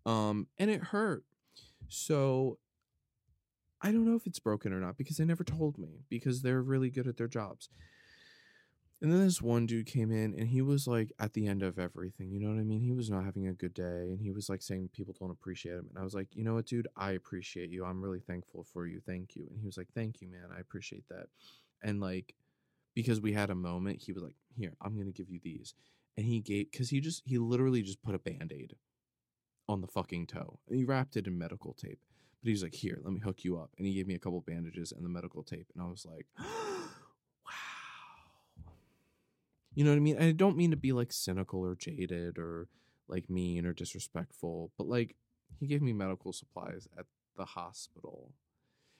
Um, 0.06 0.46
and 0.56 0.70
it 0.70 0.84
hurt. 0.84 1.24
So 1.88 2.58
I 3.82 3.92
don't 3.92 4.04
know 4.04 4.16
if 4.16 4.26
it's 4.26 4.38
broken 4.38 4.72
or 4.72 4.80
not 4.80 4.98
because 4.98 5.16
they 5.16 5.24
never 5.24 5.44
told 5.44 5.78
me 5.78 6.04
because 6.08 6.42
they're 6.42 6.62
really 6.62 6.90
good 6.90 7.06
at 7.06 7.16
their 7.16 7.28
jobs. 7.28 7.68
And 9.02 9.10
then 9.10 9.24
this 9.24 9.40
one 9.40 9.64
dude 9.64 9.86
came 9.86 10.10
in 10.12 10.34
and 10.38 10.48
he 10.48 10.60
was 10.60 10.86
like 10.86 11.10
at 11.18 11.32
the 11.32 11.46
end 11.46 11.62
of 11.62 11.78
everything. 11.78 12.30
You 12.30 12.40
know 12.40 12.50
what 12.50 12.60
I 12.60 12.64
mean? 12.64 12.82
He 12.82 12.92
was 12.92 13.08
not 13.08 13.24
having 13.24 13.48
a 13.48 13.54
good 13.54 13.72
day 13.72 14.10
and 14.10 14.20
he 14.20 14.30
was 14.30 14.50
like 14.50 14.60
saying 14.60 14.90
people 14.92 15.16
don't 15.18 15.30
appreciate 15.30 15.76
him. 15.76 15.86
And 15.88 15.98
I 15.98 16.04
was 16.04 16.12
like, 16.12 16.28
you 16.32 16.44
know 16.44 16.54
what, 16.54 16.66
dude? 16.66 16.88
I 16.96 17.12
appreciate 17.12 17.70
you. 17.70 17.86
I'm 17.86 18.02
really 18.02 18.20
thankful 18.20 18.66
for 18.70 18.86
you. 18.86 19.00
Thank 19.00 19.36
you. 19.36 19.46
And 19.50 19.58
he 19.58 19.64
was 19.64 19.78
like, 19.78 19.88
thank 19.94 20.20
you, 20.20 20.28
man. 20.28 20.50
I 20.54 20.60
appreciate 20.60 21.08
that. 21.08 21.28
And 21.82 21.98
like, 21.98 22.34
because 22.94 23.22
we 23.22 23.32
had 23.32 23.48
a 23.48 23.54
moment, 23.54 24.02
he 24.02 24.12
was 24.12 24.22
like, 24.22 24.34
here, 24.54 24.74
I'm 24.82 24.94
going 24.94 25.06
to 25.06 25.12
give 25.12 25.30
you 25.30 25.40
these. 25.42 25.74
And 26.18 26.26
he 26.26 26.40
gave, 26.40 26.70
because 26.70 26.90
he 26.90 27.00
just, 27.00 27.22
he 27.24 27.38
literally 27.38 27.80
just 27.80 28.02
put 28.02 28.14
a 28.14 28.18
band 28.18 28.52
aid 28.54 28.74
on 29.66 29.80
the 29.80 29.86
fucking 29.86 30.26
toe 30.26 30.58
and 30.68 30.76
he 30.76 30.84
wrapped 30.84 31.16
it 31.16 31.26
in 31.26 31.38
medical 31.38 31.72
tape. 31.72 32.00
But 32.42 32.48
he's 32.48 32.62
like, 32.62 32.74
here, 32.74 32.98
let 33.02 33.12
me 33.12 33.20
hook 33.20 33.44
you 33.44 33.58
up. 33.58 33.70
And 33.76 33.86
he 33.86 33.94
gave 33.94 34.06
me 34.06 34.14
a 34.14 34.18
couple 34.18 34.40
bandages 34.40 34.92
and 34.92 35.04
the 35.04 35.10
medical 35.10 35.42
tape. 35.42 35.66
And 35.74 35.82
I 35.82 35.86
was 35.86 36.06
like, 36.06 36.26
wow. 36.38 37.52
You 39.74 39.84
know 39.84 39.90
what 39.90 39.96
I 39.96 40.00
mean? 40.00 40.18
I 40.18 40.32
don't 40.32 40.56
mean 40.56 40.70
to 40.70 40.76
be 40.76 40.92
like 40.92 41.12
cynical 41.12 41.60
or 41.60 41.74
jaded 41.74 42.38
or 42.38 42.68
like 43.08 43.28
mean 43.28 43.66
or 43.66 43.72
disrespectful, 43.72 44.70
but 44.78 44.86
like 44.86 45.16
he 45.58 45.66
gave 45.66 45.82
me 45.82 45.92
medical 45.92 46.32
supplies 46.32 46.88
at 46.98 47.04
the 47.36 47.44
hospital. 47.44 48.32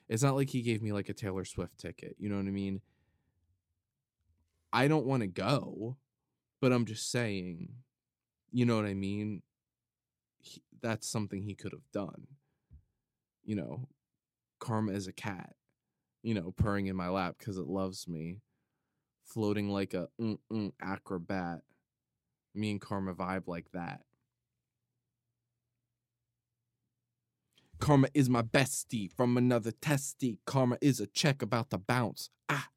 It's 0.08 0.22
not 0.22 0.36
like 0.36 0.50
he 0.50 0.62
gave 0.62 0.82
me 0.82 0.92
like 0.92 1.08
a 1.08 1.14
Taylor 1.14 1.44
Swift 1.44 1.78
ticket. 1.78 2.16
You 2.18 2.28
know 2.28 2.36
what 2.36 2.46
I 2.46 2.50
mean? 2.50 2.82
I 4.72 4.86
don't 4.86 5.06
want 5.06 5.22
to 5.22 5.28
go, 5.28 5.96
but 6.60 6.72
I'm 6.72 6.84
just 6.84 7.10
saying, 7.10 7.70
you 8.52 8.66
know 8.66 8.76
what 8.76 8.84
I 8.84 8.94
mean? 8.94 9.42
He, 10.40 10.62
that's 10.82 11.08
something 11.08 11.42
he 11.42 11.54
could 11.54 11.72
have 11.72 11.90
done 11.92 12.26
you 13.50 13.56
know, 13.56 13.88
Karma 14.60 14.92
is 14.92 15.08
a 15.08 15.12
cat, 15.12 15.56
you 16.22 16.34
know, 16.34 16.54
purring 16.56 16.86
in 16.86 16.94
my 16.94 17.08
lap 17.08 17.34
because 17.36 17.58
it 17.58 17.66
loves 17.66 18.06
me, 18.06 18.42
floating 19.24 19.68
like 19.68 19.92
a 19.92 20.06
mm, 20.20 20.38
mm, 20.52 20.70
acrobat. 20.80 21.62
Me 22.54 22.70
and 22.70 22.80
Karma 22.80 23.12
vibe 23.12 23.48
like 23.48 23.72
that. 23.72 24.02
Karma 27.80 28.06
is 28.14 28.30
my 28.30 28.42
bestie 28.42 29.12
from 29.12 29.36
another 29.36 29.72
testy. 29.72 30.38
Karma 30.46 30.78
is 30.80 31.00
a 31.00 31.08
check 31.08 31.42
about 31.42 31.70
to 31.70 31.78
bounce. 31.78 32.30
Ah. 32.48 32.68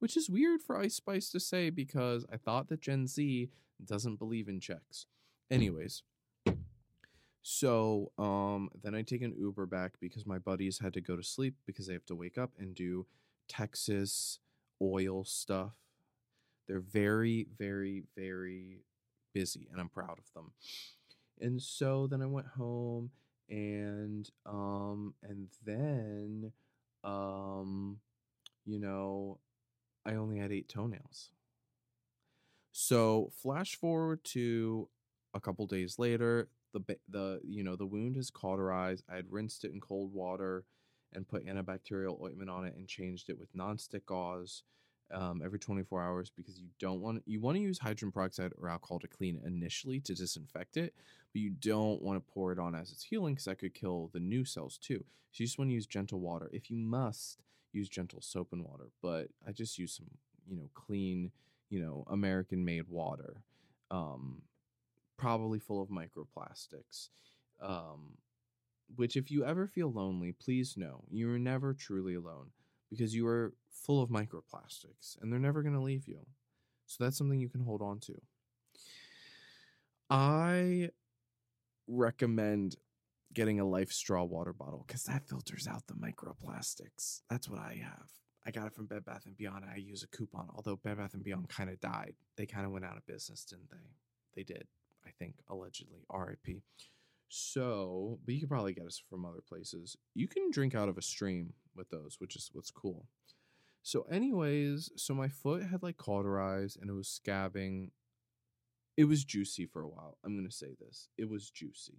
Which 0.00 0.16
is 0.16 0.28
weird 0.28 0.62
for 0.62 0.76
Ice 0.76 0.96
Spice 0.96 1.30
to 1.30 1.38
say 1.38 1.70
because 1.70 2.26
I 2.32 2.38
thought 2.38 2.66
that 2.70 2.80
Gen 2.80 3.06
Z 3.06 3.50
doesn't 3.84 4.18
believe 4.18 4.48
in 4.48 4.58
checks. 4.58 5.06
Anyways, 5.48 6.02
so 7.46 8.10
um, 8.16 8.70
then 8.82 8.94
I 8.94 9.02
take 9.02 9.20
an 9.20 9.34
Uber 9.38 9.66
back 9.66 9.92
because 10.00 10.24
my 10.24 10.38
buddies 10.38 10.78
had 10.78 10.94
to 10.94 11.02
go 11.02 11.14
to 11.14 11.22
sleep 11.22 11.54
because 11.66 11.86
they 11.86 11.92
have 11.92 12.06
to 12.06 12.14
wake 12.14 12.38
up 12.38 12.52
and 12.58 12.74
do 12.74 13.04
Texas 13.48 14.38
oil 14.80 15.24
stuff. 15.24 15.74
They're 16.66 16.80
very, 16.80 17.46
very, 17.58 18.04
very 18.16 18.80
busy, 19.34 19.68
and 19.70 19.78
I'm 19.78 19.90
proud 19.90 20.18
of 20.18 20.32
them. 20.32 20.52
And 21.38 21.60
so 21.60 22.06
then 22.06 22.22
I 22.22 22.26
went 22.26 22.46
home, 22.46 23.10
and 23.50 24.26
um, 24.46 25.12
and 25.22 25.48
then 25.66 26.50
um, 27.04 27.98
you 28.64 28.78
know, 28.78 29.38
I 30.06 30.14
only 30.14 30.38
had 30.38 30.50
eight 30.50 30.70
toenails. 30.70 31.28
So 32.72 33.32
flash 33.36 33.76
forward 33.76 34.24
to 34.24 34.88
a 35.34 35.40
couple 35.40 35.66
days 35.66 35.98
later, 35.98 36.48
the 36.74 36.96
the 37.08 37.40
you 37.44 37.64
know 37.64 37.76
the 37.76 37.86
wound 37.86 38.16
is 38.16 38.30
cauterized. 38.30 39.04
I 39.10 39.16
had 39.16 39.30
rinsed 39.30 39.64
it 39.64 39.72
in 39.72 39.80
cold 39.80 40.12
water 40.12 40.64
and 41.12 41.26
put 41.26 41.46
antibacterial 41.46 42.20
ointment 42.20 42.50
on 42.50 42.64
it 42.64 42.74
and 42.76 42.88
changed 42.88 43.30
it 43.30 43.38
with 43.38 43.54
nonstick 43.56 44.04
gauze 44.06 44.64
um, 45.12 45.42
every 45.44 45.58
24 45.58 46.02
hours 46.02 46.30
because 46.34 46.58
you 46.58 46.68
don't 46.78 47.00
want 47.00 47.22
you 47.26 47.40
want 47.40 47.56
to 47.56 47.62
use 47.62 47.78
hydrogen 47.78 48.10
peroxide 48.10 48.52
or 48.60 48.68
alcohol 48.68 48.98
to 49.00 49.08
clean 49.08 49.40
initially 49.44 50.00
to 50.00 50.14
disinfect 50.14 50.76
it, 50.76 50.94
but 51.32 51.40
you 51.40 51.50
don't 51.50 52.02
want 52.02 52.16
to 52.16 52.32
pour 52.32 52.52
it 52.52 52.58
on 52.58 52.74
as 52.74 52.90
it's 52.90 53.04
healing 53.04 53.34
because 53.34 53.44
that 53.44 53.58
could 53.58 53.74
kill 53.74 54.10
the 54.12 54.20
new 54.20 54.44
cells 54.44 54.78
too. 54.78 55.04
So 55.32 55.42
you 55.42 55.46
just 55.46 55.58
want 55.58 55.70
to 55.70 55.74
use 55.74 55.86
gentle 55.86 56.20
water. 56.20 56.48
If 56.52 56.70
you 56.70 56.76
must, 56.76 57.42
use 57.72 57.88
gentle 57.88 58.20
soap 58.22 58.48
and 58.52 58.64
water, 58.64 58.90
but 59.02 59.28
I 59.46 59.52
just 59.52 59.78
use 59.78 59.94
some 59.94 60.06
you 60.46 60.56
know 60.56 60.68
clean 60.74 61.30
you 61.70 61.80
know 61.80 62.04
American 62.08 62.64
made 62.64 62.88
water. 62.88 63.42
Um, 63.90 64.42
probably 65.16 65.58
full 65.58 65.82
of 65.82 65.88
microplastics. 65.88 67.08
Um, 67.62 68.18
which, 68.96 69.16
if 69.16 69.30
you 69.30 69.44
ever 69.44 69.66
feel 69.66 69.90
lonely, 69.90 70.32
please 70.32 70.76
know 70.76 71.04
you 71.10 71.30
are 71.32 71.38
never 71.38 71.72
truly 71.72 72.14
alone 72.14 72.50
because 72.90 73.14
you 73.14 73.26
are 73.26 73.54
full 73.70 74.02
of 74.02 74.10
microplastics 74.10 75.20
and 75.20 75.32
they're 75.32 75.40
never 75.40 75.62
going 75.62 75.74
to 75.74 75.80
leave 75.80 76.06
you. 76.06 76.20
So 76.86 77.04
that's 77.04 77.16
something 77.16 77.40
you 77.40 77.48
can 77.48 77.64
hold 77.64 77.82
on 77.82 78.00
to. 78.00 78.20
I 80.10 80.90
recommend 81.88 82.76
getting 83.32 83.58
a 83.58 83.64
Life 83.64 83.90
Straw 83.90 84.22
water 84.24 84.52
bottle 84.52 84.84
because 84.86 85.04
that 85.04 85.28
filters 85.28 85.66
out 85.66 85.86
the 85.86 85.94
microplastics. 85.94 87.22
That's 87.28 87.48
what 87.48 87.58
I 87.58 87.80
have. 87.82 88.10
I 88.46 88.50
got 88.50 88.66
it 88.66 88.74
from 88.74 88.86
Bed 88.86 89.04
Bath 89.04 89.22
and 89.26 89.36
Beyond. 89.36 89.64
I 89.64 89.78
use 89.78 90.02
a 90.02 90.16
coupon, 90.16 90.48
although 90.54 90.76
Bed 90.76 90.98
Bath 90.98 91.14
and 91.14 91.24
Beyond 91.24 91.48
kind 91.48 91.70
of 91.70 91.80
died. 91.80 92.14
They 92.36 92.46
kind 92.46 92.66
of 92.66 92.72
went 92.72 92.84
out 92.84 92.96
of 92.96 93.06
business, 93.06 93.44
didn't 93.44 93.70
they? 93.70 93.78
They 94.36 94.42
did. 94.42 94.66
I 95.06 95.10
think, 95.18 95.36
allegedly. 95.48 96.04
RIP. 96.12 96.62
So, 97.28 98.18
but 98.24 98.34
you 98.34 98.40
can 98.40 98.48
probably 98.48 98.74
get 98.74 98.86
us 98.86 99.02
from 99.10 99.24
other 99.24 99.42
places. 99.46 99.96
You 100.14 100.28
can 100.28 100.50
drink 100.50 100.74
out 100.74 100.88
of 100.88 100.98
a 100.98 101.02
stream 101.02 101.54
with 101.74 101.90
those, 101.90 102.16
which 102.18 102.36
is 102.36 102.50
what's 102.52 102.70
cool. 102.70 103.06
So, 103.82 104.06
anyways, 104.10 104.90
so 104.96 105.14
my 105.14 105.28
foot 105.28 105.64
had 105.64 105.82
like 105.82 105.96
cauterized 105.96 106.78
and 106.80 106.88
it 106.88 106.94
was 106.94 107.20
scabbing 107.24 107.90
it 108.96 109.04
was 109.04 109.24
juicy 109.24 109.66
for 109.66 109.82
a 109.82 109.88
while. 109.88 110.18
I'm 110.24 110.36
going 110.36 110.48
to 110.48 110.54
say 110.54 110.74
this. 110.78 111.08
It 111.18 111.28
was 111.28 111.50
juicy. 111.50 111.98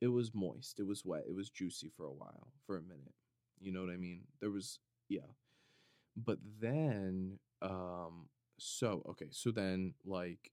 It 0.00 0.08
was 0.08 0.34
moist. 0.34 0.78
It 0.78 0.86
was 0.86 1.04
wet. 1.04 1.24
It 1.26 1.34
was 1.34 1.48
juicy 1.48 1.90
for 1.96 2.04
a 2.04 2.12
while, 2.12 2.52
for 2.66 2.76
a 2.76 2.82
minute. 2.82 3.14
You 3.60 3.72
know 3.72 3.80
what 3.80 3.92
I 3.92 3.96
mean? 3.96 4.22
There 4.40 4.50
was 4.50 4.80
yeah. 5.08 5.30
But 6.16 6.38
then 6.60 7.38
um 7.62 8.28
so 8.58 9.02
okay, 9.10 9.28
so 9.30 9.52
then 9.52 9.94
like 10.04 10.50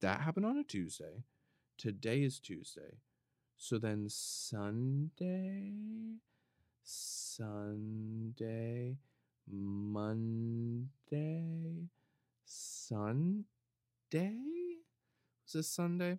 that 0.00 0.20
happened 0.20 0.46
on 0.46 0.58
a 0.58 0.64
Tuesday. 0.64 1.24
Today 1.76 2.22
is 2.22 2.40
Tuesday. 2.40 2.98
So 3.56 3.78
then 3.78 4.06
Sunday, 4.08 5.72
Sunday, 6.82 8.96
Monday, 9.50 10.88
Sunday? 12.44 13.44
Was 15.44 15.52
this 15.52 15.68
Sunday? 15.68 16.18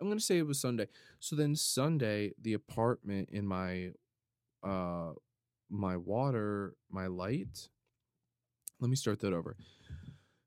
I'm 0.00 0.06
going 0.06 0.18
to 0.18 0.24
say 0.24 0.38
it 0.38 0.46
was 0.46 0.60
Sunday. 0.60 0.88
So 1.20 1.36
then 1.36 1.56
Sunday, 1.56 2.32
the 2.40 2.54
apartment 2.54 3.28
in 3.30 3.46
my 3.46 3.92
uh 4.62 5.12
my 5.70 5.96
water, 5.96 6.74
my 6.90 7.06
light. 7.06 7.68
Let 8.80 8.90
me 8.90 8.96
start 8.96 9.20
that 9.20 9.32
over. 9.32 9.56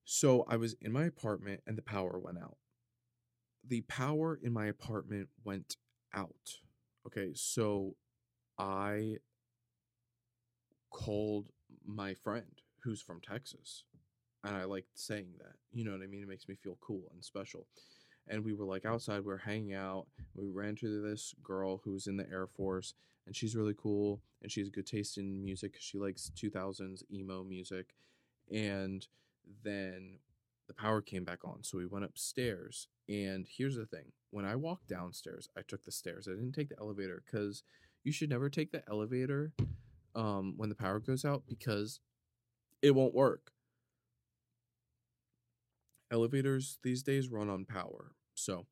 So 0.06 0.46
I 0.50 0.58
was 0.58 0.76
in 0.82 0.92
my 0.92 1.06
apartment 1.06 1.62
and 1.68 1.78
the 1.78 1.82
power 1.82 2.18
went 2.18 2.38
out. 2.38 2.58
The 3.68 3.82
power 3.82 4.39
in 4.41 4.53
my 4.53 4.66
apartment 4.68 5.30
went 5.43 5.78
out. 6.14 6.59
Okay, 7.07 7.32
so 7.34 7.95
I 8.57 9.18
called 10.89 11.47
my 11.86 12.14
friend 12.14 12.62
who's 12.84 13.01
from 13.01 13.22
Texas. 13.22 13.84
And 14.43 14.55
I 14.55 14.64
liked 14.64 14.88
saying 14.95 15.34
that. 15.38 15.53
You 15.72 15.86
know 15.86 15.91
what 15.91 16.01
I 16.01 16.07
mean? 16.07 16.24
It 16.24 16.28
makes 16.28 16.47
me 16.47 16.55
feel 16.55 16.78
cool 16.82 17.03
and 17.14 17.24
special. 17.24 17.68
And 18.28 18.43
we 18.43 18.53
were 18.53 18.66
like 18.66 18.86
outside, 18.86 19.20
we 19.20 19.28
were 19.28 19.38
hanging 19.38 19.74
out. 19.74 20.07
We 20.36 20.49
ran 20.49 20.70
into 20.70 21.01
this 21.01 21.36
girl 21.43 21.82
who's 21.84 22.07
in 22.07 22.18
the 22.18 22.28
Air 22.30 22.47
Force, 22.47 22.93
and 23.28 23.36
she's 23.36 23.55
really 23.55 23.76
cool. 23.78 24.22
And 24.41 24.51
she 24.51 24.59
has 24.62 24.70
good 24.70 24.88
taste 24.88 25.18
in 25.20 25.43
music. 25.43 25.76
She 25.80 25.99
likes 25.99 26.32
2000s 26.36 27.03
emo 27.14 27.43
music. 27.43 27.93
And 28.51 29.05
then 29.64 30.18
the 30.76 30.82
power 30.82 31.02
came 31.02 31.24
back 31.24 31.40
on. 31.44 31.64
So 31.64 31.78
we 31.78 31.86
went 31.86 32.06
upstairs. 32.06 32.88
And 33.10 33.46
here's 33.50 33.76
the 33.76 33.86
thing 33.86 34.12
when 34.30 34.46
I 34.46 34.56
walked 34.56 34.88
downstairs, 34.88 35.50
I 35.58 35.62
took 35.68 35.84
the 35.84 35.92
stairs. 35.92 36.28
I 36.28 36.36
didn't 36.36 36.54
take 36.54 36.70
the 36.70 36.80
elevator 36.80 37.24
because 37.26 37.64
you 38.04 38.12
should 38.12 38.30
never 38.30 38.50
take 38.50 38.72
the 38.72 38.84
elevator 38.90 39.54
um, 40.16 40.54
when 40.58 40.70
the 40.70 40.76
power 40.76 41.00
goes 41.00 41.26
out 41.26 41.44
because 41.48 42.00
it 42.82 42.96
won't 42.96 43.14
work. 43.14 43.52
Elevators 46.12 46.80
these 46.84 47.04
days 47.04 47.30
run 47.30 47.50
on 47.50 47.66
power. 47.66 48.12
So, 48.36 48.66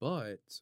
but 0.00 0.60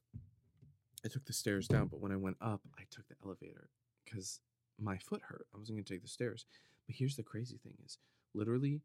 I 1.04 1.08
took 1.08 1.24
the 1.24 1.32
stairs 1.32 1.68
down. 1.68 1.86
But 1.86 2.00
when 2.00 2.12
I 2.12 2.16
went 2.16 2.36
up, 2.40 2.60
I 2.78 2.82
took 2.90 3.08
the 3.08 3.14
elevator 3.24 3.70
because 4.04 4.40
my 4.78 4.98
foot 4.98 5.22
hurt. 5.26 5.46
I 5.54 5.58
wasn't 5.58 5.78
going 5.78 5.84
to 5.84 5.92
take 5.94 6.02
the 6.02 6.08
stairs. 6.08 6.44
But 6.86 6.96
here's 6.96 7.16
the 7.16 7.22
crazy 7.22 7.58
thing 7.62 7.74
is 7.84 7.98
literally, 8.34 8.80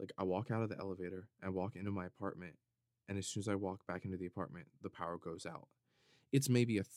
like, 0.00 0.12
I 0.18 0.24
walk 0.24 0.50
out 0.50 0.62
of 0.62 0.68
the 0.68 0.78
elevator, 0.78 1.28
I 1.44 1.48
walk 1.50 1.76
into 1.76 1.90
my 1.90 2.06
apartment, 2.06 2.54
and 3.08 3.18
as 3.18 3.26
soon 3.26 3.42
as 3.42 3.48
I 3.48 3.54
walk 3.54 3.86
back 3.86 4.04
into 4.04 4.16
the 4.16 4.26
apartment, 4.26 4.66
the 4.82 4.90
power 4.90 5.18
goes 5.18 5.46
out. 5.46 5.68
It's 6.32 6.48
maybe 6.48 6.78
a, 6.78 6.82
th- 6.82 6.94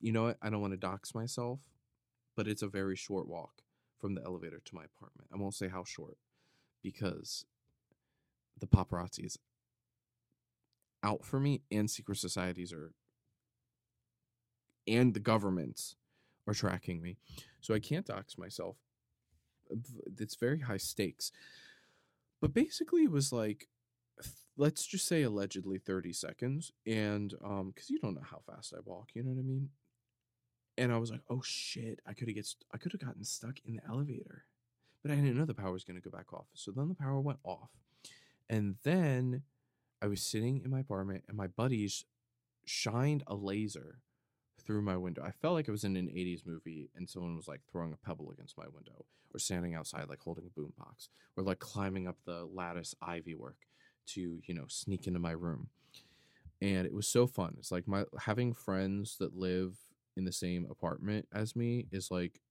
you 0.00 0.12
know 0.12 0.24
what? 0.24 0.36
I 0.42 0.50
don't 0.50 0.60
want 0.60 0.72
to 0.72 0.78
dox 0.78 1.14
myself, 1.14 1.60
but 2.36 2.46
it's 2.46 2.62
a 2.62 2.68
very 2.68 2.96
short 2.96 3.28
walk 3.28 3.62
from 3.98 4.14
the 4.14 4.22
elevator 4.24 4.60
to 4.64 4.74
my 4.74 4.84
apartment. 4.84 5.28
I 5.32 5.38
won't 5.38 5.54
say 5.54 5.68
how 5.68 5.84
short 5.84 6.18
because 6.82 7.44
the 8.58 8.66
paparazzi 8.66 9.26
is 9.26 9.38
out 11.02 11.24
for 11.24 11.40
me 11.40 11.62
and 11.70 11.90
secret 11.90 12.18
societies 12.18 12.72
are 12.72 12.92
and 14.86 15.14
the 15.14 15.20
governments 15.20 15.96
are 16.46 16.54
tracking 16.54 17.02
me. 17.02 17.18
So 17.60 17.74
I 17.74 17.78
can't 17.78 18.06
dox 18.06 18.38
myself. 18.38 18.76
It's 20.18 20.34
very 20.34 20.60
high 20.60 20.78
stakes. 20.78 21.30
But 22.40 22.54
basically 22.54 23.04
it 23.04 23.10
was 23.10 23.32
like 23.32 23.68
let's 24.56 24.86
just 24.86 25.06
say 25.06 25.22
allegedly 25.22 25.78
30 25.78 26.12
seconds 26.12 26.72
and 26.86 27.34
um 27.44 27.72
cuz 27.74 27.90
you 27.90 27.98
don't 28.00 28.14
know 28.14 28.22
how 28.22 28.42
fast 28.46 28.74
I 28.76 28.80
walk, 28.84 29.10
you 29.14 29.22
know 29.22 29.30
what 29.30 29.40
I 29.40 29.42
mean? 29.42 29.70
And 30.76 30.92
I 30.92 30.98
was 30.98 31.10
like, 31.10 31.22
"Oh 31.28 31.42
shit, 31.42 32.00
I 32.06 32.14
could 32.14 32.28
have 32.28 32.36
get 32.36 32.54
I 32.72 32.78
could 32.78 32.92
have 32.92 33.00
gotten 33.00 33.24
stuck 33.24 33.58
in 33.64 33.72
the 33.74 33.82
elevator." 33.88 34.46
But 35.02 35.12
I 35.12 35.16
didn't 35.16 35.36
know 35.36 35.44
the 35.44 35.54
power 35.54 35.72
was 35.72 35.84
going 35.84 36.00
to 36.00 36.10
go 36.10 36.16
back 36.16 36.32
off. 36.32 36.46
So 36.54 36.72
then 36.72 36.88
the 36.88 36.94
power 36.94 37.20
went 37.20 37.38
off. 37.44 37.70
And 38.48 38.76
then 38.82 39.42
I 40.02 40.06
was 40.06 40.22
sitting 40.22 40.60
in 40.64 40.70
my 40.70 40.80
apartment 40.80 41.24
and 41.28 41.36
my 41.36 41.46
buddies 41.46 42.04
shined 42.64 43.22
a 43.26 43.34
laser 43.34 44.00
through 44.68 44.82
my 44.82 44.98
window. 44.98 45.22
I 45.24 45.30
felt 45.30 45.54
like 45.54 45.66
it 45.66 45.70
was 45.70 45.84
in 45.84 45.96
an 45.96 46.08
80s 46.08 46.42
movie 46.44 46.90
and 46.94 47.08
someone 47.08 47.36
was 47.36 47.48
like 47.48 47.62
throwing 47.72 47.94
a 47.94 48.06
pebble 48.06 48.30
against 48.30 48.58
my 48.58 48.66
window 48.66 49.06
or 49.32 49.38
standing 49.38 49.74
outside 49.74 50.10
like 50.10 50.20
holding 50.20 50.44
a 50.44 50.60
boombox 50.60 51.08
or 51.38 51.42
like 51.42 51.58
climbing 51.58 52.06
up 52.06 52.18
the 52.26 52.46
lattice 52.52 52.94
ivy 53.00 53.34
work 53.34 53.56
to, 54.08 54.42
you 54.44 54.54
know, 54.54 54.66
sneak 54.68 55.06
into 55.06 55.18
my 55.18 55.30
room. 55.30 55.68
And 56.60 56.84
it 56.84 56.92
was 56.92 57.08
so 57.08 57.26
fun. 57.26 57.54
It's 57.58 57.72
like 57.72 57.88
my 57.88 58.04
having 58.20 58.52
friends 58.52 59.16
that 59.20 59.34
live 59.34 59.78
in 60.18 60.26
the 60.26 60.32
same 60.32 60.66
apartment 60.70 61.26
as 61.32 61.56
me 61.56 61.86
is 61.90 62.10
like 62.10 62.42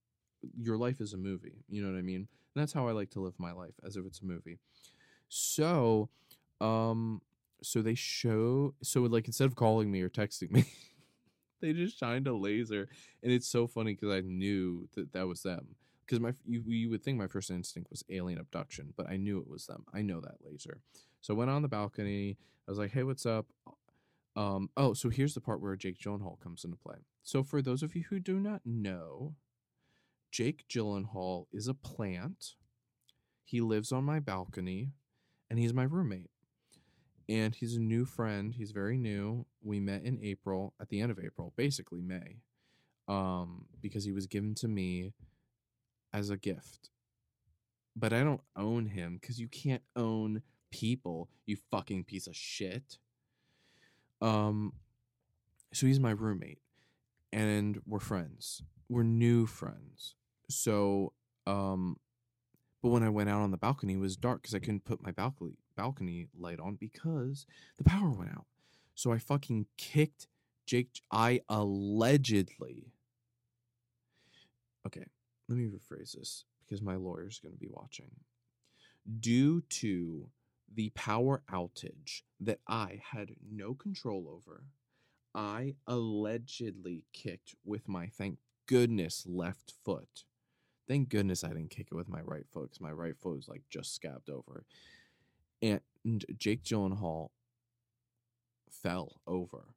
your 0.59 0.78
life 0.78 0.99
is 0.99 1.13
a 1.13 1.18
movie. 1.18 1.63
You 1.70 1.84
know 1.84 1.91
what 1.91 1.99
I 1.99 2.01
mean? 2.01 2.28
And 2.55 2.61
that's 2.63 2.74
how 2.74 2.88
I 2.88 2.93
like 2.93 3.11
to 3.11 3.20
live 3.20 3.36
my 3.38 3.51
life 3.51 3.76
as 3.86 3.95
if 3.95 4.07
it's 4.07 4.22
a 4.22 4.26
movie. 4.26 4.57
So, 5.30 6.09
um, 6.61 7.22
so 7.61 7.84
they 7.84 7.93
show 7.93 8.74
so 8.82 9.01
like 9.01 9.28
instead 9.28 9.45
of 9.45 9.55
calling 9.55 9.91
me 9.91 10.01
or 10.01 10.09
texting 10.09 10.49
me, 10.49 10.65
they 11.62 11.74
just 11.74 11.99
shined 11.99 12.28
a 12.28 12.34
laser, 12.34 12.89
and 13.24 13.32
it's 13.32 13.47
so 13.47 13.68
funny 13.68 13.93
because 13.93 14.16
I 14.16 14.22
knew 14.22 14.88
that 14.95 15.14
that 15.14 15.28
was 15.28 15.43
them. 15.43 15.76
Because 16.05 16.20
my 16.20 16.32
you, 16.45 16.64
you 16.66 16.89
would 16.89 17.03
think 17.03 17.18
my 17.18 17.28
first 17.28 17.51
instinct 17.51 17.89
was 17.89 18.03
alien 18.10 18.39
abduction, 18.39 18.93
but 18.95 19.10
I 19.10 19.18
knew 19.18 19.39
it 19.39 19.49
was 19.49 19.66
them. 19.66 19.84
I 19.93 20.01
know 20.01 20.22
that 20.22 20.38
laser. 20.43 20.82
So 21.22 21.34
I 21.34 21.38
went 21.38 21.51
on 21.51 21.62
the 21.62 21.68
balcony. 21.68 22.38
I 22.68 22.72
was 22.72 22.78
like, 22.80 22.91
"Hey, 22.91 23.03
what's 23.03 23.26
up?" 23.26 23.47
Um, 24.38 24.70
oh, 24.78 24.93
so 24.93 25.10
here's 25.10 25.34
the 25.34 25.41
part 25.41 25.62
where 25.62 25.76
Jake 25.76 25.97
Gyllenhaal 25.97 26.39
comes 26.39 26.64
into 26.64 26.78
play. 26.78 26.97
So 27.24 27.43
for 27.43 27.60
those 27.60 27.82
of 27.82 27.95
you 27.95 28.03
who 28.10 28.20
do 28.20 28.39
not 28.39 28.62
know, 28.64 29.34
Jake 30.32 30.66
Gyllenhaal 30.70 31.47
is 31.51 31.68
a 31.68 31.74
plant. 31.74 32.53
He 33.43 33.62
lives 33.62 33.91
on 33.91 34.03
my 34.03 34.20
balcony 34.20 34.91
and 35.49 35.58
he's 35.58 35.74
my 35.74 35.84
roommate. 35.84 36.30
And 37.28 37.55
he's 37.55 37.76
a 37.76 37.82
new 37.82 38.05
friend. 38.05 38.53
He's 38.53 38.72
very 38.72 38.97
new. 38.97 39.47
We 39.68 39.80
met 39.80 40.03
in 40.03 40.20
April, 40.24 40.74
at 40.80 40.89
the 40.89 41.01
end 41.01 41.11
of 41.11 41.20
April, 41.20 41.53
basically 41.57 42.01
May, 42.01 42.38
um, 43.07 43.65
because 43.82 44.05
he 44.05 44.13
was 44.13 44.26
given 44.26 44.55
to 44.55 44.68
me 44.68 45.13
as 46.13 46.30
a 46.30 46.38
gift. 46.38 46.89
But 47.95 48.13
I 48.13 48.24
don't 48.24 48.41
own 48.55 48.86
him 48.86 49.18
because 49.20 49.39
you 49.39 49.47
can't 49.47 49.82
own 49.95 50.41
people, 50.72 51.30
you 51.45 51.57
fucking 51.70 52.05
piece 52.05 52.28
of 52.28 52.36
shit. 52.36 52.97
Um, 54.22 54.74
so 55.74 55.86
he's 55.86 55.99
my 55.99 56.11
roommate, 56.11 56.61
and 57.34 57.82
we're 57.86 57.99
friends. 57.99 58.61
We're 58.88 59.03
new 59.03 59.47
friends. 59.47 60.15
So, 60.49 61.11
um, 61.45 61.97
but 62.82 62.89
when 62.89 63.03
I 63.03 63.09
went 63.09 63.30
out 63.30 63.41
on 63.41 63.51
the 63.51 63.57
balcony, 63.57 63.93
it 63.93 63.99
was 63.99 64.15
dark 64.15 64.43
because 64.43 64.55
I 64.55 64.59
couldn't 64.59 64.86
put 64.86 65.03
my 65.03 65.11
balcony 65.11 65.55
balcony 65.76 66.28
light 66.38 66.59
on 66.59 66.76
because 66.76 67.45
the 67.78 67.84
power 67.84 68.09
went 68.09 68.32
out. 68.32 68.45
So 68.98 69.12
I 69.12 69.20
fucking 69.20 69.68
kicked 69.78 70.28
Jake. 70.66 71.02
I 71.12 71.41
allegedly. 71.48 72.91
Okay, 74.86 75.06
let 75.48 75.58
me 75.58 75.66
rephrase 75.68 76.14
this 76.14 76.45
because 76.66 76.82
my 76.82 76.95
lawyer's 76.95 77.39
going 77.39 77.54
to 77.54 77.60
be 77.60 77.70
watching. 77.70 78.10
Due 79.20 79.62
to 79.70 80.28
the 80.74 80.89
power 80.95 81.43
outage 81.52 82.24
that 82.39 82.60
I 82.68 83.00
had 83.12 83.36
no 83.50 83.74
control 83.74 84.28
over, 84.30 84.64
I 85.36 85.76
allegedly 85.86 87.06
kicked 87.14 87.56
with 87.64 87.88
my 87.88 88.08
thank 88.08 88.39
goodness 88.66 89.26
left 89.26 89.74
foot 89.86 90.26
Thank 90.88 91.10
goodness 91.10 91.43
I 91.43 91.50
didn't 91.50 91.70
kick 91.70 91.88
it 91.91 91.95
with 91.95 92.08
my 92.08 92.22
right 92.22 92.45
foot 92.50 92.64
because 92.64 92.82
my 92.82 92.91
right 92.91 93.18
foot 93.18 93.36
was 93.36 93.50
like 93.50 93.64
just 93.70 93.93
scabbed 93.93 94.30
over. 94.30 94.64
And 95.62 95.82
Jake 96.38 96.64
Gyllenhaal 96.64 97.30
fell 98.88 99.21
over. 99.27 99.75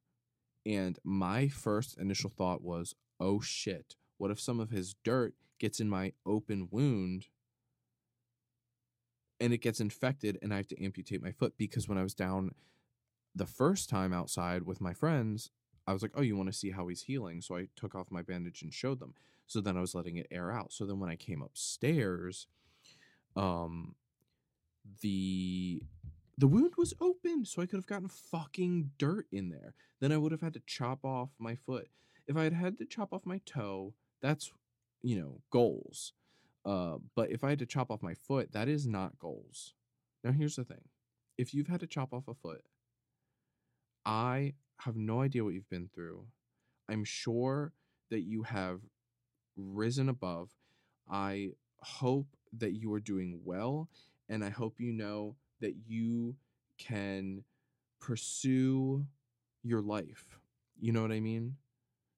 And 0.65 0.97
my 1.03 1.47
first 1.47 1.97
initial 1.97 2.29
thought 2.29 2.63
was, 2.63 2.95
oh 3.19 3.41
shit, 3.41 3.95
what 4.17 4.31
if 4.31 4.39
some 4.39 4.59
of 4.59 4.69
his 4.69 4.95
dirt 5.03 5.33
gets 5.59 5.79
in 5.79 5.89
my 5.89 6.13
open 6.25 6.69
wound 6.71 7.25
and 9.39 9.51
it 9.53 9.57
gets 9.57 9.79
infected 9.79 10.37
and 10.41 10.53
I 10.53 10.57
have 10.57 10.67
to 10.67 10.83
amputate 10.83 11.21
my 11.21 11.31
foot? 11.31 11.53
Because 11.57 11.89
when 11.89 11.97
I 11.97 12.03
was 12.03 12.13
down 12.13 12.51
the 13.35 13.45
first 13.45 13.89
time 13.89 14.13
outside 14.13 14.63
with 14.63 14.79
my 14.79 14.93
friends, 14.93 15.51
I 15.87 15.93
was 15.93 16.01
like, 16.01 16.11
oh, 16.15 16.21
you 16.21 16.37
want 16.37 16.49
to 16.49 16.57
see 16.57 16.71
how 16.71 16.87
he's 16.87 17.03
healing? 17.03 17.41
So 17.41 17.57
I 17.57 17.67
took 17.75 17.95
off 17.95 18.11
my 18.11 18.21
bandage 18.21 18.61
and 18.61 18.73
showed 18.73 18.99
them. 18.99 19.15
So 19.47 19.59
then 19.59 19.75
I 19.75 19.81
was 19.81 19.95
letting 19.95 20.17
it 20.17 20.27
air 20.31 20.51
out. 20.51 20.71
So 20.71 20.85
then 20.85 20.99
when 20.99 21.09
I 21.09 21.15
came 21.15 21.41
upstairs, 21.41 22.47
um, 23.35 23.95
the 25.01 25.81
the 26.41 26.47
wound 26.47 26.73
was 26.75 26.95
open, 26.99 27.45
so 27.45 27.61
I 27.61 27.67
could 27.67 27.77
have 27.77 27.85
gotten 27.85 28.07
fucking 28.09 28.89
dirt 28.97 29.27
in 29.31 29.49
there. 29.49 29.75
Then 29.99 30.11
I 30.11 30.17
would 30.17 30.31
have 30.31 30.41
had 30.41 30.55
to 30.55 30.61
chop 30.65 31.05
off 31.05 31.29
my 31.37 31.53
foot. 31.53 31.87
If 32.27 32.35
I 32.35 32.43
had 32.43 32.53
had 32.53 32.79
to 32.79 32.85
chop 32.85 33.13
off 33.13 33.27
my 33.27 33.41
toe, 33.45 33.93
that's 34.23 34.51
you 35.03 35.19
know 35.19 35.41
goals. 35.51 36.13
Uh, 36.65 36.97
but 37.15 37.29
if 37.29 37.43
I 37.43 37.49
had 37.49 37.59
to 37.59 37.67
chop 37.67 37.91
off 37.91 38.01
my 38.01 38.15
foot, 38.15 38.53
that 38.53 38.67
is 38.67 38.87
not 38.87 39.19
goals. 39.19 39.75
Now 40.23 40.31
here's 40.31 40.55
the 40.55 40.63
thing: 40.63 40.81
if 41.37 41.53
you've 41.53 41.67
had 41.67 41.79
to 41.81 41.87
chop 41.87 42.11
off 42.11 42.27
a 42.27 42.33
foot, 42.33 42.63
I 44.03 44.55
have 44.79 44.95
no 44.95 45.21
idea 45.21 45.43
what 45.43 45.53
you've 45.53 45.69
been 45.69 45.91
through. 45.93 46.25
I'm 46.89 47.03
sure 47.03 47.71
that 48.09 48.21
you 48.21 48.41
have 48.43 48.79
risen 49.55 50.09
above. 50.09 50.49
I 51.07 51.51
hope 51.81 52.35
that 52.57 52.71
you 52.71 52.91
are 52.93 52.99
doing 52.99 53.41
well, 53.45 53.89
and 54.27 54.43
I 54.43 54.49
hope 54.49 54.79
you 54.79 54.91
know 54.91 55.35
that 55.61 55.75
you 55.87 56.35
can 56.77 57.43
pursue 57.99 59.05
your 59.63 59.81
life. 59.81 60.25
You 60.79 60.91
know 60.91 61.01
what 61.01 61.11
I 61.11 61.19
mean? 61.19 61.55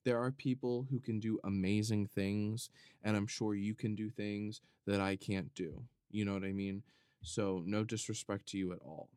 There 0.05 0.19
are 0.19 0.31
people 0.31 0.87
who 0.89 0.99
can 0.99 1.19
do 1.19 1.39
amazing 1.43 2.07
things, 2.07 2.69
and 3.03 3.15
I'm 3.15 3.27
sure 3.27 3.55
you 3.55 3.73
can 3.73 3.95
do 3.95 4.09
things 4.09 4.61
that 4.85 4.99
I 4.99 5.15
can't 5.15 5.53
do. 5.53 5.83
You 6.11 6.25
know 6.25 6.33
what 6.33 6.43
I 6.43 6.51
mean? 6.51 6.83
So, 7.21 7.63
no 7.65 7.83
disrespect 7.83 8.47
to 8.47 8.57
you 8.57 8.73
at 8.73 8.79
all. 8.79 9.09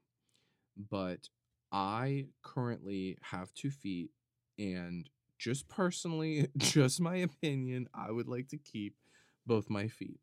But 0.91 1.29
I 1.73 2.27
currently 2.43 3.19
have 3.21 3.53
two 3.55 3.71
feet, 3.71 4.11
and 4.59 5.09
just 5.39 5.69
personally, 5.69 6.49
just 6.57 7.01
my 7.01 7.17
opinion, 7.17 7.89
I 7.95 8.11
would 8.11 8.29
like 8.29 8.49
to 8.49 8.59
keep 8.59 8.95
both 9.47 9.69
my 9.71 9.89
feet. 9.89 10.21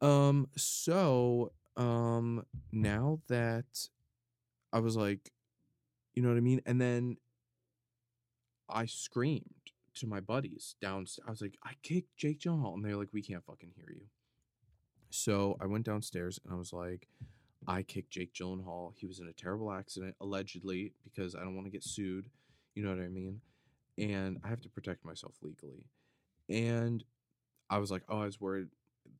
Um, 0.00 0.48
so 0.56 1.52
um 1.76 2.44
now 2.70 3.20
that 3.28 3.88
I 4.72 4.80
was 4.80 4.96
like, 4.96 5.32
you 6.14 6.22
know 6.22 6.28
what 6.28 6.36
I 6.36 6.40
mean? 6.40 6.60
And 6.66 6.80
then 6.80 7.16
I 8.68 8.86
screamed 8.86 9.44
to 9.94 10.06
my 10.06 10.20
buddies 10.20 10.76
downstairs. 10.80 11.24
I 11.26 11.30
was 11.30 11.42
like, 11.42 11.58
I 11.64 11.72
kicked 11.82 12.16
Jake 12.16 12.40
Gyllenhaal. 12.40 12.74
And 12.74 12.84
they're 12.84 12.96
like, 12.96 13.12
we 13.12 13.22
can't 13.22 13.44
fucking 13.44 13.72
hear 13.76 13.90
you. 13.90 14.06
So 15.10 15.58
I 15.60 15.66
went 15.66 15.84
downstairs 15.84 16.40
and 16.44 16.54
I 16.54 16.56
was 16.56 16.72
like, 16.72 17.08
I 17.66 17.82
kicked 17.82 18.10
Jake 18.10 18.32
Gyllenhaal. 18.32 18.92
He 18.96 19.06
was 19.06 19.20
in 19.20 19.28
a 19.28 19.32
terrible 19.32 19.70
accident, 19.70 20.16
allegedly, 20.20 20.94
because 21.04 21.34
I 21.34 21.40
don't 21.40 21.54
want 21.54 21.66
to 21.66 21.70
get 21.70 21.84
sued. 21.84 22.28
You 22.74 22.82
know 22.82 22.90
what 22.90 23.04
I 23.04 23.08
mean? 23.08 23.40
And 23.98 24.38
I 24.42 24.48
have 24.48 24.62
to 24.62 24.70
protect 24.70 25.04
myself 25.04 25.34
legally. 25.42 25.84
And 26.48 27.04
I 27.68 27.78
was 27.78 27.90
like, 27.90 28.02
oh, 28.08 28.22
I 28.22 28.24
was 28.24 28.40
worried 28.40 28.68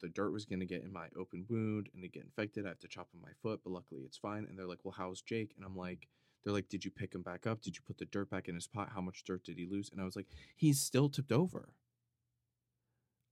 the 0.01 0.09
dirt 0.09 0.33
was 0.33 0.45
going 0.45 0.61
to 0.61 0.67
get 0.67 0.83
in 0.83 0.93
my 0.93 1.07
open 1.19 1.47
wound 1.49 1.89
and 1.95 2.05
it 2.05 2.13
get 2.13 2.25
infected. 2.25 2.67
I 2.67 2.71
have 2.71 2.81
to 2.81 2.89
chop 2.89 3.09
on 3.15 3.21
my 3.21 3.33
foot, 3.43 3.61
but 3.65 3.73
luckily 3.73 4.03
it's 4.03 4.19
fine. 4.19 4.47
And 4.49 4.59
they're 4.59 4.67
like, 4.67 4.85
well, 4.85 4.95
how's 4.97 5.23
Jake? 5.23 5.53
And 5.57 5.65
I'm 5.65 5.77
like, 5.77 6.09
they're 6.45 6.53
like, 6.53 6.69
did 6.69 6.85
you 6.85 6.91
pick 6.91 7.15
him 7.15 7.23
back 7.23 7.47
up? 7.47 7.63
Did 7.63 7.77
you 7.77 7.83
put 7.87 7.99
the 7.99 8.05
dirt 8.05 8.31
back 8.31 8.49
in 8.49 8.55
his 8.55 8.67
pot? 8.67 8.91
How 8.95 9.01
much 9.01 9.25
dirt 9.25 9.45
did 9.45 9.59
he 9.59 9.67
lose? 9.71 9.91
And 9.93 10.01
I 10.01 10.05
was 10.05 10.17
like, 10.17 10.27
he's 10.57 10.81
still 10.81 11.09
tipped 11.09 11.33
over. 11.33 11.69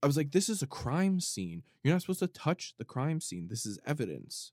I 0.01 0.07
was 0.07 0.17
like, 0.17 0.31
this 0.31 0.49
is 0.49 0.61
a 0.61 0.67
crime 0.67 1.19
scene. 1.19 1.63
You're 1.83 1.93
not 1.93 2.01
supposed 2.01 2.19
to 2.19 2.27
touch 2.27 2.73
the 2.77 2.85
crime 2.85 3.19
scene. 3.19 3.47
This 3.49 3.65
is 3.65 3.79
evidence. 3.85 4.51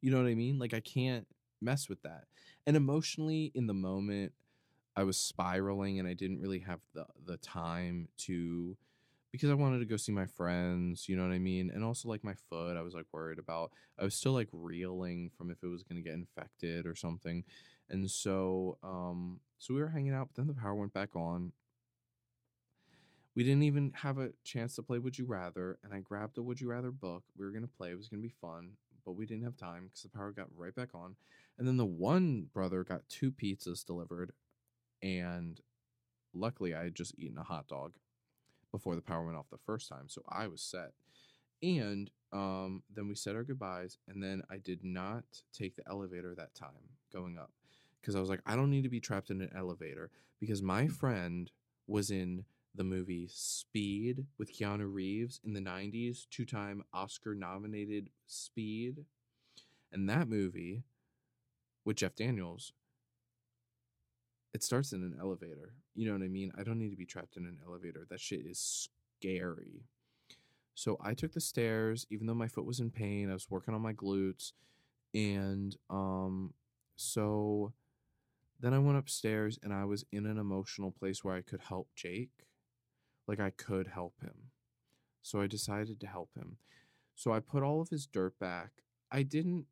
You 0.00 0.10
know 0.10 0.22
what 0.22 0.30
I 0.30 0.34
mean? 0.34 0.58
Like, 0.58 0.72
I 0.72 0.80
can't 0.80 1.26
mess 1.60 1.88
with 1.88 2.02
that. 2.02 2.24
And 2.66 2.76
emotionally, 2.76 3.52
in 3.54 3.66
the 3.66 3.74
moment, 3.74 4.32
I 4.96 5.02
was 5.02 5.18
spiraling 5.18 5.98
and 5.98 6.08
I 6.08 6.14
didn't 6.14 6.40
really 6.40 6.60
have 6.60 6.80
the, 6.94 7.06
the 7.26 7.36
time 7.36 8.08
to 8.18 8.76
because 9.36 9.50
I 9.50 9.54
wanted 9.54 9.80
to 9.80 9.84
go 9.84 9.96
see 9.96 10.12
my 10.12 10.26
friends, 10.26 11.08
you 11.08 11.16
know 11.16 11.22
what 11.22 11.34
I 11.34 11.38
mean? 11.38 11.70
And 11.72 11.84
also 11.84 12.08
like 12.08 12.24
my 12.24 12.34
foot, 12.48 12.76
I 12.76 12.82
was 12.82 12.94
like 12.94 13.06
worried 13.12 13.38
about. 13.38 13.72
I 13.98 14.04
was 14.04 14.14
still 14.14 14.32
like 14.32 14.48
reeling 14.52 15.30
from 15.36 15.50
if 15.50 15.62
it 15.62 15.66
was 15.68 15.82
going 15.82 15.96
to 15.96 16.02
get 16.02 16.14
infected 16.14 16.86
or 16.86 16.94
something. 16.94 17.44
And 17.90 18.10
so 18.10 18.78
um 18.82 19.40
so 19.58 19.74
we 19.74 19.80
were 19.80 19.88
hanging 19.88 20.14
out, 20.14 20.28
but 20.28 20.36
then 20.36 20.46
the 20.46 20.60
power 20.60 20.74
went 20.74 20.92
back 20.92 21.14
on. 21.14 21.52
We 23.34 23.44
didn't 23.44 23.64
even 23.64 23.92
have 23.96 24.18
a 24.18 24.30
chance 24.44 24.76
to 24.76 24.82
play 24.82 24.98
Would 24.98 25.18
You 25.18 25.26
Rather, 25.26 25.78
and 25.84 25.92
I 25.92 26.00
grabbed 26.00 26.38
a 26.38 26.42
Would 26.42 26.60
You 26.60 26.70
Rather 26.70 26.90
book. 26.90 27.22
We 27.36 27.44
were 27.44 27.52
going 27.52 27.62
to 27.62 27.68
play, 27.68 27.90
it 27.90 27.96
was 27.96 28.08
going 28.08 28.22
to 28.22 28.26
be 28.26 28.34
fun, 28.40 28.72
but 29.04 29.12
we 29.12 29.26
didn't 29.26 29.44
have 29.44 29.58
time 29.58 29.84
because 29.84 30.02
the 30.02 30.08
power 30.08 30.32
got 30.32 30.46
right 30.56 30.74
back 30.74 30.94
on. 30.94 31.16
And 31.58 31.68
then 31.68 31.76
the 31.76 31.84
one 31.84 32.46
brother 32.54 32.82
got 32.82 33.08
two 33.10 33.30
pizzas 33.30 33.84
delivered, 33.84 34.32
and 35.02 35.60
luckily 36.32 36.74
I 36.74 36.84
had 36.84 36.94
just 36.94 37.18
eaten 37.18 37.36
a 37.36 37.42
hot 37.42 37.66
dog 37.68 37.92
before 38.76 38.94
the 38.94 39.00
power 39.00 39.24
went 39.24 39.38
off 39.38 39.48
the 39.50 39.56
first 39.64 39.88
time. 39.88 40.08
So 40.08 40.22
I 40.28 40.46
was 40.48 40.60
set. 40.60 40.92
And 41.62 42.10
um, 42.32 42.82
then 42.94 43.08
we 43.08 43.14
said 43.14 43.34
our 43.34 43.42
goodbyes. 43.42 43.96
And 44.06 44.22
then 44.22 44.42
I 44.50 44.58
did 44.58 44.84
not 44.84 45.24
take 45.52 45.76
the 45.76 45.88
elevator 45.88 46.34
that 46.36 46.54
time 46.54 46.90
going 47.12 47.38
up 47.38 47.50
because 48.00 48.14
I 48.14 48.20
was 48.20 48.28
like, 48.28 48.42
I 48.44 48.54
don't 48.54 48.70
need 48.70 48.82
to 48.82 48.90
be 48.90 49.00
trapped 49.00 49.30
in 49.30 49.40
an 49.40 49.50
elevator 49.56 50.10
because 50.38 50.62
my 50.62 50.88
friend 50.88 51.50
was 51.86 52.10
in 52.10 52.44
the 52.74 52.84
movie 52.84 53.26
Speed 53.30 54.26
with 54.36 54.54
Keanu 54.54 54.92
Reeves 54.92 55.40
in 55.42 55.54
the 55.54 55.60
90s, 55.60 56.26
two 56.30 56.44
time 56.44 56.84
Oscar 56.92 57.34
nominated 57.34 58.10
Speed. 58.26 59.06
And 59.90 60.08
that 60.10 60.28
movie 60.28 60.82
with 61.86 61.96
Jeff 61.96 62.14
Daniels 62.14 62.72
it 64.56 64.64
starts 64.64 64.94
in 64.94 65.02
an 65.02 65.14
elevator. 65.20 65.74
You 65.94 66.06
know 66.06 66.14
what 66.14 66.24
I 66.24 66.28
mean? 66.28 66.50
I 66.58 66.62
don't 66.62 66.78
need 66.78 66.88
to 66.88 66.96
be 66.96 67.04
trapped 67.04 67.36
in 67.36 67.44
an 67.44 67.58
elevator. 67.66 68.06
That 68.08 68.20
shit 68.20 68.46
is 68.46 68.88
scary. 69.20 69.84
So 70.74 70.96
I 71.04 71.12
took 71.12 71.34
the 71.34 71.42
stairs, 71.42 72.06
even 72.08 72.26
though 72.26 72.34
my 72.34 72.48
foot 72.48 72.64
was 72.64 72.80
in 72.80 72.90
pain. 72.90 73.28
I 73.28 73.34
was 73.34 73.50
working 73.50 73.74
on 73.74 73.82
my 73.82 73.92
glutes. 73.92 74.52
And 75.12 75.76
um, 75.90 76.54
so 76.96 77.74
then 78.58 78.72
I 78.72 78.78
went 78.78 78.96
upstairs 78.96 79.58
and 79.62 79.74
I 79.74 79.84
was 79.84 80.06
in 80.10 80.24
an 80.24 80.38
emotional 80.38 80.90
place 80.90 81.22
where 81.22 81.36
I 81.36 81.42
could 81.42 81.60
help 81.60 81.88
Jake. 81.94 82.46
Like 83.28 83.40
I 83.40 83.50
could 83.50 83.88
help 83.88 84.14
him. 84.22 84.52
So 85.20 85.42
I 85.42 85.48
decided 85.48 86.00
to 86.00 86.06
help 86.06 86.30
him. 86.34 86.56
So 87.14 87.30
I 87.30 87.40
put 87.40 87.62
all 87.62 87.82
of 87.82 87.90
his 87.90 88.06
dirt 88.06 88.38
back. 88.38 88.70
I 89.12 89.22
didn't 89.22 89.66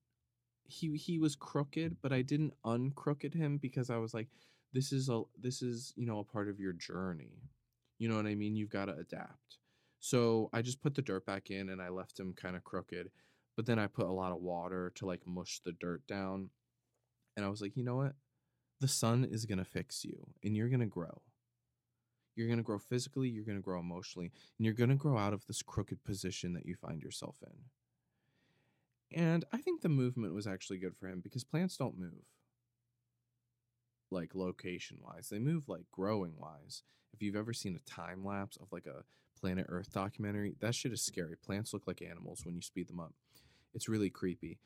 he 0.66 0.94
he 0.96 1.18
was 1.18 1.36
crooked, 1.36 1.96
but 2.02 2.12
I 2.12 2.20
didn't 2.20 2.52
uncrooked 2.66 3.34
him 3.34 3.56
because 3.56 3.88
I 3.88 3.96
was 3.96 4.12
like, 4.12 4.28
this 4.74 4.92
is 4.92 5.08
a 5.08 5.22
this 5.40 5.62
is 5.62 5.94
you 5.96 6.04
know 6.04 6.18
a 6.18 6.24
part 6.24 6.48
of 6.48 6.60
your 6.60 6.74
journey 6.74 7.40
you 7.98 8.08
know 8.08 8.16
what 8.16 8.26
i 8.26 8.34
mean? 8.34 8.56
You've 8.56 8.70
got 8.70 8.86
to 8.86 8.96
adapt. 8.96 9.58
So 10.00 10.50
i 10.52 10.60
just 10.60 10.82
put 10.82 10.94
the 10.94 11.02
dirt 11.02 11.24
back 11.24 11.50
in 11.50 11.70
and 11.70 11.80
i 11.80 11.88
left 11.88 12.20
him 12.20 12.34
kind 12.34 12.56
of 12.56 12.64
crooked 12.64 13.10
but 13.56 13.64
then 13.64 13.78
i 13.78 13.86
put 13.86 14.06
a 14.06 14.12
lot 14.12 14.32
of 14.32 14.42
water 14.42 14.92
to 14.96 15.06
like 15.06 15.26
mush 15.26 15.60
the 15.64 15.72
dirt 15.72 16.06
down 16.06 16.50
and 17.36 17.46
i 17.46 17.48
was 17.48 17.62
like 17.62 17.76
you 17.76 17.84
know 17.84 17.96
what? 17.96 18.12
The 18.80 18.88
sun 18.88 19.24
is 19.24 19.46
going 19.46 19.58
to 19.58 19.64
fix 19.64 20.04
you 20.04 20.26
and 20.42 20.54
you're 20.54 20.68
going 20.68 20.80
to 20.80 20.86
grow. 20.86 21.22
You're 22.36 22.48
going 22.48 22.58
to 22.58 22.64
grow 22.64 22.78
physically 22.78 23.28
you're 23.28 23.44
going 23.44 23.58
to 23.58 23.62
grow 23.62 23.80
emotionally 23.80 24.32
and 24.58 24.66
you're 24.66 24.74
going 24.74 24.90
to 24.90 24.96
grow 24.96 25.16
out 25.16 25.32
of 25.32 25.46
this 25.46 25.62
crooked 25.62 26.04
position 26.04 26.52
that 26.54 26.66
you 26.66 26.74
find 26.74 27.00
yourself 27.00 27.36
in. 27.42 29.22
And 29.22 29.44
i 29.52 29.58
think 29.58 29.80
the 29.80 29.88
movement 29.88 30.34
was 30.34 30.46
actually 30.46 30.78
good 30.78 30.96
for 30.96 31.06
him 31.06 31.20
because 31.22 31.44
plants 31.44 31.76
don't 31.76 31.98
move 31.98 32.33
like 34.14 34.34
location 34.34 34.98
wise. 35.00 35.28
They 35.28 35.38
move 35.38 35.68
like 35.68 35.84
growing 35.92 36.34
wise. 36.38 36.82
If 37.12 37.22
you've 37.22 37.36
ever 37.36 37.52
seen 37.52 37.76
a 37.76 37.90
time 37.90 38.24
lapse 38.24 38.56
of 38.56 38.68
like 38.72 38.86
a 38.86 39.04
Planet 39.38 39.66
Earth 39.68 39.92
documentary, 39.92 40.54
that 40.60 40.74
shit 40.74 40.92
is 40.92 41.02
scary. 41.02 41.36
Plants 41.36 41.74
look 41.74 41.86
like 41.86 42.00
animals 42.00 42.44
when 42.44 42.54
you 42.54 42.62
speed 42.62 42.88
them 42.88 43.00
up. 43.00 43.12
It's 43.74 43.88
really 43.88 44.10
creepy. 44.10 44.58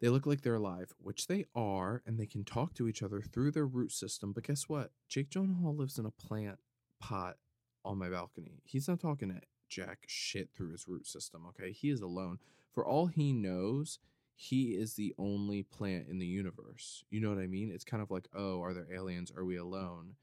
They 0.00 0.08
look 0.08 0.26
like 0.26 0.42
they're 0.42 0.54
alive, 0.54 0.92
which 0.98 1.26
they 1.26 1.46
are, 1.56 2.02
and 2.06 2.18
they 2.18 2.26
can 2.26 2.44
talk 2.44 2.74
to 2.74 2.86
each 2.86 3.02
other 3.02 3.20
through 3.20 3.50
their 3.52 3.66
root 3.66 3.90
system. 3.92 4.32
But 4.32 4.44
guess 4.44 4.68
what? 4.68 4.92
Jake 5.08 5.30
Gyllenhaal 5.30 5.76
lives 5.76 5.98
in 5.98 6.06
a 6.06 6.10
plant 6.10 6.58
pot 7.00 7.36
on 7.84 7.98
my 7.98 8.08
balcony. 8.08 8.62
He's 8.64 8.86
not 8.88 9.00
talking 9.00 9.30
to 9.30 9.40
jack 9.68 10.04
shit 10.06 10.50
through 10.54 10.72
his 10.72 10.86
root 10.86 11.06
system, 11.06 11.44
okay? 11.48 11.72
He 11.72 11.90
is 11.90 12.00
alone. 12.00 12.38
For 12.72 12.86
all 12.86 13.06
he 13.06 13.32
knows, 13.32 13.98
he 14.40 14.76
is 14.76 14.94
the 14.94 15.12
only 15.18 15.64
plant 15.64 16.06
in 16.08 16.20
the 16.20 16.26
universe. 16.26 17.02
You 17.10 17.20
know 17.20 17.28
what 17.28 17.42
I 17.42 17.48
mean? 17.48 17.72
It's 17.74 17.82
kind 17.82 18.00
of 18.00 18.08
like, 18.08 18.28
oh, 18.36 18.62
are 18.62 18.72
there 18.72 18.86
aliens? 18.94 19.32
Are 19.36 19.44
we 19.44 19.56
alone? 19.56 20.14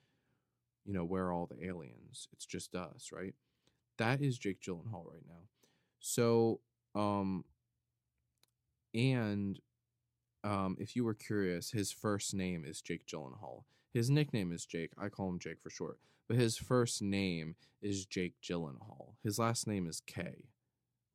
You 0.85 0.93
know, 0.93 1.03
where 1.03 1.25
are 1.25 1.33
all 1.33 1.47
the 1.47 1.67
aliens? 1.67 2.29
It's 2.31 2.45
just 2.45 2.75
us, 2.75 3.09
right? 3.11 3.35
That 3.97 4.21
is 4.21 4.37
Jake 4.37 4.61
Gyllenhaal 4.61 5.05
right 5.05 5.25
now. 5.27 5.49
So, 5.99 6.61
um, 6.95 7.43
and 8.93 9.59
um, 10.45 10.77
if 10.79 10.95
you 10.95 11.03
were 11.03 11.13
curious, 11.13 11.71
his 11.71 11.91
first 11.91 12.33
name 12.33 12.63
is 12.65 12.81
Jake 12.81 13.05
Gyllenhaal. 13.05 13.63
His 13.93 14.09
nickname 14.09 14.53
is 14.53 14.65
Jake. 14.65 14.91
I 14.97 15.09
call 15.09 15.27
him 15.27 15.39
Jake 15.39 15.61
for 15.61 15.69
short. 15.69 15.99
But 16.29 16.37
his 16.37 16.55
first 16.55 17.01
name 17.01 17.57
is 17.81 18.05
Jake 18.05 18.35
Gyllenhaal. 18.41 19.15
His 19.25 19.37
last 19.37 19.67
name 19.67 19.87
is 19.87 20.01
K 20.07 20.45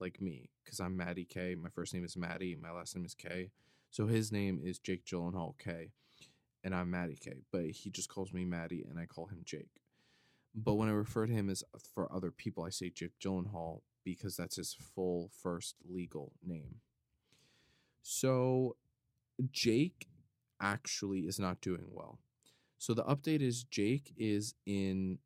like 0.01 0.21
me, 0.21 0.51
because 0.65 0.81
I'm 0.81 0.97
Matty 0.97 1.25
K. 1.25 1.55
My 1.55 1.69
first 1.69 1.95
name 1.95 2.05
is 2.05 2.17
Matty. 2.17 2.57
My 2.61 2.71
last 2.71 2.97
name 2.97 3.05
is 3.05 3.15
K. 3.15 3.51
So 3.91 4.07
his 4.07 4.33
name 4.33 4.61
is 4.63 4.79
Jake 4.79 5.05
Gyllenhaal 5.05 5.55
K. 5.59 5.91
And 6.63 6.75
I'm 6.75 6.91
Matty 6.91 7.19
K. 7.21 7.43
But 7.51 7.67
he 7.71 7.91
just 7.91 8.09
calls 8.09 8.33
me 8.33 8.45
Matty 8.45 8.85
and 8.89 8.99
I 8.99 9.07
call 9.07 9.27
him 9.27 9.43
Jake. 9.45 9.81
But 10.55 10.75
when 10.75 10.89
I 10.89 10.93
refer 10.93 11.27
to 11.27 11.33
him 11.33 11.49
as 11.49 11.63
uh, 11.75 11.79
for 11.95 12.13
other 12.13 12.31
people, 12.31 12.65
I 12.65 12.71
say 12.71 12.91
Jake 12.91 13.19
Gyllenhaal 13.23 13.81
because 14.05 14.37
that's 14.37 14.57
his 14.57 14.75
full 14.75 15.31
first 15.43 15.77
legal 15.89 16.33
name. 16.45 16.77
So 18.03 18.77
Jake 19.53 20.09
actually 20.61 21.21
is 21.21 21.39
not 21.39 21.61
doing 21.61 21.87
well. 21.91 22.19
So 22.79 22.95
the 22.95 23.05
update 23.05 23.43
is 23.43 23.65
Jake 23.65 24.13
is 24.17 24.55
in 24.67 25.19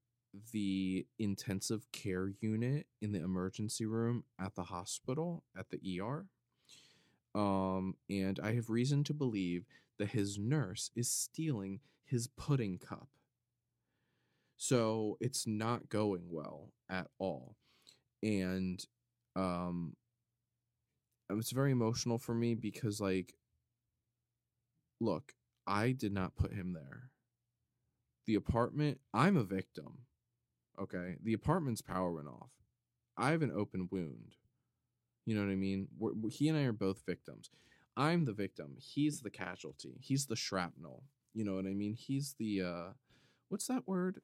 the 0.53 1.07
intensive 1.19 1.91
care 1.93 2.33
unit 2.41 2.87
in 3.01 3.13
the 3.13 3.23
emergency 3.23 3.87
room 3.87 4.25
at 4.41 4.55
the 4.55 4.65
hospital 4.65 5.45
at 5.57 5.67
the 5.71 6.01
ER. 6.01 6.27
Um, 7.35 7.97
and 8.09 8.39
I 8.43 8.55
have 8.55 8.71
reason 8.71 9.05
to 9.05 9.15
believe 9.15 9.67
that 9.99 10.11
his 10.11 10.39
nurse 10.39 10.91
is 10.95 11.11
stealing 11.11 11.81
his 12.05 12.27
pudding 12.27 12.79
cup. 12.79 13.09
So 14.57 15.17
it's 15.21 15.47
not 15.47 15.89
going 15.89 16.29
well 16.31 16.73
at 16.89 17.09
all. 17.19 17.57
And 18.23 18.85
um 19.37 19.97
it's 21.31 21.51
very 21.51 21.73
emotional 21.73 22.19
for 22.19 22.35
me 22.35 22.55
because 22.55 23.01
like 23.01 23.35
look, 25.01 25.35
I 25.67 25.93
did 25.93 26.13
not 26.13 26.37
put 26.37 26.53
him 26.53 26.73
there. 26.73 27.11
The 28.27 28.37
apartment, 28.37 29.01
I'm 29.13 29.37
a 29.37 29.45
victim. 29.45 29.99
Okay. 30.81 31.17
The 31.23 31.33
apartment's 31.35 31.83
power 31.83 32.13
went 32.13 32.29
off. 32.29 32.51
I 33.17 33.31
have 33.31 33.43
an 33.43 33.53
open 33.55 33.89
wound. 33.91 34.35
You 35.25 35.35
know 35.35 35.43
what 35.43 35.53
I 35.53 35.57
mean? 35.57 35.89
We're, 35.99 36.13
he 36.31 36.49
and 36.49 36.59
I 36.59 36.63
are 36.63 36.73
both 36.73 37.03
victims. 37.07 37.51
I'm 37.97 38.25
the 38.25 38.33
victim. 38.33 38.77
He's 38.79 39.21
the 39.21 39.31
casualty. 39.31 39.97
He's 40.01 40.27
the 40.27 40.37
shrapnel. 40.37 41.05
You 41.33 41.45
know 41.45 41.55
what 41.55 41.67
I 41.67 41.75
mean? 41.75 41.95
He's 41.95 42.35
the 42.39 42.63
uh 42.63 42.93
what's 43.49 43.67
that 43.69 43.87
word? 43.87 44.21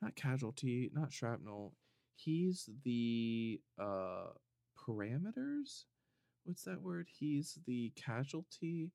Not 0.00 0.16
casualty, 0.16 0.90
not 0.94 1.12
shrapnel. 1.12 1.74
He's 2.14 2.68
the 2.84 3.60
uh 3.78 4.30
parameters? 4.78 5.84
What's 6.44 6.64
that 6.64 6.82
word? 6.82 7.08
He's 7.10 7.58
the 7.66 7.92
casualty. 7.96 8.90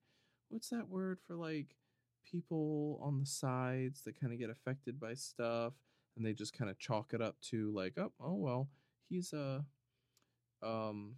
What's 0.48 0.70
that 0.70 0.88
word 0.88 1.18
for 1.26 1.34
like 1.36 1.76
people 2.30 3.00
on 3.02 3.18
the 3.18 3.26
sides 3.26 4.02
that 4.02 4.20
kind 4.20 4.32
of 4.32 4.38
get 4.38 4.50
affected 4.50 5.00
by 5.00 5.14
stuff 5.14 5.74
and 6.18 6.26
they 6.26 6.34
just 6.34 6.52
kind 6.52 6.70
of 6.70 6.78
chalk 6.78 7.14
it 7.14 7.22
up 7.22 7.36
to 7.50 7.72
like, 7.72 7.94
oh, 7.96 8.12
oh 8.20 8.34
well, 8.34 8.68
he's 9.08 9.32
a 9.32 9.64
um 10.62 11.14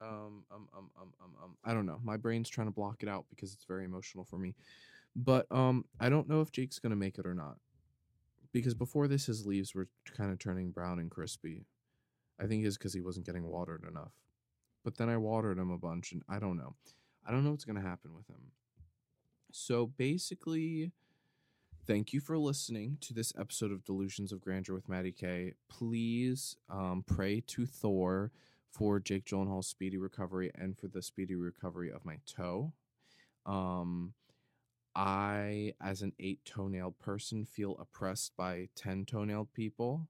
um, 0.00 0.44
um, 0.50 0.68
um, 0.76 0.90
um, 1.00 1.12
um, 1.22 1.30
um, 1.42 1.56
I 1.64 1.72
don't 1.72 1.86
know. 1.86 2.00
My 2.02 2.16
brain's 2.16 2.48
trying 2.48 2.66
to 2.66 2.72
block 2.72 3.02
it 3.02 3.08
out 3.08 3.26
because 3.30 3.54
it's 3.54 3.64
very 3.64 3.84
emotional 3.84 4.24
for 4.24 4.36
me. 4.36 4.54
But 5.14 5.46
um, 5.50 5.84
I 6.00 6.08
don't 6.08 6.28
know 6.28 6.40
if 6.40 6.50
Jake's 6.50 6.78
gonna 6.78 6.96
make 6.96 7.18
it 7.18 7.26
or 7.26 7.34
not, 7.34 7.56
because 8.52 8.74
before 8.74 9.06
this, 9.06 9.26
his 9.26 9.46
leaves 9.46 9.74
were 9.74 9.88
kind 10.16 10.32
of 10.32 10.38
turning 10.38 10.70
brown 10.70 10.98
and 10.98 11.10
crispy. 11.10 11.66
I 12.40 12.46
think 12.46 12.64
it's 12.64 12.76
because 12.76 12.94
he 12.94 13.00
wasn't 13.00 13.26
getting 13.26 13.46
watered 13.46 13.84
enough. 13.88 14.12
But 14.84 14.96
then 14.96 15.08
I 15.08 15.18
watered 15.18 15.58
him 15.58 15.70
a 15.70 15.78
bunch, 15.78 16.12
and 16.12 16.22
I 16.28 16.38
don't 16.38 16.56
know. 16.56 16.74
I 17.26 17.30
don't 17.30 17.44
know 17.44 17.52
what's 17.52 17.64
gonna 17.64 17.80
happen 17.80 18.14
with 18.14 18.26
him. 18.26 18.50
So 19.52 19.86
basically, 19.86 20.92
thank 21.86 22.12
you 22.12 22.20
for 22.20 22.38
listening 22.38 22.96
to 23.00 23.12
this 23.12 23.32
episode 23.38 23.72
of 23.72 23.84
Delusions 23.84 24.32
of 24.32 24.40
Grandeur 24.40 24.74
with 24.74 24.88
Matty 24.88 25.12
K. 25.12 25.54
Please 25.68 26.56
um, 26.70 27.04
pray 27.06 27.40
to 27.48 27.66
Thor 27.66 28.30
for 28.70 29.00
Jake 29.00 29.24
Gyllenhaal's 29.24 29.66
speedy 29.66 29.98
recovery 29.98 30.50
and 30.54 30.78
for 30.78 30.88
the 30.88 31.02
speedy 31.02 31.34
recovery 31.34 31.90
of 31.90 32.04
my 32.04 32.18
toe. 32.26 32.72
Um, 33.46 34.14
I, 34.94 35.74
as 35.82 36.02
an 36.02 36.12
eight 36.20 36.44
toenailed 36.44 36.98
person, 36.98 37.44
feel 37.44 37.76
oppressed 37.80 38.36
by 38.36 38.68
10 38.76 39.06
toenailed 39.06 39.52
people. 39.52 40.08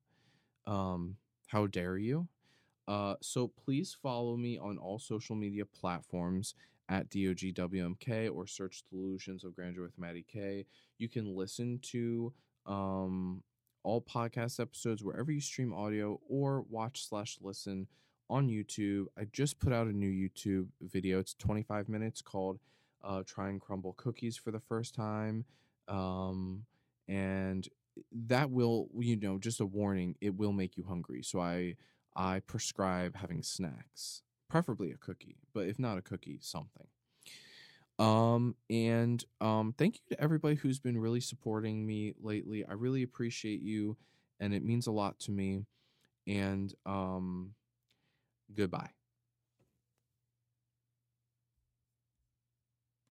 Um, 0.67 1.17
how 1.47 1.67
dare 1.67 1.97
you? 1.97 2.29
Uh, 2.87 3.15
so 3.23 3.49
please 3.49 3.97
follow 4.01 4.37
me 4.37 4.59
on 4.59 4.77
all 4.77 4.99
social 4.99 5.37
media 5.37 5.65
platforms 5.65 6.55
at 6.93 7.09
DOGWMK 7.09 8.31
or 8.35 8.47
search 8.47 8.85
Delusions 8.91 9.45
of 9.45 9.57
Grandeur 9.57 9.83
with 9.83 9.99
Matty 9.99 10.27
K. 10.31 10.67
You 10.99 11.09
can 11.09 11.35
listen 11.35 11.79
to 11.85 12.35
um, 12.67 13.43
all 13.83 14.03
podcast 14.03 14.61
episodes 14.61 15.03
wherever 15.03 15.33
you 15.33 15.41
stream 15.41 15.73
audio 15.73 16.21
or 16.29 16.67
watch 16.69 17.09
slash 17.09 17.39
listen 17.41 17.87
on 18.29 18.49
YouTube. 18.49 19.07
I 19.19 19.25
just 19.33 19.59
put 19.59 19.73
out 19.73 19.87
a 19.87 19.93
new 19.93 20.11
YouTube 20.11 20.67
video. 20.83 21.19
It's 21.19 21.33
25 21.33 21.89
minutes 21.89 22.21
called 22.21 22.61
uh, 23.03 23.23
Try 23.27 23.49
and 23.49 23.61
Crumbl 23.61 23.97
Cookies 23.97 24.37
for 24.37 24.51
the 24.51 24.61
first 24.61 24.95
time. 24.95 25.47
Um, 25.89 26.67
and 27.09 27.67
that 28.27 28.51
will, 28.51 28.89
you 28.99 29.17
know, 29.17 29.39
just 29.39 29.61
a 29.61 29.67
warning, 29.67 30.17
it 30.21 30.37
will 30.37 30.53
make 30.53 30.77
you 30.77 30.85
hungry. 30.85 31.23
So 31.23 31.41
I 31.41 31.77
I 32.15 32.41
prescribe 32.41 33.17
having 33.17 33.43
snacks, 33.43 34.23
preferably 34.53 34.93
a 34.93 34.97
cookie, 34.99 35.39
but 35.55 35.67
if 35.67 35.79
not 35.79 35.97
a 35.97 36.03
cookie, 36.03 36.39
something. 36.43 36.87
Um, 37.99 38.55
and 38.69 39.25
um, 39.41 39.75
thank 39.79 39.97
you 39.97 40.17
to 40.17 40.23
everybody 40.23 40.57
who's 40.57 40.79
been 40.79 40.99
really 40.99 41.21
supporting 41.21 41.87
me 41.87 42.13
lately. 42.21 42.65
I 42.67 42.75
really 42.75 43.03
appreciate 43.03 43.63
you, 43.63 43.97
and 44.41 44.53
it 44.53 44.63
means 44.63 44.87
a 44.87 44.93
lot 44.93 45.19
to 45.21 45.31
me. 45.31 45.65
And 46.27 46.75
um, 46.85 47.55
Goodbye. 48.55 48.91